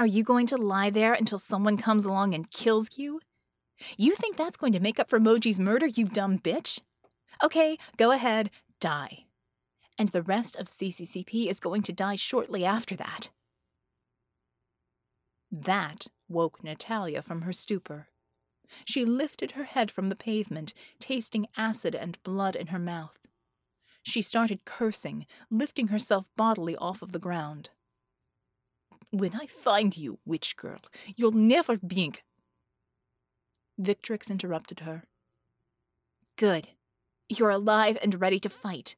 Are 0.00 0.06
you 0.06 0.22
going 0.22 0.46
to 0.46 0.56
lie 0.56 0.90
there 0.90 1.12
until 1.12 1.38
someone 1.38 1.76
comes 1.76 2.04
along 2.04 2.32
and 2.32 2.50
kills 2.50 2.90
you? 2.96 3.20
You 3.96 4.14
think 4.14 4.36
that's 4.36 4.56
going 4.56 4.72
to 4.72 4.80
make 4.80 5.00
up 5.00 5.10
for 5.10 5.18
Moji's 5.18 5.58
murder, 5.58 5.86
you 5.86 6.04
dumb 6.04 6.38
bitch? 6.38 6.80
Okay, 7.42 7.78
go 7.96 8.12
ahead, 8.12 8.50
die. 8.80 9.24
And 9.98 10.10
the 10.10 10.22
rest 10.22 10.54
of 10.54 10.66
CCCP 10.66 11.50
is 11.50 11.58
going 11.58 11.82
to 11.82 11.92
die 11.92 12.14
shortly 12.14 12.64
after 12.64 12.94
that. 12.94 13.30
That 15.50 16.06
woke 16.28 16.62
Natalia 16.62 17.20
from 17.20 17.42
her 17.42 17.52
stupor. 17.52 18.06
She 18.84 19.04
lifted 19.04 19.52
her 19.52 19.64
head 19.64 19.90
from 19.90 20.10
the 20.10 20.16
pavement, 20.16 20.74
tasting 21.00 21.48
acid 21.56 21.96
and 21.96 22.22
blood 22.22 22.54
in 22.54 22.68
her 22.68 22.78
mouth. 22.78 23.18
She 24.04 24.22
started 24.22 24.64
cursing, 24.64 25.26
lifting 25.50 25.88
herself 25.88 26.28
bodily 26.36 26.76
off 26.76 27.02
of 27.02 27.10
the 27.10 27.18
ground. 27.18 27.70
When 29.10 29.34
I 29.34 29.46
find 29.46 29.96
you, 29.96 30.18
witch 30.26 30.56
girl, 30.56 30.80
you'll 31.16 31.32
never 31.32 31.78
blink. 31.78 32.24
Victrix 33.80 34.30
interrupted 34.30 34.80
her. 34.80 35.04
Good. 36.36 36.68
You're 37.28 37.50
alive 37.50 37.98
and 38.02 38.20
ready 38.20 38.38
to 38.40 38.48
fight. 38.48 38.96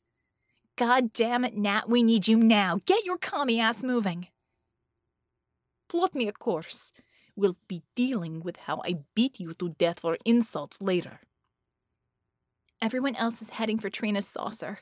God 0.77 1.13
damn 1.13 1.45
it, 1.45 1.57
Nat, 1.57 1.89
we 1.89 2.03
need 2.03 2.27
you 2.27 2.39
now. 2.39 2.81
Get 2.87 3.05
your 3.05 3.19
commie 3.19 3.61
ass 3.61 3.83
moving. 3.83 4.29
Plot 5.89 6.15
me 6.15 6.27
a 6.27 6.33
course. 6.33 6.93
We'll 7.37 7.57
be 7.69 7.83
dealing 7.95 8.41
with 8.41 8.57
how 8.57 8.81
I 8.85 9.01
beat 9.15 9.41
you 9.41 9.55
to 9.55 9.71
death 9.71 10.01
for 10.01 10.19
insults 10.25 10.81
later. 10.81 11.21
Everyone 12.83 13.17
else 13.17 13.43
is 13.43 13.51
heading 13.51 13.79
for 13.79 13.91
Trina's 13.91 14.27
saucer. 14.27 14.79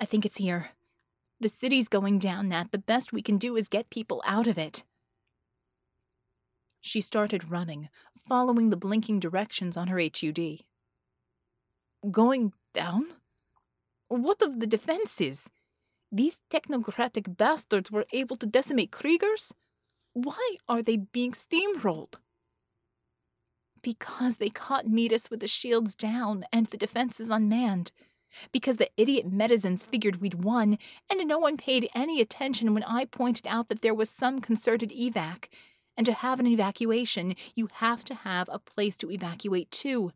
I 0.00 0.04
think 0.04 0.24
it's 0.24 0.36
here. 0.36 0.70
The 1.44 1.50
city's 1.50 1.88
going 1.88 2.20
down, 2.20 2.48
Nat. 2.48 2.72
The 2.72 2.78
best 2.78 3.12
we 3.12 3.20
can 3.20 3.36
do 3.36 3.54
is 3.54 3.68
get 3.68 3.90
people 3.90 4.22
out 4.24 4.46
of 4.46 4.56
it. 4.56 4.82
She 6.80 7.02
started 7.02 7.50
running, 7.50 7.90
following 8.16 8.70
the 8.70 8.78
blinking 8.78 9.20
directions 9.20 9.76
on 9.76 9.88
her 9.88 10.00
HUD. 10.00 10.60
Going 12.10 12.54
down? 12.72 13.08
What 14.08 14.40
of 14.40 14.58
the 14.58 14.66
defenses? 14.66 15.50
These 16.10 16.40
technocratic 16.48 17.36
bastards 17.36 17.90
were 17.90 18.06
able 18.14 18.36
to 18.36 18.46
decimate 18.46 18.90
Kriegers? 18.90 19.52
Why 20.14 20.56
are 20.66 20.82
they 20.82 20.96
being 20.96 21.32
steamrolled? 21.32 22.14
Because 23.82 24.38
they 24.38 24.48
caught 24.48 24.88
Metis 24.88 25.28
with 25.28 25.40
the 25.40 25.46
shields 25.46 25.94
down 25.94 26.46
and 26.50 26.64
the 26.68 26.78
defenses 26.78 27.28
unmanned. 27.28 27.92
Because 28.52 28.76
the 28.76 28.90
idiot 28.96 29.30
medizins 29.30 29.84
figured 29.84 30.20
we'd 30.20 30.42
won, 30.42 30.78
and 31.10 31.26
no 31.26 31.38
one 31.38 31.56
paid 31.56 31.88
any 31.94 32.20
attention 32.20 32.74
when 32.74 32.84
I 32.84 33.04
pointed 33.04 33.46
out 33.46 33.68
that 33.68 33.82
there 33.82 33.94
was 33.94 34.10
some 34.10 34.40
concerted 34.40 34.90
evac. 34.90 35.48
And 35.96 36.04
to 36.06 36.12
have 36.12 36.40
an 36.40 36.46
evacuation, 36.46 37.34
you 37.54 37.68
have 37.74 38.04
to 38.04 38.14
have 38.14 38.48
a 38.50 38.58
place 38.58 38.96
to 38.96 39.10
evacuate 39.10 39.70
to. 39.72 40.12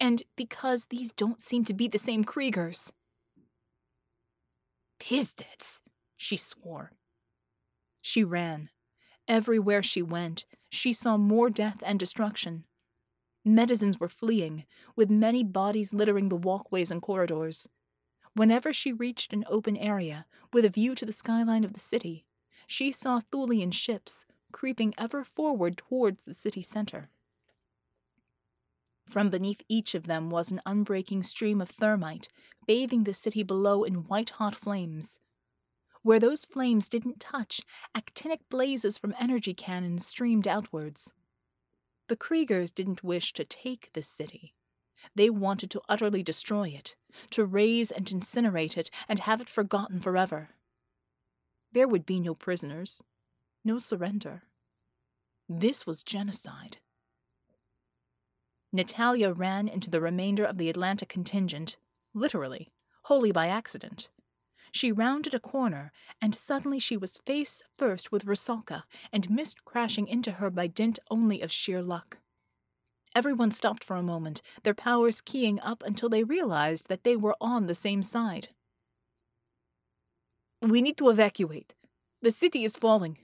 And 0.00 0.22
because 0.36 0.86
these 0.86 1.12
don't 1.12 1.40
seem 1.40 1.64
to 1.66 1.74
be 1.74 1.88
the 1.88 1.98
same 1.98 2.24
Kriegers. 2.24 2.90
Pizdets, 4.98 5.82
she 6.16 6.36
swore. 6.36 6.90
She 8.00 8.24
ran. 8.24 8.70
Everywhere 9.28 9.82
she 9.82 10.02
went, 10.02 10.44
she 10.68 10.92
saw 10.92 11.16
more 11.16 11.50
death 11.50 11.82
and 11.84 11.98
destruction. 11.98 12.64
Medizins 13.46 14.00
were 14.00 14.08
fleeing, 14.08 14.64
with 14.96 15.08
many 15.08 15.44
bodies 15.44 15.94
littering 15.94 16.28
the 16.28 16.36
walkways 16.36 16.90
and 16.90 17.00
corridors. 17.00 17.68
Whenever 18.34 18.72
she 18.72 18.92
reached 18.92 19.32
an 19.32 19.44
open 19.48 19.76
area, 19.76 20.26
with 20.52 20.64
a 20.64 20.68
view 20.68 20.94
to 20.96 21.06
the 21.06 21.12
skyline 21.12 21.62
of 21.62 21.72
the 21.72 21.80
city, 21.80 22.24
she 22.66 22.90
saw 22.90 23.20
Thulian 23.20 23.70
ships 23.70 24.24
creeping 24.52 24.94
ever 24.98 25.22
forward 25.22 25.76
towards 25.76 26.24
the 26.24 26.34
city 26.34 26.60
center. 26.60 27.08
From 29.08 29.30
beneath 29.30 29.62
each 29.68 29.94
of 29.94 30.08
them 30.08 30.30
was 30.30 30.50
an 30.50 30.60
unbreaking 30.66 31.22
stream 31.22 31.60
of 31.60 31.70
thermite, 31.70 32.28
bathing 32.66 33.04
the 33.04 33.12
city 33.12 33.44
below 33.44 33.84
in 33.84 34.06
white 34.08 34.30
hot 34.30 34.56
flames. 34.56 35.20
Where 36.02 36.18
those 36.18 36.44
flames 36.44 36.88
didn't 36.88 37.20
touch, 37.20 37.62
actinic 37.94 38.40
blazes 38.50 38.98
from 38.98 39.14
energy 39.20 39.54
cannons 39.54 40.04
streamed 40.04 40.48
outwards. 40.48 41.12
The 42.08 42.16
Kriegers 42.16 42.74
didn't 42.74 43.02
wish 43.02 43.32
to 43.32 43.44
take 43.44 43.90
the 43.92 44.02
city. 44.02 44.52
They 45.14 45.30
wanted 45.30 45.70
to 45.72 45.82
utterly 45.88 46.22
destroy 46.22 46.68
it, 46.68 46.96
to 47.30 47.44
raze 47.44 47.90
and 47.90 48.06
incinerate 48.06 48.76
it, 48.76 48.90
and 49.08 49.20
have 49.20 49.40
it 49.40 49.48
forgotten 49.48 50.00
forever. 50.00 50.50
There 51.72 51.88
would 51.88 52.06
be 52.06 52.20
no 52.20 52.34
prisoners, 52.34 53.02
no 53.64 53.78
surrender. 53.78 54.44
This 55.48 55.86
was 55.86 56.02
genocide. 56.02 56.78
Natalia 58.72 59.32
ran 59.32 59.68
into 59.68 59.90
the 59.90 60.00
remainder 60.00 60.44
of 60.44 60.58
the 60.58 60.68
Atlanta 60.68 61.06
contingent, 61.06 61.76
literally, 62.14 62.70
wholly 63.04 63.32
by 63.32 63.48
accident. 63.48 64.08
She 64.72 64.92
rounded 64.92 65.34
a 65.34 65.40
corner, 65.40 65.92
and 66.20 66.34
suddenly 66.34 66.78
she 66.78 66.96
was 66.96 67.18
face 67.24 67.62
first 67.76 68.12
with 68.12 68.26
Rusalka 68.26 68.84
and 69.12 69.30
missed 69.30 69.64
crashing 69.64 70.06
into 70.08 70.32
her 70.32 70.50
by 70.50 70.66
dint 70.66 70.98
only 71.10 71.40
of 71.40 71.52
sheer 71.52 71.82
luck. 71.82 72.18
Everyone 73.14 73.50
stopped 73.50 73.82
for 73.82 73.96
a 73.96 74.02
moment, 74.02 74.42
their 74.62 74.74
powers 74.74 75.22
keying 75.22 75.58
up 75.60 75.82
until 75.86 76.08
they 76.08 76.22
realized 76.22 76.88
that 76.88 77.02
they 77.02 77.16
were 77.16 77.36
on 77.40 77.66
the 77.66 77.74
same 77.74 78.02
side. 78.02 78.48
We 80.60 80.82
need 80.82 80.96
to 80.98 81.08
evacuate. 81.08 81.74
The 82.20 82.30
city 82.30 82.64
is 82.64 82.76
falling. 82.76 83.18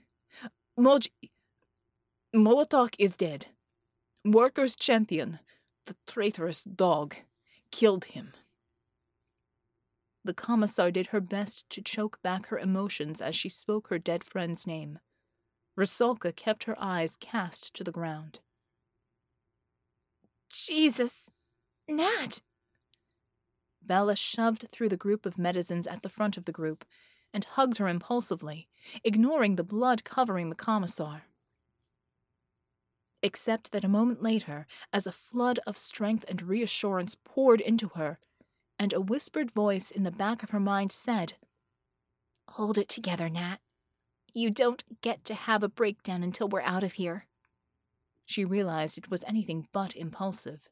Moj. 0.79 1.09
Molotok 2.33 2.95
is 2.97 3.15
dead. 3.15 3.47
Workers' 4.25 4.75
champion, 4.75 5.39
the 5.85 5.95
traitorous 6.07 6.63
dog, 6.63 7.15
killed 7.71 8.05
him. 8.05 8.33
The 10.25 10.33
commissar 10.33 10.89
did 10.91 11.07
her 11.07 11.19
best 11.19 11.69
to 11.71 11.81
choke 11.81 12.21
back 12.21 12.47
her 12.47 12.57
emotions 12.57 13.19
as 13.19 13.35
she 13.35 13.49
spoke 13.49 13.89
her 13.89 13.99
dead 13.99 14.23
friend's 14.23 14.65
name. 14.65 14.99
Rusalka 15.75 16.33
kept 16.35 16.63
her 16.65 16.75
eyes 16.79 17.17
cast 17.19 17.73
to 17.73 17.83
the 17.83 17.91
ground. 17.91 18.39
Jesus! 20.49 21.29
Nat! 21.89 22.41
Bella 23.81 24.15
shoved 24.15 24.67
through 24.71 24.89
the 24.89 24.95
group 24.95 25.25
of 25.25 25.35
medizins 25.35 25.91
at 25.91 26.03
the 26.03 26.09
front 26.09 26.37
of 26.37 26.45
the 26.45 26.51
group 26.51 26.85
and 27.33 27.43
hugged 27.43 27.79
her 27.79 27.87
impulsively, 27.87 28.69
ignoring 29.03 29.55
the 29.55 29.63
blood 29.63 30.03
covering 30.03 30.49
the 30.49 30.55
commissar. 30.55 31.23
Except 33.21 33.71
that 33.71 33.83
a 33.83 33.89
moment 33.89 34.21
later, 34.21 34.67
as 34.93 35.07
a 35.07 35.11
flood 35.11 35.59
of 35.65 35.75
strength 35.77 36.23
and 36.27 36.41
reassurance 36.41 37.15
poured 37.15 37.59
into 37.59 37.89
her, 37.95 38.19
and 38.83 38.91
a 38.91 38.99
whispered 38.99 39.49
voice 39.49 39.89
in 39.89 40.03
the 40.03 40.11
back 40.11 40.43
of 40.43 40.49
her 40.49 40.59
mind 40.59 40.91
said, 40.91 41.35
Hold 42.49 42.77
it 42.77 42.89
together, 42.89 43.29
Nat. 43.29 43.59
You 44.33 44.51
don't 44.51 44.83
get 45.01 45.23
to 45.23 45.33
have 45.33 45.63
a 45.63 45.69
breakdown 45.69 46.21
until 46.21 46.49
we're 46.49 46.61
out 46.61 46.83
of 46.83 46.93
here. 46.93 47.25
She 48.25 48.43
realized 48.43 48.97
it 48.97 49.09
was 49.09 49.23
anything 49.23 49.67
but 49.71 49.95
impulsive. 49.95 50.67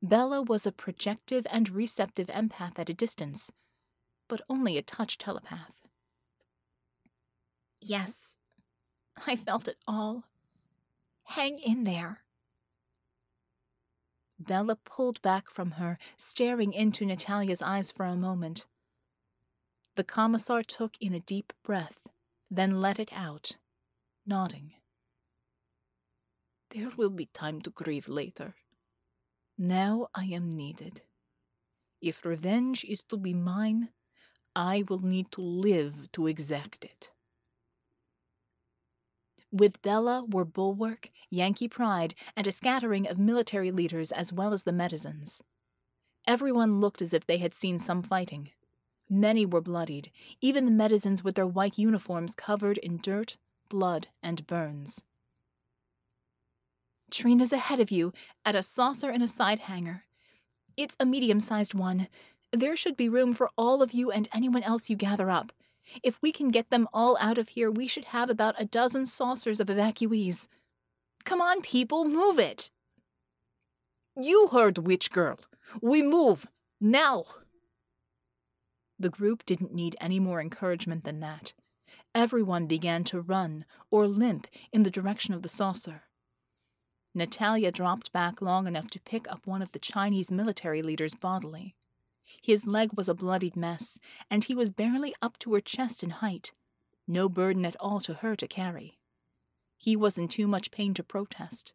Bella 0.00 0.40
was 0.40 0.66
a 0.66 0.72
projective 0.72 1.48
and 1.50 1.68
receptive 1.68 2.28
empath 2.28 2.78
at 2.78 2.90
a 2.90 2.94
distance, 2.94 3.50
but 4.28 4.40
only 4.48 4.78
a 4.78 4.82
touch 4.82 5.18
telepath. 5.18 5.74
Yes, 7.80 8.36
I 9.26 9.34
felt 9.34 9.66
it 9.66 9.78
all. 9.88 10.26
Hang 11.24 11.58
in 11.58 11.82
there. 11.82 12.20
Bella 14.38 14.76
pulled 14.76 15.22
back 15.22 15.50
from 15.50 15.72
her, 15.72 15.98
staring 16.16 16.72
into 16.72 17.06
Natalia's 17.06 17.62
eyes 17.62 17.90
for 17.90 18.04
a 18.04 18.16
moment. 18.16 18.66
The 19.96 20.04
commissar 20.04 20.62
took 20.62 20.96
in 21.00 21.14
a 21.14 21.20
deep 21.20 21.52
breath, 21.64 22.06
then 22.50 22.80
let 22.80 22.98
it 22.98 23.10
out, 23.12 23.56
nodding. 24.26 24.74
There 26.70 26.90
will 26.96 27.10
be 27.10 27.26
time 27.26 27.62
to 27.62 27.70
grieve 27.70 28.08
later. 28.08 28.54
Now 29.56 30.08
I 30.14 30.24
am 30.24 30.54
needed. 30.54 31.02
If 32.02 32.26
revenge 32.26 32.84
is 32.84 33.02
to 33.04 33.16
be 33.16 33.32
mine, 33.32 33.88
I 34.54 34.84
will 34.88 34.98
need 34.98 35.30
to 35.32 35.40
live 35.40 36.12
to 36.12 36.26
exact 36.26 36.84
it. 36.84 37.10
With 39.52 39.80
Bella 39.82 40.24
were 40.28 40.44
Bulwark, 40.44 41.10
Yankee 41.30 41.68
Pride, 41.68 42.14
and 42.36 42.46
a 42.46 42.52
scattering 42.52 43.06
of 43.06 43.18
military 43.18 43.70
leaders 43.70 44.12
as 44.12 44.32
well 44.32 44.52
as 44.52 44.64
the 44.64 44.72
medizins. 44.72 45.40
Everyone 46.26 46.80
looked 46.80 47.00
as 47.00 47.12
if 47.12 47.26
they 47.26 47.38
had 47.38 47.54
seen 47.54 47.78
some 47.78 48.02
fighting. 48.02 48.50
Many 49.08 49.46
were 49.46 49.60
bloodied, 49.60 50.10
even 50.40 50.64
the 50.64 50.72
medizins 50.72 51.22
with 51.22 51.36
their 51.36 51.46
white 51.46 51.78
uniforms 51.78 52.34
covered 52.34 52.78
in 52.78 52.96
dirt, 52.96 53.36
blood, 53.68 54.08
and 54.22 54.46
burns. 54.46 55.04
Trina's 57.10 57.52
ahead 57.52 57.78
of 57.78 57.92
you, 57.92 58.12
at 58.44 58.56
a 58.56 58.62
saucer 58.62 59.10
in 59.10 59.22
a 59.22 59.28
side 59.28 59.60
hanger. 59.60 60.04
It's 60.76 60.96
a 60.98 61.06
medium 61.06 61.38
sized 61.38 61.72
one. 61.72 62.08
There 62.52 62.76
should 62.76 62.96
be 62.96 63.08
room 63.08 63.32
for 63.32 63.50
all 63.56 63.80
of 63.80 63.92
you 63.92 64.10
and 64.10 64.28
anyone 64.32 64.64
else 64.64 64.90
you 64.90 64.96
gather 64.96 65.30
up. 65.30 65.52
If 66.02 66.20
we 66.22 66.32
can 66.32 66.50
get 66.50 66.70
them 66.70 66.88
all 66.92 67.16
out 67.20 67.38
of 67.38 67.50
here, 67.50 67.70
we 67.70 67.86
should 67.86 68.06
have 68.06 68.30
about 68.30 68.60
a 68.60 68.64
dozen 68.64 69.06
saucers 69.06 69.60
of 69.60 69.68
evacuees. 69.68 70.48
Come 71.24 71.40
on, 71.40 71.60
people, 71.60 72.04
move 72.04 72.38
it! 72.38 72.70
You 74.20 74.48
heard, 74.48 74.78
witch 74.78 75.10
girl. 75.10 75.38
We 75.82 76.00
move. 76.00 76.46
Now! 76.80 77.24
The 78.98 79.10
group 79.10 79.44
didn't 79.44 79.74
need 79.74 79.96
any 80.00 80.18
more 80.18 80.40
encouragement 80.40 81.04
than 81.04 81.20
that. 81.20 81.52
Everyone 82.14 82.66
began 82.66 83.04
to 83.04 83.20
run 83.20 83.66
or 83.90 84.06
limp 84.06 84.46
in 84.72 84.84
the 84.84 84.90
direction 84.90 85.34
of 85.34 85.42
the 85.42 85.48
saucer. 85.48 86.04
Natalia 87.14 87.70
dropped 87.70 88.12
back 88.12 88.40
long 88.40 88.66
enough 88.66 88.88
to 88.90 89.00
pick 89.00 89.30
up 89.30 89.46
one 89.46 89.60
of 89.60 89.72
the 89.72 89.78
Chinese 89.78 90.30
military 90.30 90.80
leaders 90.80 91.14
bodily. 91.14 91.74
His 92.42 92.66
leg 92.66 92.92
was 92.94 93.08
a 93.08 93.14
bloodied 93.14 93.56
mess, 93.56 93.98
and 94.30 94.44
he 94.44 94.54
was 94.54 94.70
barely 94.70 95.14
up 95.20 95.38
to 95.40 95.54
her 95.54 95.60
chest 95.60 96.02
in 96.02 96.10
height, 96.10 96.52
no 97.06 97.28
burden 97.28 97.64
at 97.64 97.76
all 97.80 98.00
to 98.00 98.14
her 98.14 98.36
to 98.36 98.48
carry. 98.48 98.98
He 99.76 99.96
was 99.96 100.18
in 100.18 100.28
too 100.28 100.46
much 100.46 100.70
pain 100.70 100.94
to 100.94 101.02
protest. 101.02 101.72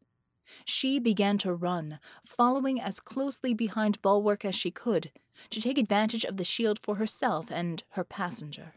She 0.65 0.99
began 0.99 1.37
to 1.39 1.53
run, 1.53 1.99
following 2.25 2.81
as 2.81 2.99
closely 2.99 3.53
behind 3.53 4.01
Bulwark 4.01 4.43
as 4.43 4.55
she 4.55 4.71
could, 4.71 5.11
to 5.49 5.61
take 5.61 5.77
advantage 5.77 6.25
of 6.25 6.37
the 6.37 6.43
shield 6.43 6.79
for 6.79 6.95
herself 6.95 7.49
and 7.51 7.83
her 7.91 8.03
passenger. 8.03 8.73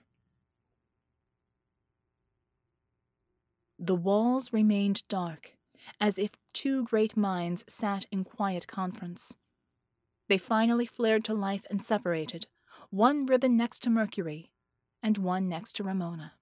The 3.78 3.96
walls 3.96 4.52
remained 4.52 5.02
dark, 5.08 5.56
as 6.00 6.18
if 6.18 6.32
two 6.52 6.84
great 6.84 7.16
minds 7.16 7.64
sat 7.66 8.06
in 8.12 8.24
quiet 8.24 8.66
conference. 8.66 9.36
They 10.28 10.38
finally 10.38 10.86
flared 10.86 11.24
to 11.24 11.34
life 11.34 11.64
and 11.70 11.82
separated, 11.82 12.46
one 12.90 13.26
ribbon 13.26 13.56
next 13.56 13.82
to 13.82 13.90
Mercury, 13.90 14.52
and 15.02 15.18
one 15.18 15.48
next 15.48 15.76
to 15.76 15.84
Ramona. 15.84 16.32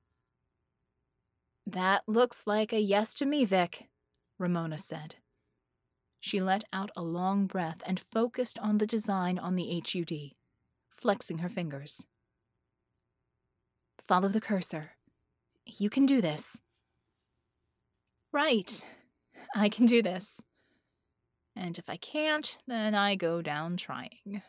That 1.66 2.02
looks 2.06 2.44
like 2.46 2.72
a 2.72 2.80
yes 2.80 3.14
to 3.14 3.26
me, 3.26 3.44
Vic, 3.44 3.88
Ramona 4.38 4.78
said. 4.78 5.16
She 6.20 6.40
let 6.40 6.62
out 6.72 6.90
a 6.96 7.02
long 7.02 7.46
breath 7.46 7.82
and 7.84 7.98
focused 7.98 8.58
on 8.60 8.78
the 8.78 8.86
design 8.86 9.38
on 9.38 9.56
the 9.56 9.82
HUD, 9.84 10.32
flexing 10.88 11.38
her 11.38 11.48
fingers. 11.48 12.06
Follow 14.06 14.28
the 14.28 14.40
cursor. 14.40 14.92
You 15.66 15.90
can 15.90 16.06
do 16.06 16.20
this. 16.20 16.60
Right. 18.32 18.84
I 19.54 19.68
can 19.68 19.86
do 19.86 20.02
this. 20.02 20.40
And 21.54 21.78
if 21.78 21.88
I 21.88 21.96
can't, 21.96 22.56
then 22.66 22.94
I 22.94 23.14
go 23.14 23.42
down 23.42 23.76
trying. 23.76 24.42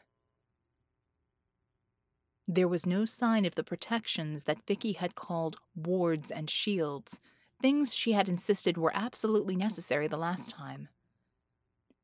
There 2.47 2.68
was 2.68 2.86
no 2.86 3.06
sign 3.06 3.45
of 3.45 3.56
the 3.56 3.64
protections 3.64 4.43
that 4.43 4.66
Vicky 4.68 4.93
had 4.93 5.16
called 5.16 5.58
wards 5.76 6.30
and 6.30 6.49
shields, 6.49 7.20
things 7.62 7.95
she 7.95 8.12
had 8.12 8.28
insisted 8.28 8.78
were 8.78 8.91
absolutely 8.93 9.56
necessary 9.56 10.08
the 10.08 10.18
last 10.18 10.51
time. 10.51 10.89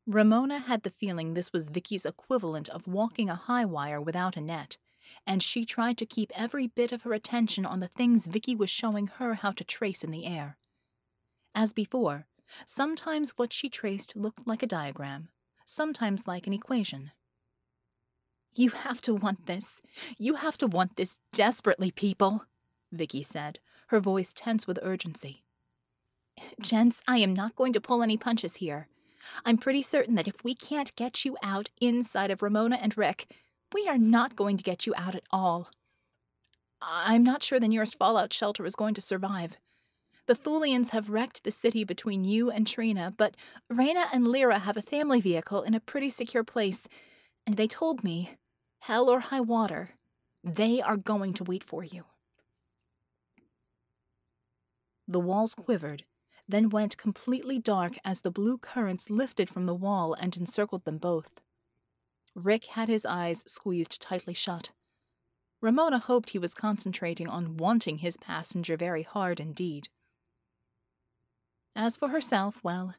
Ramona 0.08 0.60
had 0.60 0.84
the 0.84 0.89
feeling 0.89 1.34
this 1.34 1.54
was 1.54 1.70
Vicky's 1.70 2.06
equivalent 2.06 2.70
of 2.70 2.88
walking 2.88 3.30
a 3.30 3.36
high 3.36 3.66
wire 3.66 4.02
without 4.02 4.38
a 4.38 4.41
net, 4.41 4.78
and 5.28 5.43
she 5.43 5.66
tried 5.66 5.97
to 5.97 6.06
keep 6.06 6.32
every 6.34 6.68
bit 6.68 6.91
of 6.91 7.04
her 7.04 7.14
attention 7.14 7.66
on 7.66 7.80
the 7.80 7.89
things 7.89 8.26
Vicky 8.26 8.56
was 8.56 8.70
showing 8.70 9.08
her 9.18 9.36
how 9.36 9.52
to 9.52 9.64
trace 9.64 10.04
in 10.04 10.12
the 10.12 10.26
air. 10.26 10.58
As 11.54 11.74
before, 11.74 12.26
sometimes 12.66 13.32
what 13.32 13.54
she 13.54 13.70
traced 13.70 14.16
looked 14.16 14.47
like 14.47 14.64
a 14.64 14.68
diagram, 14.68 15.30
sometimes 15.66 16.28
like 16.28 16.47
an 16.47 16.54
equation. 16.54 17.12
You 18.56 18.70
have 18.70 19.02
to 19.02 19.14
want 19.14 19.45
this. 19.45 19.82
You 20.18 20.36
have 20.36 20.58
to 20.58 20.68
want 20.68 20.95
this 20.95 21.20
desperately, 21.34 21.91
people, 21.91 22.45
Vicky 22.91 23.24
said, 23.24 23.60
her 23.88 24.00
voice 24.00 24.34
tense 24.34 24.68
with 24.68 24.80
urgency. 24.82 25.43
Gents, 26.62 27.02
I 27.08 27.18
am 27.18 27.34
not 27.34 27.56
going 27.56 27.74
to 27.74 27.82
pull 27.82 28.02
any 28.02 28.18
punches 28.18 28.56
here. 28.58 28.88
I'm 29.45 29.58
pretty 29.58 29.82
certain 29.82 30.16
that 30.16 30.28
if 30.28 30.43
we 30.43 30.56
can't 30.56 30.95
get 30.95 31.26
you 31.26 31.38
out 31.43 31.70
inside 31.80 32.32
of 32.32 32.41
Ramona 32.41 32.78
and 32.82 32.97
Rick, 32.97 33.32
we 33.74 33.88
are 33.88 33.97
not 33.97 34.36
going 34.36 34.58
to 34.58 34.64
get 34.64 34.88
you 34.88 34.93
out 34.95 35.16
at 35.16 35.24
all. 35.32 35.70
I'm 36.82 37.24
not 37.24 37.43
sure 37.43 37.60
the 37.60 37.68
nearest 37.68 37.97
fallout 37.97 38.34
shelter 38.34 38.66
is 38.66 38.76
going 38.76 38.93
to 38.93 39.02
survive. 39.02 39.58
The 40.30 40.36
Thulians 40.36 40.91
have 40.91 41.09
wrecked 41.09 41.43
the 41.43 41.49
city 41.49 41.84
between 41.84 42.23
you 42.23 42.51
and 42.51 42.67
Trina, 42.67 43.11
but 43.17 43.36
Reyna 43.67 44.05
and 44.13 44.27
Lyra 44.27 44.59
have 44.59 44.77
a 44.77 44.82
family 44.84 45.19
vehicle 45.19 45.63
in 45.63 45.73
a 45.73 45.80
pretty 45.80 46.11
secure 46.11 46.43
place, 46.43 46.88
and 47.47 47.55
they 47.55 47.67
told 47.67 48.03
me, 48.03 48.38
hell 48.82 49.09
or 49.09 49.21
high 49.21 49.41
water, 49.41 49.95
they 50.43 50.84
are 50.84 50.97
going 50.97 51.34
to 51.34 51.43
wait 51.43 51.63
for 51.63 51.84
you. 51.84 52.03
The 55.07 55.19
walls 55.19 55.55
quivered, 55.55 56.03
then 56.47 56.69
went 56.69 56.95
completely 56.95 57.57
dark 57.57 57.93
as 58.05 58.19
the 58.19 58.30
blue 58.30 58.59
currents 58.59 59.09
lifted 59.09 59.49
from 59.49 59.65
the 59.65 59.73
wall 59.73 60.13
and 60.13 60.38
encircled 60.38 60.86
them 60.86 60.99
both. 60.99 61.41
Rick 62.36 62.65
had 62.65 62.88
his 62.88 63.03
eyes 63.03 63.43
squeezed 63.47 63.99
tightly 63.99 64.36
shut. 64.36 64.73
Ramona 65.59 65.97
hoped 65.97 66.30
he 66.30 66.38
was 66.38 66.53
concentrating 66.53 67.27
on 67.27 67.57
wanting 67.57 67.97
his 67.97 68.15
passenger 68.15 68.77
very 68.77 69.01
hard 69.01 69.39
indeed. 69.39 69.89
As 71.82 71.95
for 71.95 72.09
herself, 72.09 72.59
well, 72.61 72.95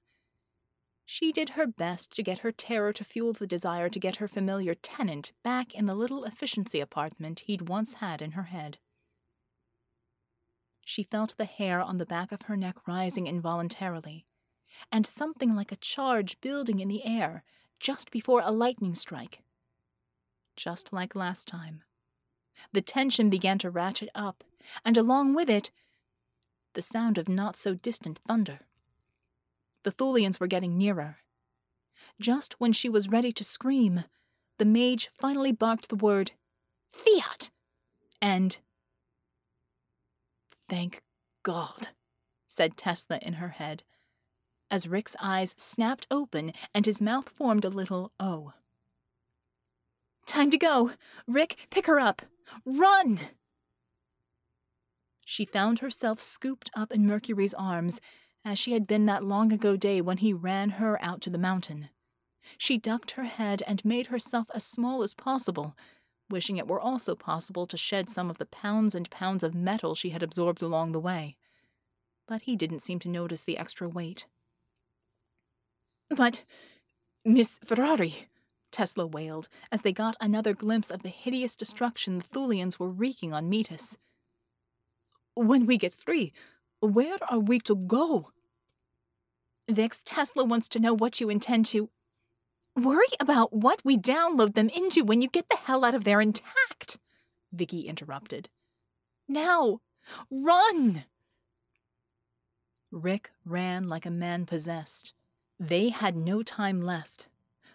she 1.05 1.33
did 1.33 1.51
her 1.51 1.67
best 1.67 2.17
to 2.17 2.23
get 2.23 2.39
her 2.39 2.51
terror 2.51 2.95
to 2.95 3.05
fuel 3.05 3.35
the 3.35 3.47
desire 3.47 3.91
to 3.91 3.99
get 3.99 4.17
her 4.17 4.27
familiar 4.27 4.75
tenant 4.75 5.33
back 5.45 5.75
in 5.75 5.85
the 5.85 5.95
little 5.95 6.25
efficiency 6.25 6.81
apartment 6.81 7.41
he'd 7.41 7.69
once 7.69 7.93
had 7.95 8.23
in 8.23 8.31
her 8.31 8.45
head. 8.45 8.79
She 10.81 11.03
felt 11.03 11.37
the 11.37 11.45
hair 11.45 11.83
on 11.83 11.99
the 11.99 12.07
back 12.07 12.33
of 12.33 12.43
her 12.43 12.57
neck 12.57 12.89
rising 12.89 13.27
involuntarily, 13.27 14.25
and 14.91 15.07
something 15.07 15.55
like 15.55 15.73
a 15.73 15.77
charge 15.77 16.41
building 16.41 16.81
in 16.81 16.89
the 16.89 17.05
air 17.05 17.45
just 17.81 18.11
before 18.11 18.41
a 18.43 18.51
lightning 18.51 18.95
strike. 18.95 19.43
Just 20.57 20.91
like 20.91 21.15
last 21.15 21.47
time. 21.47 21.83
The 22.73 22.81
tension 22.81 23.29
began 23.29 23.59
to 23.59 23.69
ratchet 23.69 24.09
up, 24.15 24.43
and 24.87 24.97
along 24.97 25.35
with 25.35 25.51
it, 25.51 25.71
the 26.73 26.81
sound 26.81 27.19
of 27.19 27.29
not 27.29 27.57
so 27.57 27.75
distant 27.75 28.19
thunder. 28.27 28.61
The 29.83 29.91
Thulians 29.91 30.39
were 30.39 30.47
getting 30.47 30.77
nearer. 30.77 31.19
Just 32.21 32.55
when 32.59 32.73
she 32.73 32.89
was 32.89 33.09
ready 33.09 33.33
to 33.33 33.45
scream, 33.45 34.05
the 34.59 34.65
mage 34.65 35.09
finally 35.19 35.53
barked 35.53 35.89
the 35.89 35.97
word, 35.97 36.33
Fiat! 36.91 37.51
And. 38.21 38.59
Thank 40.69 41.03
God, 41.43 41.89
said 42.47 42.77
Tesla 42.77 43.19
in 43.23 43.35
her 43.35 43.49
head, 43.51 43.83
as 44.71 44.87
Rick's 44.87 45.17
eyes 45.21 45.55
snapped 45.57 46.07
open 46.11 46.53
and 46.75 46.85
his 46.87 47.01
mouth 47.01 47.29
formed 47.29 47.65
a 47.65 47.71
little 47.71 48.13
O. 48.21 48.53
Time 50.27 50.51
to 50.51 50.59
go! 50.59 50.93
Rick, 51.27 51.57
pick 51.71 51.87
her 51.87 51.99
up! 51.99 52.23
Run! 52.65 53.19
She 55.25 55.45
found 55.45 55.79
herself 55.79 56.21
scooped 56.21 56.71
up 56.75 56.93
in 56.93 57.07
Mercury's 57.07 57.55
arms 57.55 58.01
as 58.45 58.59
she 58.59 58.73
had 58.73 58.87
been 58.87 59.07
that 59.07 59.25
long 59.25 59.53
ago 59.53 59.77
day 59.77 60.01
when 60.01 60.19
he 60.19 60.33
ran 60.33 60.71
her 60.71 61.03
out 61.03 61.21
to 61.23 61.31
the 61.31 61.39
mountain. 61.39 61.91
She 62.59 62.79
ducked 62.79 63.13
her 63.13 63.25
head 63.25 63.63
and 63.67 63.85
made 63.85 64.09
herself 64.09 64.51
as 64.55 64.65
small 64.65 65.03
as 65.03 65.15
possible, 65.15 65.77
wishing 66.29 66.57
it 66.57 66.67
were 66.67 66.81
also 66.81 67.15
possible 67.15 67.67
to 67.67 67.77
shed 67.77 68.09
some 68.09 68.31
of 68.31 68.39
the 68.39 68.47
pounds 68.47 68.95
and 68.95 69.11
pounds 69.11 69.43
of 69.43 69.55
metal 69.55 69.95
she 69.95 70.11
had 70.11 70.23
absorbed 70.23 70.63
along 70.63 70.93
the 70.93 71.01
way. 71.01 71.37
But 72.27 72.43
he 72.43 72.57
didn't 72.57 72.81
seem 72.81 72.99
to 73.01 73.09
notice 73.09 73.45
the 73.45 73.59
extra 73.59 73.89
weight. 73.89 74.27
But, 76.09 76.45
Miss 77.25 77.59
Ferrari, 77.65 78.29
Tesla 78.71 79.07
wailed 79.07 79.49
as 79.71 79.83
they 79.83 79.93
got 79.93 80.17
another 80.21 80.55
glimpse 80.55 80.91
of 80.91 81.03
the 81.03 81.09
hideous 81.09 81.57
destruction 81.57 82.19
the 82.19 82.25
Thulians 82.25 82.79
were 82.79 82.91
wreaking 82.91 83.33
on 83.33 83.49
Metis. 83.49 83.99
When 85.35 85.67
we 85.67 85.77
get 85.77 85.95
free, 85.95 86.33
where 86.81 87.19
are 87.29 87.39
we 87.39 87.59
to 87.61 87.75
go? 87.75 88.31
Vix, 89.69 90.03
Tesla 90.05 90.45
wants 90.45 90.69
to 90.71 90.81
know 90.81 90.95
what 90.95 91.21
you 91.21 91.31
intend 91.31 91.67
to. 91.67 91.91
Worry 92.77 93.07
about 93.21 93.53
what 93.53 93.85
we 93.85 93.97
download 93.97 94.55
them 94.55 94.69
into 94.69 95.05
when 95.05 95.21
you 95.21 95.29
get 95.29 95.49
the 95.49 95.57
hell 95.57 95.85
out 95.85 95.95
of 95.95 96.05
there 96.05 96.21
intact, 96.21 96.99
Vicky 97.53 97.83
interrupted. 97.83 98.49
Now, 99.29 99.81
run! 100.31 101.05
Rick 102.91 103.31
ran 103.45 103.89
like 103.89 104.07
a 104.07 104.11
man 104.11 104.47
possessed. 104.47 105.13
They 105.59 105.91
had 105.91 106.17
no 106.17 106.43
time 106.43 106.81
left. 106.81 107.29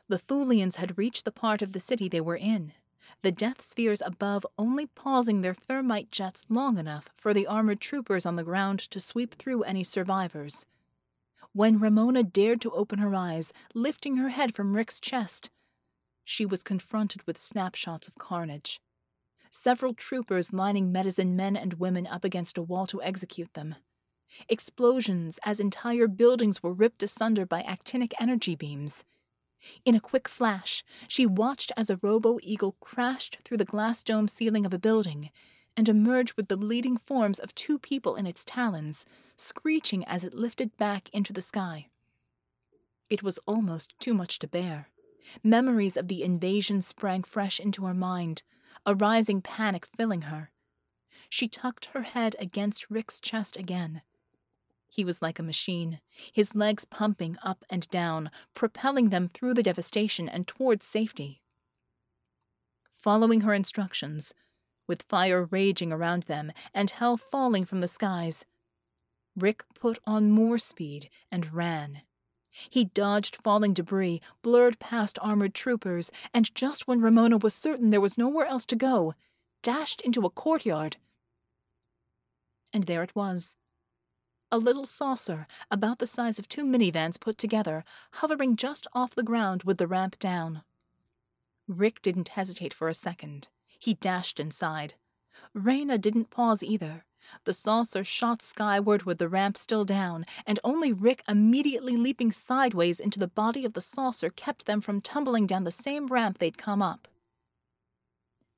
The 0.07 0.19
Thulians 0.19 0.75
had 0.75 0.97
reached 0.97 1.23
the 1.25 1.31
part 1.31 1.61
of 1.61 1.71
the 1.71 1.79
city 1.79 2.09
they 2.09 2.21
were 2.21 2.35
in, 2.35 2.73
the 3.21 3.31
death 3.31 3.61
spheres 3.61 4.01
above 4.05 4.45
only 4.57 4.85
pausing 4.85 5.41
their 5.41 5.53
thermite 5.53 6.11
jets 6.11 6.43
long 6.49 6.77
enough 6.77 7.09
for 7.15 7.33
the 7.33 7.47
armored 7.47 7.79
troopers 7.79 8.25
on 8.25 8.35
the 8.35 8.43
ground 8.43 8.79
to 8.79 8.99
sweep 8.99 9.35
through 9.35 9.63
any 9.63 9.83
survivors. 9.83 10.65
When 11.53 11.79
Ramona 11.79 12.23
dared 12.23 12.61
to 12.61 12.71
open 12.71 12.99
her 12.99 13.15
eyes, 13.15 13.53
lifting 13.73 14.17
her 14.17 14.29
head 14.29 14.53
from 14.53 14.75
Rick's 14.75 14.99
chest, 14.99 15.49
she 16.23 16.45
was 16.45 16.63
confronted 16.63 17.25
with 17.25 17.37
snapshots 17.37 18.07
of 18.07 18.15
carnage. 18.15 18.81
Several 19.49 19.93
troopers 19.93 20.51
lining 20.51 20.91
Medizin 20.91 21.35
men 21.35 21.55
and 21.55 21.75
women 21.75 22.07
up 22.07 22.25
against 22.25 22.57
a 22.57 22.61
wall 22.61 22.85
to 22.87 23.01
execute 23.01 23.53
them. 23.53 23.75
Explosions 24.49 25.39
as 25.45 25.59
entire 25.61 26.07
buildings 26.07 26.61
were 26.61 26.73
ripped 26.73 27.01
asunder 27.03 27.45
by 27.45 27.61
actinic 27.61 28.11
energy 28.19 28.55
beams 28.55 29.03
in 29.83 29.95
a 29.95 29.99
quick 29.99 30.27
flash, 30.27 30.83
she 31.07 31.25
watched 31.25 31.71
as 31.77 31.89
a 31.89 31.99
robo 32.01 32.39
eagle 32.41 32.75
crashed 32.79 33.37
through 33.43 33.57
the 33.57 33.65
glass 33.65 34.03
dome 34.03 34.27
ceiling 34.27 34.65
of 34.65 34.73
a 34.73 34.79
building 34.79 35.29
and 35.77 35.89
emerged 35.89 36.33
with 36.33 36.47
the 36.47 36.57
bleeding 36.57 36.97
forms 36.97 37.39
of 37.39 37.53
two 37.53 37.77
people 37.77 38.15
in 38.15 38.25
its 38.25 38.45
talons, 38.45 39.05
screeching 39.35 40.05
as 40.05 40.23
it 40.23 40.33
lifted 40.33 40.75
back 40.77 41.09
into 41.09 41.33
the 41.33 41.41
sky. 41.41 41.87
It 43.09 43.23
was 43.23 43.39
almost 43.45 43.93
too 43.99 44.13
much 44.13 44.39
to 44.39 44.47
bear. 44.47 44.89
Memories 45.43 45.97
of 45.97 46.07
the 46.07 46.23
invasion 46.23 46.81
sprang 46.81 47.23
fresh 47.23 47.59
into 47.59 47.85
her 47.85 47.93
mind, 47.93 48.43
a 48.85 48.95
rising 48.95 49.41
panic 49.41 49.85
filling 49.85 50.23
her. 50.23 50.51
She 51.29 51.47
tucked 51.47 51.85
her 51.87 52.03
head 52.03 52.35
against 52.39 52.89
Rick's 52.89 53.19
chest 53.19 53.57
again 53.57 54.01
he 54.95 55.03
was 55.03 55.21
like 55.21 55.39
a 55.39 55.43
machine, 55.43 55.99
his 56.31 56.55
legs 56.55 56.85
pumping 56.85 57.37
up 57.43 57.65
and 57.69 57.89
down, 57.89 58.31
propelling 58.53 59.09
them 59.09 59.27
through 59.27 59.53
the 59.53 59.61
devastation 59.61 60.29
and 60.29 60.47
towards 60.47 60.85
safety. 60.85 61.41
Following 62.89 63.41
her 63.41 63.53
instructions, 63.53 64.33
with 64.87 65.01
fire 65.09 65.43
raging 65.51 65.91
around 65.91 66.23
them 66.23 66.53
and 66.73 66.91
hell 66.91 67.17
falling 67.17 67.65
from 67.65 67.81
the 67.81 67.89
skies, 67.89 68.45
Rick 69.35 69.65
put 69.77 69.99
on 70.07 70.31
more 70.31 70.57
speed 70.57 71.09
and 71.29 71.53
ran. 71.53 72.01
He 72.69 72.85
dodged 72.85 73.35
falling 73.35 73.73
debris, 73.73 74.21
blurred 74.41 74.79
past 74.79 75.19
armored 75.21 75.53
troopers, 75.53 76.09
and 76.33 76.55
just 76.55 76.87
when 76.87 77.01
Ramona 77.01 77.35
was 77.35 77.53
certain 77.53 77.89
there 77.89 77.99
was 77.99 78.17
nowhere 78.17 78.45
else 78.45 78.65
to 78.67 78.77
go, 78.77 79.13
dashed 79.61 79.99
into 79.99 80.21
a 80.21 80.29
courtyard. 80.29 80.95
And 82.71 82.85
there 82.85 83.03
it 83.03 83.13
was 83.13 83.57
a 84.55 84.57
little 84.57 84.85
saucer 84.85 85.47
about 85.69 85.99
the 85.99 86.07
size 86.07 86.39
of 86.39 86.47
two 86.47 86.63
minivans 86.63 87.19
put 87.19 87.37
together, 87.37 87.83
hovering 88.13 88.55
just 88.55 88.87
off 88.93 89.13
the 89.13 89.21
ground 89.21 89.63
with 89.63 89.77
the 89.77 89.85
ramp 89.85 90.17
down. 90.17 90.61
Rick 91.67 92.01
didn't 92.01 92.29
hesitate 92.29 92.73
for 92.73 92.87
a 92.87 92.93
second. 92.93 93.49
He 93.77 93.95
dashed 93.95 94.39
inside. 94.39 94.93
Reyna 95.53 95.97
didn't 95.97 96.29
pause 96.29 96.63
either. 96.63 97.03
The 97.43 97.51
saucer 97.51 98.05
shot 98.05 98.41
skyward 98.41 99.03
with 99.03 99.17
the 99.17 99.27
ramp 99.27 99.57
still 99.57 99.83
down, 99.83 100.25
and 100.47 100.57
only 100.63 100.93
Rick 100.93 101.23
immediately 101.27 101.97
leaping 101.97 102.31
sideways 102.31 103.01
into 103.01 103.19
the 103.19 103.27
body 103.27 103.65
of 103.65 103.73
the 103.73 103.81
saucer 103.81 104.29
kept 104.29 104.67
them 104.67 104.79
from 104.79 105.01
tumbling 105.01 105.47
down 105.47 105.65
the 105.65 105.71
same 105.71 106.07
ramp 106.07 106.37
they'd 106.37 106.57
come 106.57 106.81
up. 106.81 107.09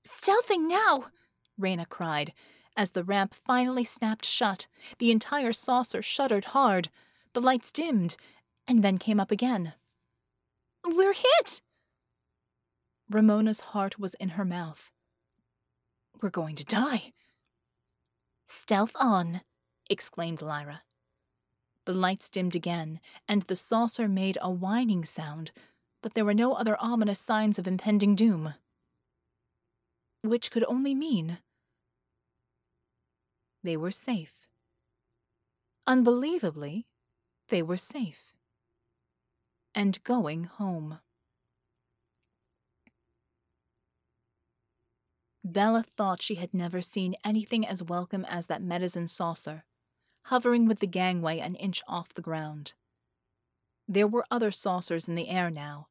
Stealthing 0.06 0.68
now! 0.68 1.08
Reyna 1.58 1.88
cried. 1.88 2.34
As 2.78 2.92
the 2.92 3.04
ramp 3.04 3.34
finally 3.34 3.84
snapped 3.84 4.24
shut, 4.24 4.68
the 5.00 5.10
entire 5.10 5.52
saucer 5.52 6.04
shuddered 6.04 6.46
hard. 6.46 6.90
The 7.34 7.42
lights 7.42 7.72
dimmed, 7.72 8.18
and 8.68 8.84
then 8.84 9.00
came 9.00 9.20
up 9.20 9.32
again. 9.32 9.74
We're 10.86 11.14
hit! 11.14 11.64
Ramona's 13.10 13.62
heart 13.72 13.98
was 13.98 14.14
in 14.16 14.30
her 14.30 14.46
mouth. 14.46 14.92
We're 16.22 16.30
going 16.30 16.56
to 16.56 16.64
die. 16.64 17.14
Stealth 18.46 18.92
on, 18.96 19.42
exclaimed 19.90 20.44
Lyra. 20.44 20.84
The 21.86 21.96
lights 21.96 22.30
dimmed 22.30 22.56
again, 22.56 23.00
and 23.28 23.42
the 23.44 23.56
saucer 23.56 24.08
made 24.08 24.38
a 24.40 24.52
whining 24.52 25.04
sound, 25.04 25.52
but 26.04 26.14
there 26.14 26.26
were 26.26 26.34
no 26.34 26.54
other 26.54 26.78
ominous 26.80 27.20
signs 27.20 27.58
of 27.58 27.68
impending 27.68 28.14
doom. 28.14 28.54
Which 30.22 30.52
could 30.52 30.66
only 30.66 30.94
mean 30.94 31.40
they 33.68 33.76
were 33.76 33.92
safe. 33.92 34.48
Unbelievably, 35.86 36.88
they 37.50 37.62
were 37.62 37.76
safe. 37.76 38.32
And 39.76 40.02
going 40.06 40.46
home. 40.46 41.00
Bella 45.44 45.84
thought 45.84 46.22
she 46.22 46.36
had 46.36 46.54
never 46.54 46.82
seen 46.82 47.16
anything 47.26 47.68
as 47.68 47.84
welcome 47.84 48.24
as 48.30 48.46
that 48.46 48.62
Medizin 48.62 49.10
saucer, 49.10 49.66
hovering 50.26 50.66
with 50.66 50.80
the 50.80 50.88
gangway 50.88 51.40
an 51.40 51.56
inch 51.56 51.84
off 51.90 52.14
the 52.14 52.22
ground. 52.22 52.74
There 53.86 54.08
were 54.08 54.26
other 54.32 54.52
saucers 54.52 55.10
in 55.10 55.16
the 55.16 55.28
air 55.28 55.50
now, 55.50 55.88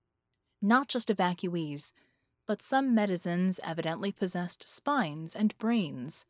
not 0.63 0.89
just 0.89 1.09
evacuees, 1.09 1.93
but 2.47 2.63
some 2.63 2.97
Medizins 2.97 3.59
evidently 3.63 4.13
possessed 4.13 4.67
spines 4.67 5.37
and 5.37 5.57
brains. 5.59 6.25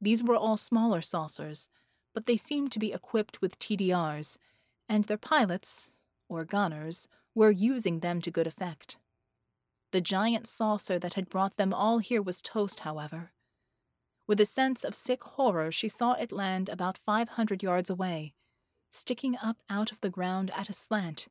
These 0.00 0.22
were 0.22 0.36
all 0.36 0.56
smaller 0.56 1.00
saucers, 1.00 1.68
but 2.14 2.26
they 2.26 2.36
seemed 2.36 2.72
to 2.72 2.78
be 2.78 2.92
equipped 2.92 3.40
with 3.40 3.58
TDRs, 3.58 4.38
and 4.88 5.04
their 5.04 5.18
pilots, 5.18 5.92
or 6.28 6.44
gunners, 6.44 7.08
were 7.34 7.50
using 7.50 8.00
them 8.00 8.20
to 8.22 8.30
good 8.30 8.46
effect. 8.46 8.96
The 9.90 10.00
giant 10.00 10.46
saucer 10.46 10.98
that 10.98 11.14
had 11.14 11.30
brought 11.30 11.56
them 11.56 11.72
all 11.72 11.98
here 11.98 12.22
was 12.22 12.42
toast, 12.42 12.80
however. 12.80 13.32
With 14.26 14.40
a 14.40 14.44
sense 14.44 14.84
of 14.84 14.94
sick 14.94 15.24
horror, 15.24 15.72
she 15.72 15.88
saw 15.88 16.12
it 16.12 16.32
land 16.32 16.68
about 16.68 16.98
500 16.98 17.62
yards 17.62 17.88
away, 17.88 18.34
sticking 18.90 19.36
up 19.42 19.58
out 19.70 19.90
of 19.90 20.00
the 20.00 20.10
ground 20.10 20.50
at 20.54 20.68
a 20.68 20.74
slant, 20.74 21.28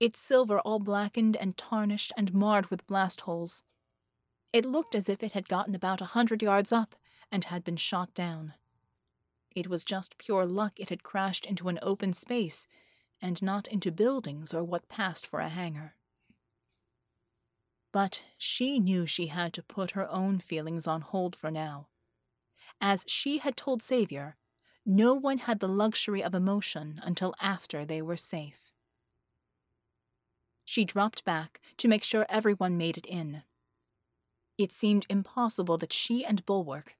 its 0.00 0.18
silver 0.18 0.58
all 0.60 0.80
blackened 0.80 1.36
and 1.36 1.56
tarnished 1.56 2.12
and 2.16 2.34
marred 2.34 2.70
with 2.70 2.86
blast 2.86 3.22
holes. 3.22 3.62
It 4.52 4.66
looked 4.66 4.94
as 4.94 5.08
if 5.08 5.22
it 5.22 5.32
had 5.32 5.48
gotten 5.48 5.74
about 5.74 6.00
a 6.00 6.06
hundred 6.06 6.42
yards 6.42 6.72
up 6.72 6.96
and 7.32 7.44
had 7.44 7.64
been 7.64 7.76
shot 7.76 8.14
down. 8.14 8.54
It 9.56 9.66
was 9.68 9.84
just 9.84 10.18
pure 10.18 10.46
luck 10.46 10.74
it 10.76 10.90
had 10.90 11.02
crashed 11.02 11.46
into 11.46 11.68
an 11.68 11.78
open 11.82 12.12
space 12.12 12.68
and 13.20 13.42
not 13.42 13.66
into 13.66 13.90
buildings 13.90 14.52
or 14.52 14.62
what 14.62 14.88
passed 14.88 15.26
for 15.26 15.40
a 15.40 15.48
hangar. 15.48 15.96
But 17.92 18.24
she 18.38 18.78
knew 18.78 19.06
she 19.06 19.26
had 19.26 19.52
to 19.54 19.62
put 19.62 19.92
her 19.92 20.08
own 20.10 20.38
feelings 20.38 20.86
on 20.86 21.00
hold 21.00 21.34
for 21.34 21.50
now. 21.50 21.88
As 22.80 23.04
she 23.06 23.38
had 23.38 23.56
told 23.56 23.82
Xavier, 23.82 24.36
no 24.84 25.14
one 25.14 25.38
had 25.38 25.60
the 25.60 25.68
luxury 25.68 26.22
of 26.22 26.34
emotion 26.34 27.00
until 27.04 27.34
after 27.40 27.84
they 27.84 28.02
were 28.02 28.16
safe. 28.16 28.72
She 30.64 30.84
dropped 30.84 31.24
back 31.24 31.60
to 31.76 31.88
make 31.88 32.02
sure 32.02 32.26
everyone 32.28 32.76
made 32.76 32.96
it 32.96 33.06
in. 33.06 33.42
It 34.58 34.72
seemed 34.72 35.06
impossible 35.08 35.78
that 35.78 35.92
she 35.92 36.24
and 36.24 36.44
Bulwark, 36.46 36.96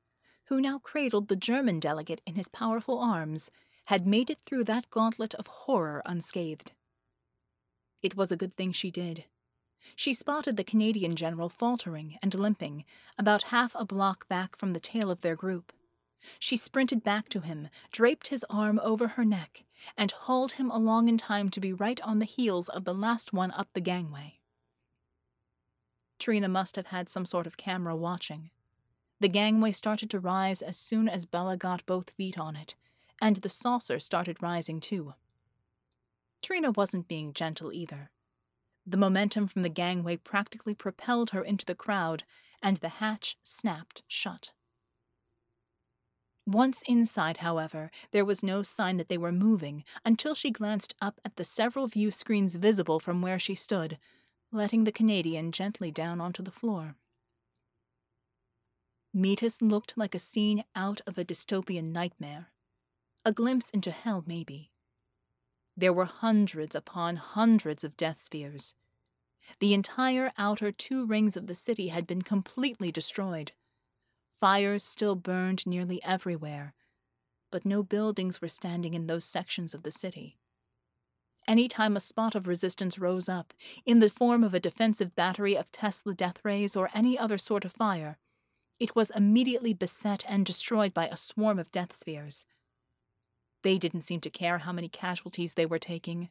who 0.53 0.61
now 0.61 0.79
cradled 0.79 1.29
the 1.29 1.35
German 1.35 1.81
delegate 1.81 2.21
in 2.27 2.35
his 2.35 2.47
powerful 2.47 2.99
arms, 2.99 3.51
had 3.87 4.07
made 4.07 4.29
it 4.29 4.39
through 4.39 4.63
that 4.63 4.91
gauntlet 4.91 5.33
of 5.37 5.47
horror 5.47 6.03
unscathed. 6.05 6.73
It 8.03 8.19
was 8.19 8.31
a 8.31 8.37
good 8.37 8.53
thing 8.53 8.71
she 8.71 8.91
did. 8.91 9.25
She 9.97 10.13
spotted 10.13 10.59
the 10.59 10.63
Canadian 10.63 11.17
general 11.17 11.49
faltering 11.49 12.19
and 12.23 12.35
limping, 12.35 12.85
about 13.17 13.45
half 13.45 13.75
a 13.75 13.87
block 13.87 14.29
back 14.29 14.55
from 14.55 14.75
the 14.75 14.79
tail 14.79 15.11
of 15.11 15.23
their 15.23 15.37
group. 15.37 15.73
She 16.39 16.59
sprinted 16.59 17.03
back 17.03 17.31
to 17.31 17.41
him, 17.41 17.69
draped 17.91 18.27
his 18.29 18.45
arm 18.51 18.79
over 18.85 19.09
her 19.09 19.25
neck, 19.25 19.65
and 19.97 20.11
hauled 20.13 20.53
him 20.53 20.71
along 20.71 21.09
in 21.09 21.17
time 21.17 21.49
to 21.49 21.61
be 21.61 21.73
right 21.73 22.01
on 22.03 22.19
the 22.19 22.27
heels 22.27 22.69
of 22.69 22.85
the 22.85 22.93
last 22.93 23.33
one 23.33 23.53
up 23.53 23.69
the 23.73 23.81
gangway. 23.81 24.39
Trina 26.19 26.49
must 26.49 26.77
have 26.77 26.89
had 26.89 27.09
some 27.09 27.25
sort 27.25 27.47
of 27.47 27.57
camera 27.57 27.97
watching. 27.97 28.51
The 29.23 29.29
gangway 29.29 29.71
started 29.71 30.11
to 30.11 30.19
rise 30.19 30.63
as 30.63 30.77
soon 30.77 31.09
as 31.09 31.27
Bella 31.27 31.57
got 31.57 31.87
both 31.87 32.11
feet 32.11 32.37
on 32.37 32.57
it, 32.57 32.75
and 33.21 33.37
the 33.37 33.49
saucer 33.49 34.01
started 34.01 34.43
rising 34.43 34.81
too. 34.81 35.15
Trina 36.43 36.73
wasn't 36.73 37.07
being 37.07 37.33
gentle 37.33 37.73
either. 37.73 38.11
The 38.85 38.97
momentum 38.97 39.47
from 39.47 39.63
the 39.63 39.69
gangway 39.69 40.17
practically 40.17 40.75
propelled 40.75 41.31
her 41.31 41.41
into 41.45 41.65
the 41.65 41.77
crowd, 41.77 42.25
and 42.61 42.79
the 42.79 42.99
hatch 42.99 43.37
snapped 43.45 44.03
shut. 44.09 44.51
Once 46.45 46.83
inside, 46.89 47.37
however, 47.37 47.93
there 48.11 48.25
was 48.25 48.43
no 48.43 48.65
sign 48.65 48.97
that 48.97 49.09
they 49.09 49.19
were 49.19 49.31
moving 49.31 49.85
until 50.05 50.35
she 50.35 50.51
glanced 50.51 50.97
up 51.01 51.21
at 51.25 51.37
the 51.37 51.45
several 51.45 51.87
view 51.87 52.11
screens 52.11 52.57
visible 52.57 52.99
from 52.99 53.23
where 53.23 53.39
she 53.39 53.55
stood, 53.55 53.99
letting 54.51 54.83
the 54.83 54.91
Canadian 54.91 55.53
gently 55.53 55.93
down 55.93 56.21
onto 56.21 56.43
the 56.43 56.51
floor. 56.51 56.97
Metis 59.15 59.61
looked 59.61 59.99
like 59.99 60.15
a 60.15 60.19
scene 60.19 60.65
out 60.75 61.03
of 61.07 61.19
a 61.19 61.25
dystopian 61.25 61.93
nightmare. 61.93 62.49
A 63.25 63.33
glimpse 63.33 63.69
into 63.71 63.91
hell, 63.91 64.25
maybe. 64.27 64.71
There 65.77 65.93
were 65.93 66.07
hundreds 66.07 66.75
upon 66.75 67.17
hundreds 67.17 67.85
of 67.85 67.97
death 67.97 68.23
spheres. 68.23 68.75
The 69.59 69.75
entire 69.75 70.33
outer 70.39 70.73
two 70.73 71.05
rings 71.05 71.37
of 71.37 71.47
the 71.47 71.55
city 71.55 71.89
had 71.89 72.07
been 72.07 72.23
completely 72.23 72.91
destroyed. 72.91 73.53
Fires 74.41 74.83
still 74.83 75.15
burned 75.15 75.67
nearly 75.67 76.03
everywhere, 76.03 76.75
but 77.51 77.67
no 77.67 77.83
buildings 77.83 78.41
were 78.41 78.49
standing 78.49 78.95
in 78.95 79.07
those 79.07 79.25
sections 79.25 79.75
of 79.75 79.83
the 79.83 79.93
city. 79.93 80.39
Any 81.47 81.69
time 81.69 81.97
a 81.97 82.01
spot 82.01 82.35
of 82.35 82.47
resistance 82.47 82.99
rose 82.99 83.29
up, 83.29 83.53
in 83.85 83.99
the 83.99 84.09
form 84.09 84.43
of 84.43 84.55
a 84.55 84.61
defensive 84.61 85.15
battery 85.15 85.57
of 85.57 85.71
Tesla 85.71 86.15
death 86.15 86.39
rays 86.45 86.77
or 86.77 86.89
any 86.95 87.19
other 87.19 87.37
sort 87.37 87.65
of 87.65 87.73
fire, 87.73 88.17
it 88.83 88.97
was 88.97 89.13
immediately 89.15 89.73
beset 89.73 90.25
and 90.27 90.45
destroyed 90.45 90.93
by 90.93 91.07
a 91.07 91.17
swarm 91.17 91.61
of 91.61 91.71
death 91.71 91.93
spheres. 91.93 92.47
They 93.63 93.79
didn't 93.79 94.03
seem 94.03 94.19
to 94.23 94.31
care 94.31 94.59
how 94.59 94.73
many 94.73 94.89
casualties 94.89 95.55
they 95.55 95.67
were 95.67 95.79
taking. 95.79 96.31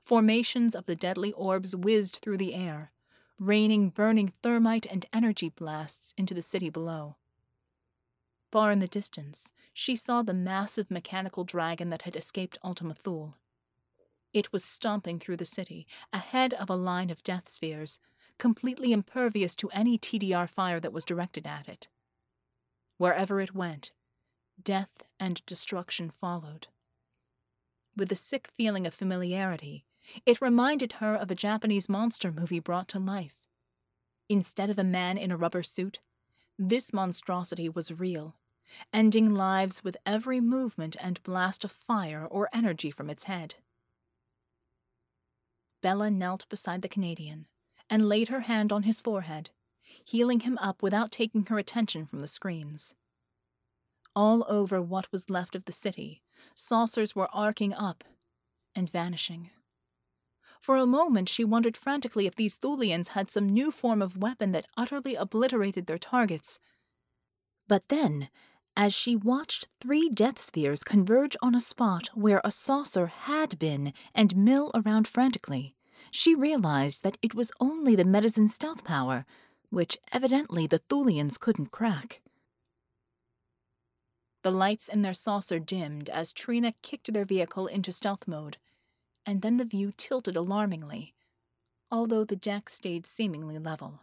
Formations 0.00 0.76
of 0.76 0.86
the 0.86 0.94
deadly 0.94 1.32
orbs 1.32 1.74
whizzed 1.74 2.20
through 2.22 2.36
the 2.36 2.54
air, 2.54 2.92
raining 3.40 3.88
burning 3.88 4.32
thermite 4.40 4.86
and 4.86 5.04
energy 5.12 5.48
blasts 5.48 6.14
into 6.16 6.32
the 6.32 6.42
city 6.42 6.70
below. 6.70 7.16
Far 8.52 8.70
in 8.70 8.78
the 8.78 8.86
distance, 8.86 9.52
she 9.74 9.96
saw 9.96 10.22
the 10.22 10.32
massive 10.32 10.92
mechanical 10.92 11.42
dragon 11.42 11.90
that 11.90 12.02
had 12.02 12.14
escaped 12.14 12.58
Ultima 12.62 12.94
Thule. 12.94 13.34
It 14.32 14.52
was 14.52 14.64
stomping 14.64 15.18
through 15.18 15.38
the 15.38 15.44
city, 15.44 15.88
ahead 16.12 16.54
of 16.54 16.70
a 16.70 16.76
line 16.76 17.10
of 17.10 17.24
death 17.24 17.48
spheres, 17.48 17.98
completely 18.40 18.92
impervious 18.92 19.54
to 19.54 19.70
any 19.70 19.96
TDR 19.98 20.48
fire 20.48 20.80
that 20.80 20.92
was 20.92 21.04
directed 21.04 21.46
at 21.46 21.68
it. 21.68 21.86
Wherever 22.96 23.40
it 23.40 23.54
went, 23.54 23.92
death 24.60 25.04
and 25.20 25.44
destruction 25.46 26.10
followed. 26.10 26.66
With 27.96 28.10
a 28.10 28.16
sick 28.16 28.48
feeling 28.56 28.86
of 28.86 28.94
familiarity, 28.94 29.84
it 30.26 30.40
reminded 30.40 30.94
her 30.94 31.14
of 31.14 31.30
a 31.30 31.34
Japanese 31.36 31.88
monster 31.88 32.32
movie 32.32 32.58
brought 32.58 32.88
to 32.88 32.98
life. 32.98 33.46
Instead 34.28 34.70
of 34.70 34.78
a 34.78 34.84
man 34.84 35.18
in 35.18 35.30
a 35.30 35.36
rubber 35.36 35.62
suit, 35.62 36.00
this 36.58 36.92
monstrosity 36.92 37.68
was 37.68 37.92
real, 37.92 38.36
ending 38.92 39.34
lives 39.34 39.84
with 39.84 39.96
every 40.06 40.40
movement 40.40 40.96
and 41.00 41.22
blast 41.22 41.64
of 41.64 41.70
fire 41.70 42.26
or 42.30 42.48
energy 42.52 42.90
from 42.90 43.10
its 43.10 43.24
head. 43.24 43.56
Bella 45.82 46.10
knelt 46.10 46.48
beside 46.48 46.82
the 46.82 46.88
Canadian 46.88 47.46
and 47.90 48.08
laid 48.08 48.28
her 48.28 48.40
hand 48.40 48.72
on 48.72 48.84
his 48.84 49.00
forehead, 49.00 49.50
healing 50.04 50.40
him 50.40 50.56
up 50.58 50.82
without 50.82 51.10
taking 51.10 51.44
her 51.46 51.58
attention 51.58 52.06
from 52.06 52.20
the 52.20 52.28
screens. 52.28 52.94
All 54.14 54.46
over 54.48 54.80
what 54.80 55.10
was 55.12 55.28
left 55.28 55.54
of 55.54 55.64
the 55.64 55.72
city, 55.72 56.22
saucers 56.54 57.14
were 57.14 57.28
arcing 57.32 57.74
up 57.74 58.04
and 58.74 58.88
vanishing. 58.88 59.50
For 60.60 60.76
a 60.76 60.86
moment, 60.86 61.28
she 61.28 61.42
wondered 61.42 61.76
frantically 61.76 62.26
if 62.26 62.36
these 62.36 62.56
Thulians 62.56 63.08
had 63.08 63.30
some 63.30 63.48
new 63.48 63.70
form 63.70 64.02
of 64.02 64.18
weapon 64.18 64.52
that 64.52 64.66
utterly 64.76 65.14
obliterated 65.14 65.86
their 65.86 65.98
targets. 65.98 66.58
But 67.66 67.88
then, 67.88 68.28
as 68.76 68.92
she 68.92 69.16
watched 69.16 69.68
three 69.80 70.08
death 70.08 70.38
spheres 70.38 70.84
converge 70.84 71.36
on 71.42 71.54
a 71.54 71.60
spot 71.60 72.10
where 72.14 72.40
a 72.44 72.50
saucer 72.50 73.06
had 73.06 73.58
been 73.58 73.92
and 74.14 74.36
mill 74.36 74.70
around 74.74 75.08
frantically. 75.08 75.74
She 76.10 76.34
realized 76.34 77.02
that 77.02 77.18
it 77.22 77.34
was 77.34 77.52
only 77.60 77.94
the 77.94 78.04
Medizin's 78.04 78.54
stealth 78.54 78.84
power, 78.84 79.24
which 79.70 79.98
evidently 80.12 80.66
the 80.66 80.80
Thulians 80.80 81.38
couldn't 81.38 81.70
crack. 81.70 82.20
The 84.42 84.50
lights 84.50 84.88
in 84.88 85.02
their 85.02 85.14
saucer 85.14 85.58
dimmed 85.58 86.08
as 86.08 86.32
Trina 86.32 86.74
kicked 86.82 87.12
their 87.12 87.24
vehicle 87.24 87.66
into 87.66 87.92
stealth 87.92 88.26
mode, 88.26 88.56
and 89.26 89.42
then 89.42 89.58
the 89.58 89.64
view 89.64 89.92
tilted 89.96 90.34
alarmingly, 90.34 91.14
although 91.90 92.24
the 92.24 92.36
deck 92.36 92.70
stayed 92.70 93.04
seemingly 93.06 93.58
level. 93.58 94.00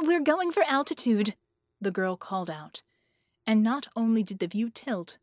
We're 0.00 0.20
going 0.20 0.52
for 0.52 0.62
altitude, 0.62 1.34
the 1.80 1.90
girl 1.90 2.16
called 2.16 2.50
out, 2.50 2.82
and 3.46 3.62
not 3.62 3.88
only 3.96 4.22
did 4.22 4.38
the 4.38 4.46
view 4.46 4.70
tilt, 4.70 5.18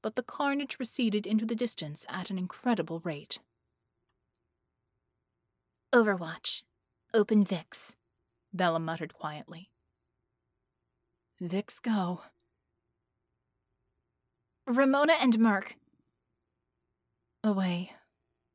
but 0.00 0.14
the 0.14 0.22
carnage 0.22 0.76
receded 0.78 1.26
into 1.26 1.44
the 1.44 1.56
distance 1.56 2.06
at 2.08 2.30
an 2.30 2.38
incredible 2.38 3.00
rate. 3.00 3.40
Overwatch. 5.94 6.62
Open 7.12 7.44
Vix, 7.44 7.96
Bella 8.50 8.78
muttered 8.78 9.12
quietly. 9.12 9.68
Vix 11.38 11.80
go. 11.80 12.22
Ramona 14.66 15.12
and 15.20 15.38
Merc. 15.38 15.76
Away. 17.44 17.92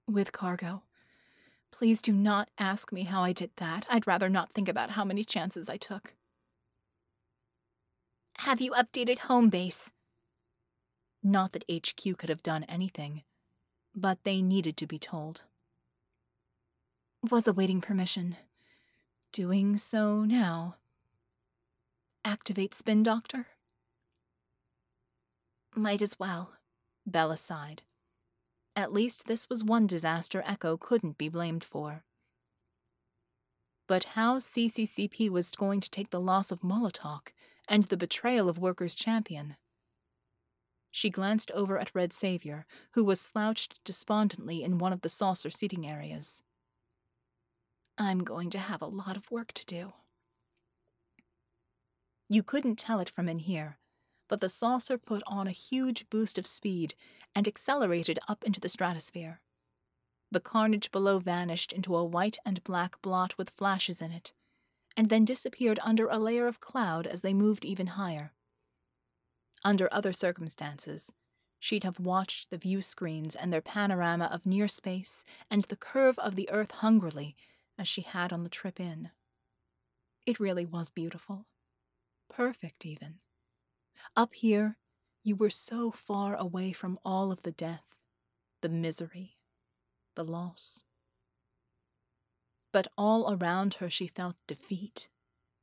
With 0.10 0.32
cargo. 0.32 0.82
Please 1.72 2.02
do 2.02 2.12
not 2.12 2.50
ask 2.58 2.92
me 2.92 3.04
how 3.04 3.22
I 3.22 3.34
did 3.34 3.52
that. 3.58 3.86
I'd 3.88 4.08
rather 4.08 4.30
not 4.30 4.52
think 4.52 4.68
about 4.68 4.92
how 4.92 5.04
many 5.04 5.24
chances 5.24 5.70
I 5.70 5.78
took. 5.78 6.16
Have 8.40 8.60
you 8.60 8.72
updated 8.72 9.20
home 9.20 9.50
base? 9.50 9.92
Not 11.22 11.52
that 11.52 11.66
HQ 11.72 12.18
could 12.18 12.30
have 12.30 12.42
done 12.42 12.64
anything, 12.64 13.22
but 13.94 14.24
they 14.24 14.42
needed 14.42 14.76
to 14.78 14.88
be 14.88 14.98
told. 14.98 15.44
Was 17.24 17.48
awaiting 17.48 17.82
permission. 17.82 18.38
Doing 19.32 19.76
so 19.76 20.24
now. 20.24 20.76
Activate 22.24 22.76
Spin 22.76 23.02
Doctor? 23.02 23.48
Might 25.76 26.02
as 26.02 26.20
well, 26.20 26.54
Bella 27.08 27.36
sighed. 27.36 27.82
At 28.76 28.94
least 28.94 29.26
this 29.26 29.50
was 29.50 29.64
one 29.64 29.88
disaster 29.88 30.44
Echo 30.46 30.78
couldn't 30.78 31.18
be 31.18 31.28
blamed 31.28 31.64
for. 31.64 32.04
But 33.88 34.04
how 34.16 34.38
CCCP 34.38 35.30
was 35.30 35.50
going 35.52 35.82
to 35.82 35.90
take 35.90 36.12
the 36.12 36.22
loss 36.22 36.52
of 36.52 36.62
Molotok 36.62 37.30
and 37.68 37.86
the 37.86 37.98
betrayal 37.98 38.48
of 38.48 38.60
Workers' 38.60 38.96
Champion? 38.96 39.56
She 40.92 41.10
glanced 41.10 41.50
over 41.52 41.80
at 41.80 41.96
Red 41.96 42.14
Savior, 42.14 42.66
who 42.92 43.04
was 43.04 43.20
slouched 43.20 43.80
despondently 43.84 44.64
in 44.64 44.78
one 44.78 44.94
of 44.94 45.02
the 45.02 45.10
saucer 45.10 45.50
seating 45.50 45.88
areas. 45.88 46.44
I'm 47.98 48.24
going 48.24 48.50
to 48.52 48.60
have 48.60 48.82
a 48.82 48.88
lot 48.88 49.18
of 49.18 49.32
work 49.32 49.54
to 49.54 49.66
do. 49.66 49.94
You 52.30 52.44
couldn't 52.44 52.76
tell 52.78 53.00
it 53.00 53.10
from 53.10 53.28
in 53.28 53.40
here, 53.40 53.80
but 54.28 54.42
the 54.42 54.50
saucer 54.50 54.98
put 54.98 55.24
on 55.26 55.48
a 55.48 55.52
huge 55.52 56.10
boost 56.10 56.38
of 56.38 56.46
speed 56.46 56.94
and 57.34 57.48
accelerated 57.48 58.20
up 58.28 58.44
into 58.44 58.60
the 58.60 58.70
stratosphere. 58.70 59.42
The 60.30 60.42
carnage 60.42 60.92
below 60.92 61.20
vanished 61.20 61.72
into 61.72 61.96
a 61.96 62.04
white 62.04 62.38
and 62.46 62.64
black 62.64 63.02
blot 63.02 63.38
with 63.38 63.50
flashes 63.52 64.02
in 64.02 64.12
it, 64.12 64.34
and 64.96 65.10
then 65.10 65.26
disappeared 65.26 65.80
under 65.82 66.08
a 66.08 66.20
layer 66.20 66.48
of 66.48 66.60
cloud 66.60 67.08
as 67.08 67.22
they 67.22 67.34
moved 67.34 67.64
even 67.64 67.88
higher. 67.88 68.34
Under 69.64 69.88
other 69.92 70.14
circumstances, 70.14 71.12
she'd 71.60 71.84
have 71.84 72.00
watched 72.00 72.50
the 72.50 72.58
view 72.58 72.82
screens 72.82 73.36
and 73.36 73.52
their 73.52 73.62
panorama 73.62 74.26
of 74.26 74.46
near 74.46 74.68
space 74.68 75.24
and 75.50 75.64
the 75.66 75.76
curve 75.76 76.20
of 76.20 76.36
the 76.36 76.50
earth 76.52 76.72
hungrily 76.72 77.36
as 77.78 77.88
she 77.88 78.02
had 78.02 78.34
on 78.34 78.44
the 78.44 78.50
trip 78.50 78.80
in. 78.80 79.12
It 80.26 80.40
really 80.40 80.66
was 80.66 80.90
beautiful. 80.90 81.46
Perfect, 82.30 82.86
even. 82.86 83.16
Up 84.16 84.34
here, 84.34 84.78
you 85.24 85.36
were 85.36 85.50
so 85.50 85.92
far 85.92 86.36
away 86.36 86.72
from 86.72 87.00
all 87.04 87.32
of 87.32 87.44
the 87.44 87.52
death, 87.52 87.96
the 88.62 88.70
misery, 88.70 89.38
the 90.16 90.24
loss. 90.24 90.84
But 92.72 92.88
all 92.98 93.34
around 93.34 93.76
her 93.76 93.90
she 93.90 94.08
felt 94.08 94.36
defeat, 94.48 95.10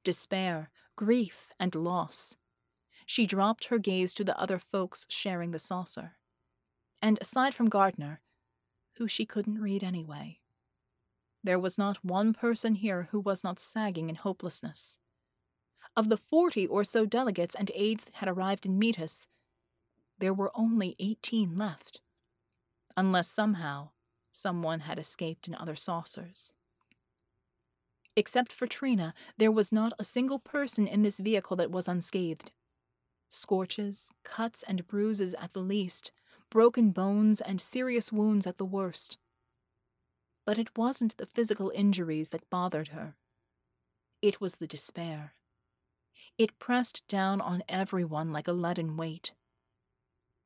despair, 0.04 0.70
grief, 0.96 1.50
and 1.58 1.74
loss. 1.74 2.36
She 3.06 3.26
dropped 3.26 3.66
her 3.66 3.78
gaze 3.78 4.14
to 4.14 4.24
the 4.24 4.38
other 4.38 4.58
folks 4.58 5.06
sharing 5.10 5.50
the 5.50 5.58
saucer. 5.58 6.16
And 7.02 7.18
aside 7.20 7.54
from 7.54 7.68
Gardner, 7.68 8.22
who 8.94 9.08
she 9.08 9.26
couldn't 9.26 9.60
read 9.60 9.84
anyway, 9.84 10.40
there 11.44 11.58
was 11.58 11.78
not 11.78 12.04
one 12.04 12.32
person 12.32 12.74
here 12.74 13.08
who 13.12 13.20
was 13.20 13.44
not 13.44 13.60
sagging 13.60 14.08
in 14.08 14.16
hopelessness. 14.16 14.98
Of 15.96 16.08
the 16.08 16.16
forty 16.16 16.66
or 16.66 16.82
so 16.82 17.06
delegates 17.06 17.54
and 17.54 17.70
aides 17.74 18.04
that 18.04 18.14
had 18.16 18.28
arrived 18.28 18.66
in 18.66 18.78
Metis, 18.78 19.28
there 20.18 20.34
were 20.34 20.50
only 20.54 20.96
eighteen 20.98 21.54
left. 21.56 22.00
Unless 22.96 23.28
somehow 23.28 23.90
someone 24.30 24.80
had 24.80 24.98
escaped 24.98 25.46
in 25.46 25.54
other 25.54 25.76
saucers. 25.76 26.52
Except 28.16 28.52
for 28.52 28.66
Trina, 28.66 29.12
there 29.36 29.52
was 29.52 29.70
not 29.70 29.92
a 29.98 30.04
single 30.04 30.38
person 30.38 30.86
in 30.86 31.02
this 31.02 31.18
vehicle 31.18 31.56
that 31.56 31.70
was 31.70 31.88
unscathed. 31.88 32.52
Scorches, 33.28 34.12
cuts, 34.22 34.62
and 34.62 34.86
bruises 34.86 35.34
at 35.34 35.52
the 35.52 35.60
least, 35.60 36.12
broken 36.50 36.90
bones, 36.90 37.40
and 37.40 37.60
serious 37.60 38.12
wounds 38.12 38.46
at 38.46 38.58
the 38.58 38.64
worst. 38.64 39.18
But 40.44 40.58
it 40.58 40.76
wasn't 40.76 41.16
the 41.16 41.26
physical 41.26 41.70
injuries 41.74 42.30
that 42.30 42.50
bothered 42.50 42.88
her. 42.88 43.16
It 44.20 44.40
was 44.40 44.56
the 44.56 44.66
despair. 44.66 45.34
It 46.36 46.58
pressed 46.58 47.06
down 47.08 47.40
on 47.40 47.62
everyone 47.68 48.32
like 48.32 48.48
a 48.48 48.52
leaden 48.52 48.96
weight. 48.96 49.32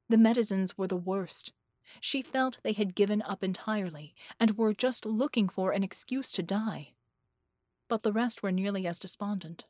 The 0.08 0.16
Medizins 0.16 0.74
were 0.76 0.86
the 0.86 0.96
worst. 0.96 1.52
She 2.00 2.22
felt 2.22 2.58
they 2.62 2.72
had 2.72 2.94
given 2.94 3.22
up 3.22 3.42
entirely 3.42 4.14
and 4.38 4.56
were 4.58 4.74
just 4.74 5.06
looking 5.06 5.48
for 5.48 5.72
an 5.72 5.82
excuse 5.82 6.30
to 6.32 6.42
die. 6.42 6.92
But 7.88 8.02
the 8.02 8.12
rest 8.12 8.42
were 8.42 8.52
nearly 8.52 8.86
as 8.86 8.98
despondent. 8.98 9.64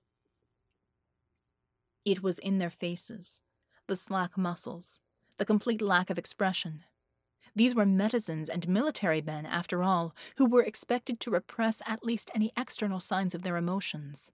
It 2.05 2.23
was 2.23 2.39
in 2.39 2.59
their 2.59 2.71
faces, 2.71 3.43
the 3.87 3.97
slack 3.97 4.37
muscles, 4.37 5.01
the 5.37 5.45
complete 5.45 5.83
lack 5.83 6.11
of 6.11 6.19
expression. 6.19 6.85
These 7.55 7.75
were 7.75 7.87
Medizins 7.87 8.49
and 8.49 8.69
military 8.69 9.21
men, 9.21 9.47
after 9.47 9.83
all, 9.83 10.15
who 10.37 10.47
were 10.47 10.63
expected 10.63 11.21
to 11.21 11.31
repress 11.31 11.83
at 11.87 12.05
least 12.05 12.31
any 12.35 12.53
external 12.57 13.01
signs 13.01 13.35
of 13.35 13.43
their 13.43 13.57
emotions. 13.57 14.31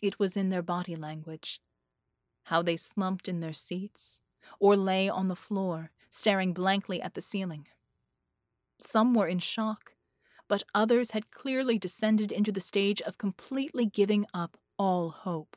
It 0.00 0.18
was 0.18 0.36
in 0.36 0.50
their 0.50 0.62
body 0.62 0.96
language. 0.96 1.60
How 2.44 2.62
they 2.62 2.76
slumped 2.76 3.28
in 3.28 3.40
their 3.40 3.52
seats, 3.52 4.20
or 4.60 4.76
lay 4.76 5.08
on 5.08 5.28
the 5.28 5.36
floor, 5.36 5.90
staring 6.10 6.52
blankly 6.52 7.02
at 7.02 7.14
the 7.14 7.20
ceiling. 7.20 7.66
Some 8.78 9.14
were 9.14 9.26
in 9.26 9.38
shock, 9.38 9.94
but 10.48 10.62
others 10.74 11.10
had 11.10 11.30
clearly 11.30 11.78
descended 11.78 12.30
into 12.30 12.52
the 12.52 12.60
stage 12.60 13.00
of 13.02 13.18
completely 13.18 13.86
giving 13.86 14.26
up 14.32 14.56
all 14.78 15.10
hope. 15.10 15.56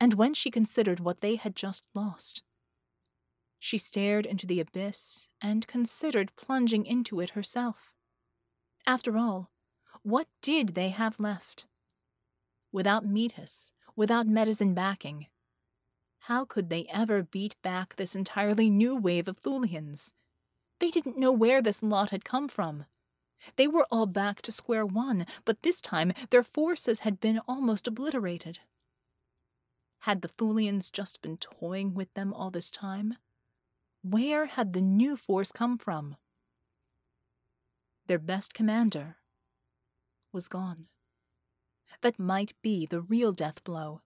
And 0.00 0.14
when 0.14 0.34
she 0.34 0.50
considered 0.50 1.00
what 1.00 1.20
they 1.20 1.36
had 1.36 1.54
just 1.54 1.82
lost, 1.94 2.42
she 3.64 3.78
stared 3.78 4.26
into 4.26 4.46
the 4.46 4.60
abyss 4.60 5.30
and 5.40 5.66
considered 5.66 6.36
plunging 6.36 6.84
into 6.84 7.18
it 7.18 7.30
herself. 7.30 7.94
After 8.86 9.16
all, 9.16 9.50
what 10.02 10.26
did 10.42 10.74
they 10.74 10.90
have 10.90 11.18
left? 11.18 11.64
without 12.70 13.06
Metis, 13.06 13.72
without 13.96 14.26
Medizin 14.26 14.74
backing. 14.74 15.28
How 16.28 16.44
could 16.44 16.68
they 16.68 16.86
ever 16.92 17.22
beat 17.22 17.54
back 17.62 17.96
this 17.96 18.14
entirely 18.14 18.68
new 18.68 18.96
wave 18.96 19.28
of 19.28 19.40
Thulians? 19.40 20.12
They 20.78 20.90
didn't 20.90 21.16
know 21.16 21.32
where 21.32 21.62
this 21.62 21.82
lot 21.82 22.10
had 22.10 22.24
come 22.24 22.48
from. 22.48 22.84
They 23.56 23.66
were 23.66 23.86
all 23.90 24.04
back 24.06 24.42
to 24.42 24.52
square 24.52 24.84
one, 24.84 25.24
but 25.46 25.62
this 25.62 25.80
time 25.80 26.12
their 26.28 26.42
forces 26.42 27.00
had 27.00 27.18
been 27.18 27.40
almost 27.48 27.88
obliterated. 27.88 28.58
Had 30.00 30.20
the 30.20 30.28
Thulians 30.28 30.90
just 30.90 31.22
been 31.22 31.38
toying 31.38 31.94
with 31.94 32.12
them 32.12 32.34
all 32.34 32.50
this 32.50 32.70
time? 32.70 33.16
Where 34.06 34.46
had 34.46 34.74
the 34.74 34.82
new 34.82 35.16
force 35.16 35.50
come 35.50 35.78
from? 35.78 36.16
Their 38.06 38.18
best 38.18 38.52
commander 38.52 39.16
was 40.30 40.46
gone 40.46 40.88
that 42.04 42.18
might 42.18 42.52
be 42.62 42.84
the 42.86 43.00
real 43.00 43.32
death 43.32 43.64
blow. 43.64 44.02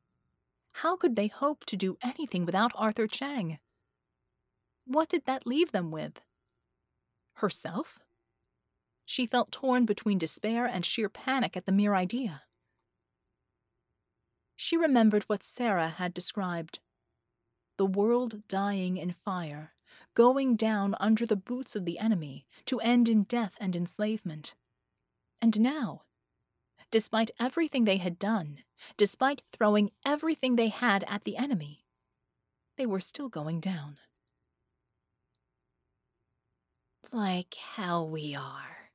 How 0.75 0.97
could 0.97 1.17
they 1.17 1.27
hope 1.27 1.67
to 1.67 1.77
do 1.77 1.99
anything 2.01 2.47
without 2.47 2.71
Arthur 2.77 3.09
Chang? 3.09 3.59
What 4.85 5.09
did 5.09 5.25
that 5.27 5.47
leave 5.47 5.73
them 5.73 5.91
with? 5.91 6.21
Herself? 7.35 7.99
She 9.05 9.27
felt 9.27 9.51
torn 9.51 9.85
between 9.85 10.19
despair 10.19 10.65
and 10.65 10.87
sheer 10.87 11.09
panic 11.09 11.57
at 11.57 11.67
the 11.67 11.73
mere 11.73 11.95
idea. 11.95 12.43
She 14.55 14.77
remembered 14.77 15.25
what 15.25 15.43
Sarah 15.43 15.89
had 15.89 16.15
described 16.15 16.79
the 17.79 17.87
world 17.87 18.47
dying 18.49 18.97
in 18.97 19.13
fire, 19.13 19.73
going 20.15 20.57
down 20.57 20.95
under 21.01 21.27
the 21.27 21.37
boots 21.37 21.77
of 21.77 21.85
the 21.85 21.99
enemy 21.99 22.47
to 22.67 22.81
end 22.81 23.09
in 23.09 23.23
death 23.25 23.55
and 23.61 23.77
enslavement. 23.77 24.55
And 25.41 25.61
now, 25.61 26.03
despite 26.91 27.31
everything 27.39 27.85
they 27.85 27.99
had 27.99 28.19
done, 28.19 28.61
despite 28.97 29.43
throwing 29.53 29.91
everything 30.05 30.57
they 30.57 30.69
had 30.69 31.05
at 31.09 31.25
the 31.25 31.37
enemy, 31.37 31.85
they 32.77 32.87
were 32.87 33.01
still 33.01 33.29
going 33.29 33.61
down. 33.61 33.99
Like 37.13 37.55
how 37.77 38.03
we 38.05 38.35
are. 38.35 38.91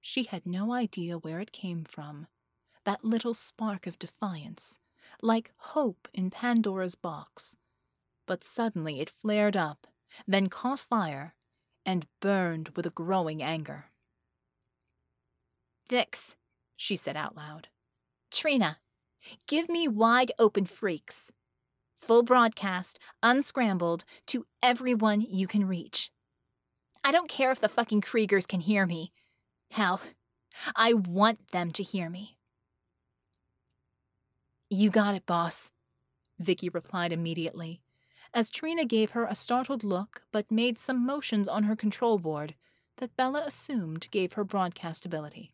She 0.00 0.24
had 0.24 0.46
no 0.46 0.72
idea 0.72 1.18
where 1.18 1.40
it 1.40 1.52
came 1.52 1.84
from, 1.84 2.26
that 2.84 3.04
little 3.04 3.34
spark 3.34 3.86
of 3.86 3.98
defiance, 3.98 4.78
like 5.20 5.52
hope 5.58 6.08
in 6.14 6.30
Pandora's 6.30 6.94
box. 6.94 7.56
But 8.26 8.42
suddenly 8.42 9.00
it 9.00 9.10
flared 9.10 9.56
up, 9.56 9.86
then 10.26 10.48
caught 10.48 10.80
fire, 10.80 11.34
and 11.84 12.06
burned 12.20 12.70
with 12.70 12.86
a 12.86 12.90
growing 12.90 13.42
anger. 13.42 13.86
Vix, 15.88 16.34
she 16.76 16.96
said 16.96 17.16
out 17.16 17.36
loud. 17.36 17.68
Trina, 18.30 18.78
give 19.46 19.68
me 19.68 19.86
wide 19.86 20.32
open 20.38 20.66
freqs. 20.66 21.30
Full 21.94 22.22
broadcast, 22.22 22.98
unscrambled, 23.22 24.04
to 24.26 24.46
everyone 24.62 25.20
you 25.20 25.46
can 25.46 25.66
reach. 25.66 26.10
I 27.04 27.12
don't 27.12 27.28
care 27.28 27.52
if 27.52 27.60
the 27.60 27.68
fucking 27.68 28.00
Kriegers 28.00 28.48
can 28.48 28.60
hear 28.60 28.84
me. 28.84 29.12
Hell, 29.70 30.00
I 30.74 30.92
want 30.92 31.52
them 31.52 31.70
to 31.72 31.82
hear 31.82 32.10
me. 32.10 32.36
You 34.68 34.90
got 34.90 35.14
it, 35.14 35.26
boss, 35.26 35.70
Vicky 36.38 36.68
replied 36.68 37.12
immediately, 37.12 37.80
as 38.36 38.50
Trina 38.50 38.84
gave 38.84 39.12
her 39.12 39.24
a 39.24 39.34
startled 39.34 39.82
look 39.82 40.22
but 40.30 40.50
made 40.50 40.78
some 40.78 41.04
motions 41.04 41.48
on 41.48 41.62
her 41.62 41.74
control 41.74 42.18
board 42.18 42.54
that 42.98 43.16
Bella 43.16 43.42
assumed 43.46 44.10
gave 44.10 44.34
her 44.34 44.44
broadcast 44.44 45.06
ability. 45.06 45.52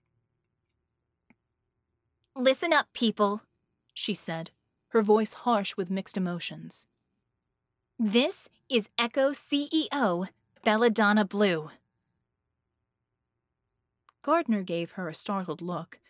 Listen 2.35 2.73
up, 2.73 2.89
people, 2.93 3.43
she 3.95 4.15
said, 4.15 4.51
her 4.89 5.01
voice 5.01 5.33
harsh 5.33 5.77
with 5.77 5.91
mixed 5.91 6.17
emotions. 6.17 6.87
This 8.01 8.49
is 8.69 8.89
Echo 8.99 9.31
CEO 9.31 10.29
Belladonna 10.65 11.25
Blue. 11.25 11.71
Gardner 14.23 14.63
gave 14.63 14.93
her 14.93 15.09
a 15.09 15.15
startled 15.15 15.63
look, 15.63 16.01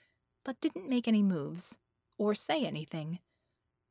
but 0.43 0.61
didn't 0.62 0.89
make 0.89 1.07
any 1.07 1.23
moves, 1.23 1.79
or 2.16 2.35
say 2.35 2.64
anything, 2.64 3.18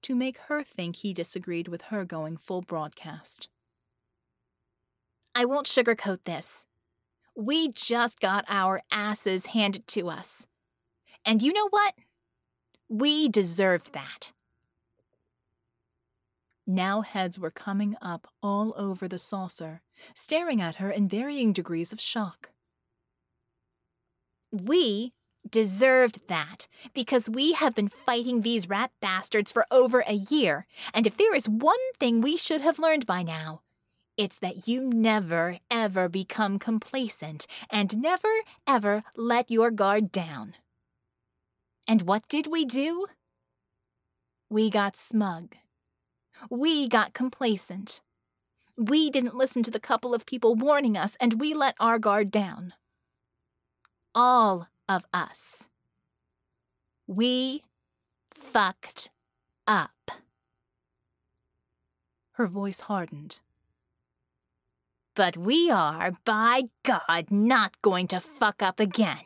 to 0.04 0.16
make 0.16 0.38
her 0.48 0.64
think 0.64 0.98
he 0.98 1.14
disagreed 1.14 1.68
with 1.68 1.84
her 1.84 2.06
going 2.06 2.38
full 2.38 2.62
broadcast. 2.62 3.50
I 5.34 5.46
won't 5.46 5.68
sugarcoat 5.68 6.24
this. 6.26 6.66
We 7.36 7.70
just 7.70 8.20
got 8.20 8.46
our 8.50 8.82
asses 8.92 9.48
handed 9.48 9.88
to 9.88 10.10
us. 10.10 10.46
And 11.26 11.42
you 11.42 11.54
know 11.54 11.70
what? 11.70 11.94
We 12.90 13.30
deserved 13.30 13.94
that. 13.94 14.34
Now 16.68 17.02
heads 17.02 17.40
were 17.40 17.52
coming 17.52 17.96
up 18.02 18.28
all 18.44 18.74
over 18.78 19.08
the 19.08 19.20
saucer, 19.20 19.82
staring 20.14 20.62
at 20.62 20.76
her 20.76 20.92
in 20.92 21.08
varying 21.08 21.54
degrees 21.54 21.92
of 21.92 22.00
shock. 22.00 22.52
We 24.52 25.14
deserved 25.52 26.20
that 26.28 26.68
because 26.94 27.30
we 27.30 27.54
have 27.54 27.76
been 27.76 27.90
fighting 27.90 28.42
these 28.42 28.70
rat 28.70 28.92
bastards 29.02 29.52
for 29.52 29.66
over 29.70 30.00
a 30.08 30.14
year, 30.14 30.66
and 30.94 31.06
if 31.06 31.18
there 31.18 31.36
is 31.36 31.48
one 31.48 31.78
thing 32.00 32.22
we 32.22 32.38
should 32.38 32.62
have 32.62 32.80
learned 32.80 33.06
by 33.06 33.22
now, 33.22 33.62
it's 34.18 34.38
that 34.40 34.68
you 34.68 34.82
never 34.82 35.58
ever 35.70 36.10
become 36.10 36.60
complacent 36.60 37.48
and 37.70 37.98
never 37.98 38.30
ever 38.68 39.04
let 39.16 39.50
your 39.52 39.72
guard 39.72 40.12
down. 40.12 40.56
And 41.88 42.04
what 42.04 42.28
did 42.28 42.48
we 42.48 42.66
do? 42.66 43.08
We 44.50 44.70
got 44.70 44.96
smug. 44.96 45.56
We 46.50 46.88
got 46.88 47.14
complacent. 47.14 48.02
We 48.78 49.10
didn't 49.10 49.36
listen 49.36 49.64
to 49.64 49.72
the 49.72 49.80
couple 49.80 50.14
of 50.14 50.26
people 50.26 50.56
warning 50.56 50.98
us, 50.98 51.16
and 51.20 51.40
we 51.40 51.54
let 51.54 51.76
our 51.80 52.00
guard 52.00 52.32
down. 52.32 52.74
All 54.14 54.68
of 54.92 55.06
us. 55.14 55.70
We 57.08 57.64
fucked 58.34 59.10
up. 59.66 60.12
Her 62.34 62.46
voice 62.46 62.82
hardened. 62.82 63.40
But 65.16 65.38
we 65.38 65.72
are, 65.72 66.12
by 66.26 66.64
God, 66.84 67.28
not 67.32 67.82
going 67.82 68.08
to 68.08 68.20
fuck 68.20 68.62
up 68.62 68.82
again. 68.82 69.24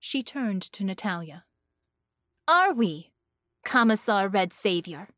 She 0.00 0.22
turned 0.22 0.62
to 0.62 0.84
Natalia. 0.84 1.44
Are 2.48 2.72
we, 2.72 3.10
Commissar 3.62 4.28
Red 4.28 4.54
Savior? 4.54 5.08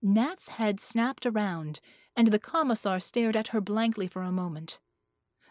Nat's 0.00 0.48
head 0.48 0.78
snapped 0.78 1.26
around, 1.26 1.80
and 2.16 2.28
the 2.28 2.38
Commissar 2.38 3.00
stared 3.00 3.34
at 3.34 3.48
her 3.48 3.60
blankly 3.60 4.06
for 4.06 4.22
a 4.22 4.30
moment. 4.30 4.78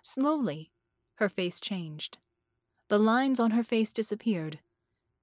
Slowly, 0.06 0.70
her 1.16 1.28
face 1.30 1.60
changed. 1.60 2.20
The 2.90 3.00
lines 3.00 3.40
on 3.40 3.50
her 3.52 3.64
face 3.64 3.92
disappeared, 3.92 4.60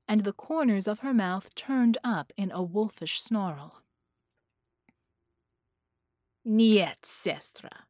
and 0.09 0.25
the 0.25 0.33
corners 0.33 0.89
of 0.89 0.99
her 0.99 1.15
mouth 1.15 1.55
turned 1.55 1.99
up 2.03 2.33
in 2.37 2.51
a 2.51 2.65
wolfish 2.65 3.23
snarl. 3.23 3.85
Niet, 6.45 7.01
Sestra. 7.05 7.87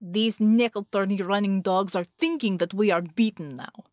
These 0.00 0.38
nekulturny 0.38 1.22
running 1.22 1.60
dogs 1.60 1.94
are 1.94 2.06
thinking 2.18 2.56
that 2.56 2.72
we 2.72 2.90
are 2.90 3.02
beaten 3.02 3.56
now. 3.56 3.84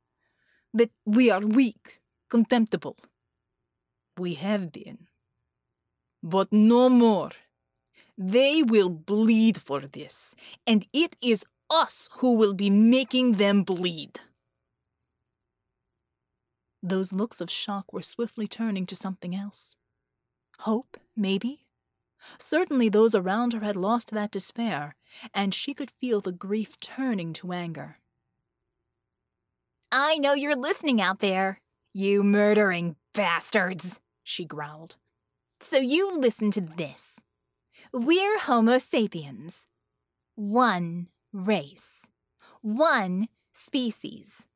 That 0.73 0.91
we 1.05 1.29
are 1.29 1.41
weak, 1.41 1.99
contemptible. 2.29 2.95
We 4.17 4.35
have 4.35 4.71
been. 4.71 5.09
But 6.23 6.53
no 6.53 6.87
more. 6.87 7.31
They 8.17 8.63
will 8.63 8.89
bleed 8.89 9.61
for 9.61 9.81
this, 9.81 10.33
and 10.65 10.87
it 10.93 11.17
is 11.21 11.43
us 11.71 12.09
who 12.17 12.35
will 12.35 12.53
be 12.53 12.69
making 12.69 13.33
them 13.33 13.63
bleed. 13.63 14.19
Those 16.83 17.13
looks 17.13 17.41
of 17.41 17.49
shock 17.49 17.93
were 17.93 18.01
swiftly 18.01 18.47
turning 18.47 18.85
to 18.87 18.95
something 18.95 19.35
else. 19.35 19.75
Hope, 20.59 20.97
maybe? 21.15 21.63
Certainly 22.37 22.89
those 22.89 23.15
around 23.15 23.53
her 23.53 23.61
had 23.61 23.75
lost 23.75 24.11
that 24.11 24.31
despair, 24.31 24.95
and 25.33 25.53
she 25.53 25.73
could 25.73 25.89
feel 25.89 26.21
the 26.21 26.31
grief 26.31 26.79
turning 26.79 27.33
to 27.33 27.51
anger. 27.51 27.97
I 29.91 30.17
know 30.17 30.33
you're 30.33 30.55
listening 30.55 31.01
out 31.01 31.19
there, 31.19 31.61
you 31.93 32.23
murdering 32.23 32.95
bastards, 33.13 33.99
she 34.23 34.45
growled. 34.45 34.97
So 35.59 35.77
you 35.77 36.17
listen 36.17 36.51
to 36.51 36.61
this. 36.61 37.19
We're 37.91 38.39
Homo 38.39 38.77
sapiens. 38.77 39.67
One 40.35 41.07
race. 41.33 42.09
One 42.61 43.27
species. 43.53 44.47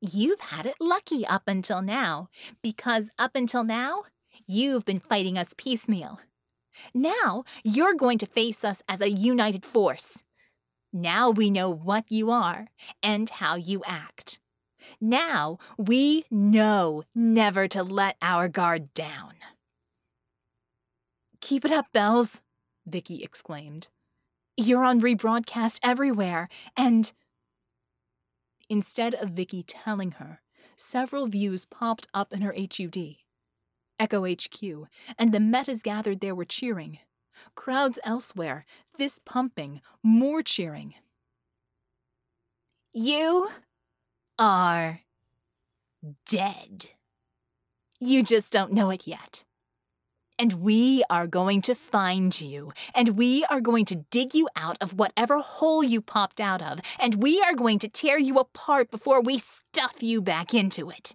You've 0.00 0.40
had 0.40 0.66
it 0.66 0.76
lucky 0.80 1.26
up 1.26 1.44
until 1.46 1.82
now, 1.82 2.28
because 2.62 3.10
up 3.18 3.34
until 3.34 3.64
now, 3.64 4.02
you've 4.46 4.84
been 4.84 5.00
fighting 5.00 5.38
us 5.38 5.54
piecemeal. 5.56 6.20
Now 6.92 7.44
you're 7.64 7.94
going 7.94 8.18
to 8.18 8.26
face 8.26 8.64
us 8.64 8.82
as 8.88 9.00
a 9.00 9.10
united 9.10 9.64
force. 9.64 10.22
Now 10.92 11.30
we 11.30 11.50
know 11.50 11.70
what 11.70 12.04
you 12.10 12.30
are 12.30 12.68
and 13.02 13.28
how 13.28 13.56
you 13.56 13.82
act. 13.86 14.38
Now 15.00 15.58
we 15.76 16.24
know 16.30 17.04
never 17.14 17.66
to 17.68 17.82
let 17.82 18.16
our 18.22 18.48
guard 18.48 18.94
down. 18.94 19.34
Keep 21.40 21.64
it 21.64 21.72
up, 21.72 21.86
Bells, 21.92 22.40
Vicky 22.86 23.22
exclaimed. 23.22 23.88
You're 24.56 24.84
on 24.84 25.00
rebroadcast 25.00 25.78
everywhere, 25.82 26.48
and. 26.76 27.12
Instead 28.68 29.14
of 29.14 29.30
Vicky 29.30 29.62
telling 29.62 30.12
her, 30.12 30.40
several 30.74 31.26
views 31.28 31.64
popped 31.64 32.08
up 32.12 32.32
in 32.32 32.42
her 32.42 32.54
HUD. 32.54 33.16
Echo 33.98 34.26
HQ, 34.26 34.88
and 35.18 35.32
the 35.32 35.40
metas 35.40 35.82
gathered 35.82 36.20
there 36.20 36.34
were 36.34 36.44
cheering. 36.44 36.98
Crowds 37.54 37.98
elsewhere, 38.04 38.64
fist 38.96 39.24
pumping, 39.24 39.80
more 40.02 40.42
cheering. 40.42 40.94
You 42.92 43.48
are 44.38 45.00
dead. 46.28 46.86
You 48.00 48.22
just 48.22 48.52
don't 48.52 48.72
know 48.72 48.90
it 48.90 49.06
yet. 49.06 49.44
And 50.38 50.54
we 50.54 51.02
are 51.08 51.26
going 51.26 51.62
to 51.62 51.74
find 51.74 52.38
you, 52.38 52.72
and 52.94 53.16
we 53.16 53.46
are 53.46 53.60
going 53.60 53.86
to 53.86 54.04
dig 54.10 54.34
you 54.34 54.48
out 54.54 54.76
of 54.82 54.98
whatever 54.98 55.40
hole 55.40 55.82
you 55.82 56.02
popped 56.02 56.40
out 56.40 56.60
of, 56.60 56.80
and 56.98 57.22
we 57.22 57.40
are 57.40 57.54
going 57.54 57.78
to 57.78 57.88
tear 57.88 58.18
you 58.18 58.38
apart 58.38 58.90
before 58.90 59.22
we 59.22 59.38
stuff 59.38 60.02
you 60.02 60.20
back 60.20 60.52
into 60.52 60.90
it. 60.90 61.14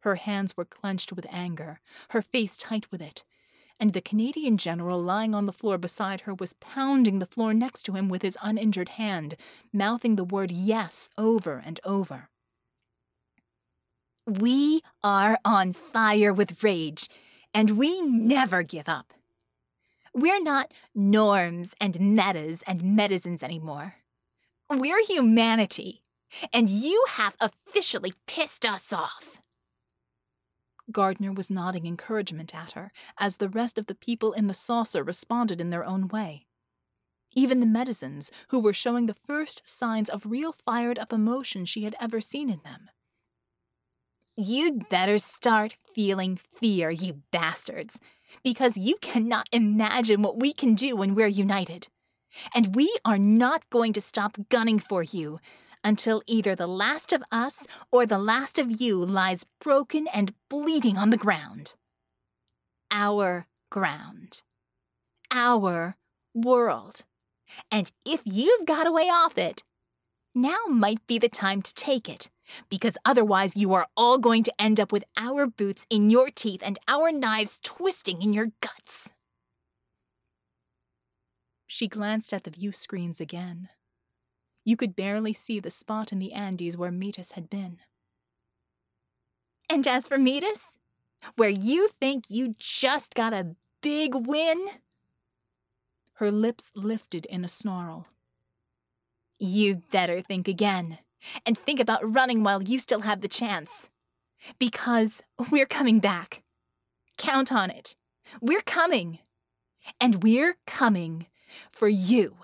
Her 0.00 0.16
hands 0.16 0.56
were 0.56 0.64
clenched 0.64 1.12
with 1.12 1.26
anger, 1.30 1.80
her 2.10 2.22
face 2.22 2.56
tight 2.56 2.90
with 2.90 3.00
it, 3.00 3.22
and 3.78 3.92
the 3.92 4.00
Canadian 4.00 4.58
general 4.58 5.00
lying 5.00 5.32
on 5.32 5.46
the 5.46 5.52
floor 5.52 5.78
beside 5.78 6.22
her 6.22 6.34
was 6.34 6.54
pounding 6.54 7.20
the 7.20 7.26
floor 7.26 7.54
next 7.54 7.84
to 7.84 7.92
him 7.92 8.08
with 8.08 8.22
his 8.22 8.36
uninjured 8.42 8.90
hand, 8.90 9.36
mouthing 9.72 10.16
the 10.16 10.24
word 10.24 10.50
yes 10.50 11.08
over 11.16 11.62
and 11.64 11.78
over. 11.84 12.28
We 14.26 14.82
are 15.02 15.38
on 15.44 15.72
fire 15.72 16.32
with 16.32 16.62
rage, 16.62 17.08
and 17.54 17.78
we 17.78 18.00
never 18.02 18.62
give 18.62 18.88
up. 18.88 19.12
We're 20.14 20.42
not 20.42 20.72
norms 20.94 21.74
and 21.80 21.98
metas 21.98 22.62
and 22.66 22.82
Medizins 22.82 23.42
anymore. 23.42 23.94
We're 24.70 25.04
humanity, 25.04 26.02
and 26.52 26.68
you 26.68 27.04
have 27.10 27.36
officially 27.40 28.12
pissed 28.26 28.64
us 28.64 28.92
off. 28.92 29.40
Gardner 30.90 31.32
was 31.32 31.50
nodding 31.50 31.86
encouragement 31.86 32.54
at 32.54 32.72
her 32.72 32.92
as 33.18 33.36
the 33.36 33.48
rest 33.48 33.78
of 33.78 33.86
the 33.86 33.94
people 33.94 34.32
in 34.32 34.46
the 34.46 34.54
saucer 34.54 35.02
responded 35.02 35.60
in 35.60 35.70
their 35.70 35.84
own 35.84 36.08
way. 36.08 36.46
Even 37.34 37.60
the 37.60 37.66
Medizins, 37.66 38.30
who 38.48 38.60
were 38.60 38.74
showing 38.74 39.06
the 39.06 39.14
first 39.14 39.66
signs 39.66 40.10
of 40.10 40.26
real 40.26 40.52
fired 40.52 40.98
up 40.98 41.12
emotion 41.12 41.64
she 41.64 41.84
had 41.84 41.94
ever 42.00 42.20
seen 42.20 42.50
in 42.50 42.60
them. 42.64 42.90
You'd 44.36 44.88
better 44.88 45.18
start 45.18 45.76
feeling 45.94 46.40
fear, 46.54 46.90
you 46.90 47.22
bastards, 47.30 48.00
because 48.42 48.78
you 48.78 48.96
cannot 49.02 49.46
imagine 49.52 50.22
what 50.22 50.40
we 50.40 50.54
can 50.54 50.74
do 50.74 50.96
when 50.96 51.14
we're 51.14 51.26
united. 51.26 51.88
And 52.54 52.74
we 52.74 52.96
are 53.04 53.18
not 53.18 53.68
going 53.68 53.92
to 53.92 54.00
stop 54.00 54.38
gunning 54.48 54.78
for 54.78 55.02
you 55.02 55.38
until 55.84 56.22
either 56.26 56.54
the 56.54 56.66
last 56.66 57.12
of 57.12 57.22
us 57.30 57.66
or 57.90 58.06
the 58.06 58.18
last 58.18 58.58
of 58.58 58.80
you 58.80 59.04
lies 59.04 59.44
broken 59.60 60.06
and 60.14 60.32
bleeding 60.48 60.96
on 60.96 61.10
the 61.10 61.18
ground. 61.18 61.74
Our 62.90 63.46
ground. 63.70 64.40
Our 65.30 65.96
world. 66.34 67.04
And 67.70 67.90
if 68.06 68.22
you've 68.24 68.64
got 68.64 68.86
a 68.86 68.92
way 68.92 69.10
off 69.10 69.36
it, 69.36 69.62
now 70.34 70.58
might 70.68 71.06
be 71.06 71.18
the 71.18 71.28
time 71.28 71.62
to 71.62 71.74
take 71.74 72.08
it, 72.08 72.30
because 72.68 72.96
otherwise 73.04 73.56
you 73.56 73.72
are 73.74 73.86
all 73.96 74.18
going 74.18 74.42
to 74.44 74.54
end 74.58 74.80
up 74.80 74.92
with 74.92 75.04
our 75.16 75.46
boots 75.46 75.86
in 75.90 76.10
your 76.10 76.30
teeth 76.30 76.62
and 76.64 76.78
our 76.88 77.12
knives 77.12 77.58
twisting 77.62 78.22
in 78.22 78.32
your 78.32 78.52
guts. 78.60 79.12
She 81.66 81.88
glanced 81.88 82.32
at 82.32 82.44
the 82.44 82.50
view 82.50 82.72
screens 82.72 83.20
again. 83.20 83.68
You 84.64 84.76
could 84.76 84.94
barely 84.94 85.32
see 85.32 85.58
the 85.58 85.70
spot 85.70 86.12
in 86.12 86.18
the 86.18 86.32
Andes 86.32 86.76
where 86.76 86.92
Metis 86.92 87.32
had 87.32 87.50
been. 87.50 87.78
And 89.70 89.86
as 89.86 90.06
for 90.06 90.18
Metis, 90.18 90.76
where 91.36 91.48
you 91.48 91.88
think 91.88 92.24
you 92.28 92.54
just 92.58 93.14
got 93.14 93.32
a 93.32 93.56
big 93.80 94.14
win? 94.14 94.66
Her 96.14 96.30
lips 96.30 96.70
lifted 96.74 97.26
in 97.26 97.44
a 97.44 97.48
snarl. 97.48 98.06
You'd 99.44 99.90
better 99.90 100.20
think 100.20 100.46
again, 100.46 100.98
and 101.44 101.58
think 101.58 101.80
about 101.80 102.14
running 102.14 102.44
while 102.44 102.62
you 102.62 102.78
still 102.78 103.00
have 103.00 103.22
the 103.22 103.26
chance. 103.26 103.90
Because 104.60 105.20
we're 105.50 105.66
coming 105.66 105.98
back. 105.98 106.44
Count 107.18 107.50
on 107.50 107.68
it. 107.68 107.96
We're 108.40 108.60
coming. 108.60 109.18
And 110.00 110.22
we're 110.22 110.58
coming 110.64 111.26
for 111.72 111.88
you. 111.88 112.36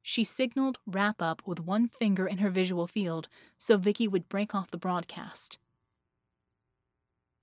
She 0.00 0.22
signaled 0.22 0.78
wrap 0.86 1.20
up 1.20 1.42
with 1.44 1.58
one 1.58 1.88
finger 1.88 2.28
in 2.28 2.38
her 2.38 2.50
visual 2.50 2.86
field 2.86 3.26
so 3.58 3.76
Vicky 3.76 4.06
would 4.06 4.28
break 4.28 4.54
off 4.54 4.70
the 4.70 4.78
broadcast. 4.78 5.58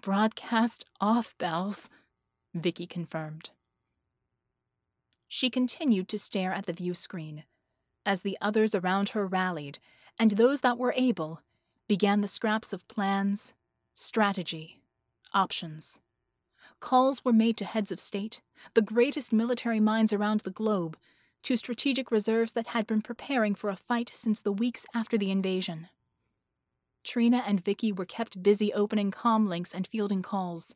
Broadcast 0.01 0.85
off, 1.01 1.37
Bells, 1.37 1.89
Vicky 2.53 2.87
confirmed. 2.87 3.49
She 5.29 5.49
continued 5.49 6.09
to 6.09 6.19
stare 6.19 6.51
at 6.51 6.65
the 6.65 6.73
view 6.73 6.93
screen 6.93 7.45
as 8.05 8.21
the 8.21 8.37
others 8.41 8.73
around 8.73 9.09
her 9.09 9.27
rallied, 9.27 9.77
and 10.17 10.31
those 10.31 10.61
that 10.61 10.77
were 10.77 10.93
able 10.97 11.41
began 11.87 12.21
the 12.21 12.27
scraps 12.27 12.73
of 12.73 12.87
plans, 12.87 13.53
strategy, 13.93 14.81
options. 15.33 15.99
Calls 16.79 17.23
were 17.23 17.33
made 17.33 17.55
to 17.57 17.65
heads 17.65 17.91
of 17.91 17.99
state, 17.99 18.41
the 18.73 18.81
greatest 18.81 19.31
military 19.31 19.79
minds 19.79 20.11
around 20.11 20.41
the 20.41 20.51
globe, 20.51 20.97
to 21.43 21.55
strategic 21.55 22.09
reserves 22.09 22.53
that 22.53 22.67
had 22.67 22.87
been 22.87 23.01
preparing 23.01 23.53
for 23.53 23.69
a 23.69 23.75
fight 23.75 24.09
since 24.13 24.41
the 24.41 24.51
weeks 24.51 24.85
after 24.93 25.17
the 25.17 25.29
invasion. 25.29 25.87
Trina 27.03 27.43
and 27.45 27.63
Vicky 27.63 27.91
were 27.91 28.05
kept 28.05 28.41
busy 28.41 28.73
opening 28.73 29.11
com 29.11 29.47
links 29.47 29.73
and 29.75 29.85
fielding 29.85 30.21
calls. 30.21 30.75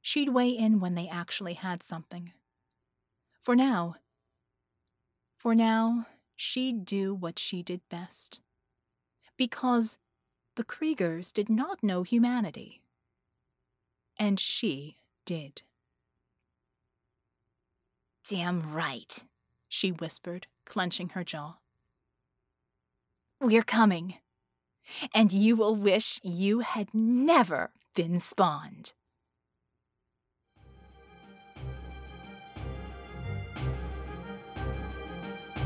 She'd 0.00 0.30
weigh 0.30 0.50
in 0.50 0.80
when 0.80 0.94
they 0.94 1.08
actually 1.08 1.54
had 1.54 1.82
something. 1.82 2.32
For 3.40 3.56
now, 3.56 3.96
for 5.36 5.54
now, 5.54 6.06
she'd 6.36 6.84
do 6.84 7.14
what 7.14 7.38
she 7.38 7.62
did 7.62 7.80
best. 7.88 8.40
Because 9.38 9.96
the 10.56 10.64
Kriegers 10.64 11.32
did 11.32 11.48
not 11.48 11.82
know 11.82 12.02
humanity. 12.02 12.82
And 14.18 14.38
she 14.38 14.98
did. 15.24 15.62
Damn 18.28 18.74
right, 18.74 19.24
she 19.66 19.90
whispered, 19.90 20.46
clenching 20.66 21.10
her 21.10 21.24
jaw. 21.24 21.56
We're 23.40 23.62
coming, 23.62 24.16
and 25.14 25.32
you 25.32 25.56
will 25.56 25.74
wish 25.74 26.20
you 26.22 26.60
had 26.60 26.92
never 26.92 27.70
been 27.94 28.18
spawned. 28.18 28.92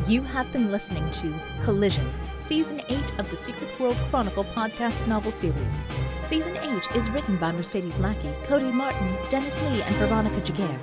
You 0.07 0.21
have 0.21 0.53
been 0.53 0.71
listening 0.71 1.11
to 1.13 1.33
Collision, 1.63 2.07
Season 2.45 2.83
8 2.91 3.19
of 3.19 3.31
the 3.31 3.37
Secret 3.37 3.81
World 3.81 3.97
Chronicle 4.11 4.45
podcast 4.45 5.07
novel 5.07 5.33
series. 5.33 5.87
Season 6.23 6.55
8 6.59 6.95
is 6.95 7.09
written 7.09 7.39
by 7.39 7.53
Mercedes 7.53 7.97
Lackey, 7.97 8.31
Cody 8.45 8.71
Martin, 8.71 9.17
Dennis 9.31 9.59
Lee, 9.63 9.81
and 9.81 9.95
Veronica 9.97 10.43
Giguere. 10.43 10.79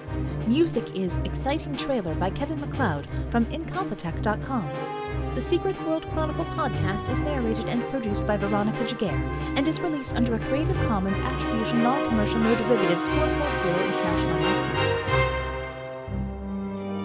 Music 0.48 0.98
is 0.98 1.19
Exciting 1.19 1.77
Trailer 1.77 2.15
by 2.15 2.31
Kevin 2.31 2.60
MacLeod 2.61 3.06
from 3.30 3.45
Incompetech.com. 3.45 4.68
The 5.35 5.41
Secret 5.41 5.80
World 5.84 6.03
Chronicle 6.14 6.45
podcast 6.45 7.07
is 7.11 7.22
narrated 7.22 7.69
and 7.69 7.84
produced 7.91 8.26
by 8.26 8.38
Veronica 8.38 8.84
Giguere 8.85 9.22
and 9.56 9.68
is 9.68 9.80
released 9.80 10.15
under 10.15 10.34
a 10.34 10.39
Creative 10.39 10.77
Commons 10.88 11.19
Attribution 11.19 11.84
Non-Commercial 11.84 12.39
No 12.39 12.56
Derivatives 12.56 13.07
4.0 13.07 13.85
International 13.85 14.41
License. 14.41 15.10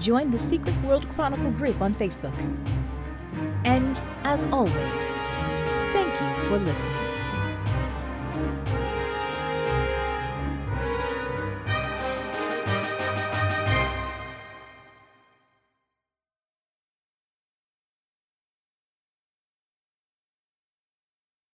Join 0.00 0.32
the 0.32 0.38
Secret 0.40 0.74
World 0.82 1.08
Chronicle 1.10 1.52
group 1.52 1.80
on 1.80 1.94
Facebook. 1.94 2.34
And, 3.64 4.02
as 4.24 4.44
always, 4.46 5.06
thank 5.92 6.20
you 6.20 6.32
for 6.48 6.58
listening. 6.58 7.09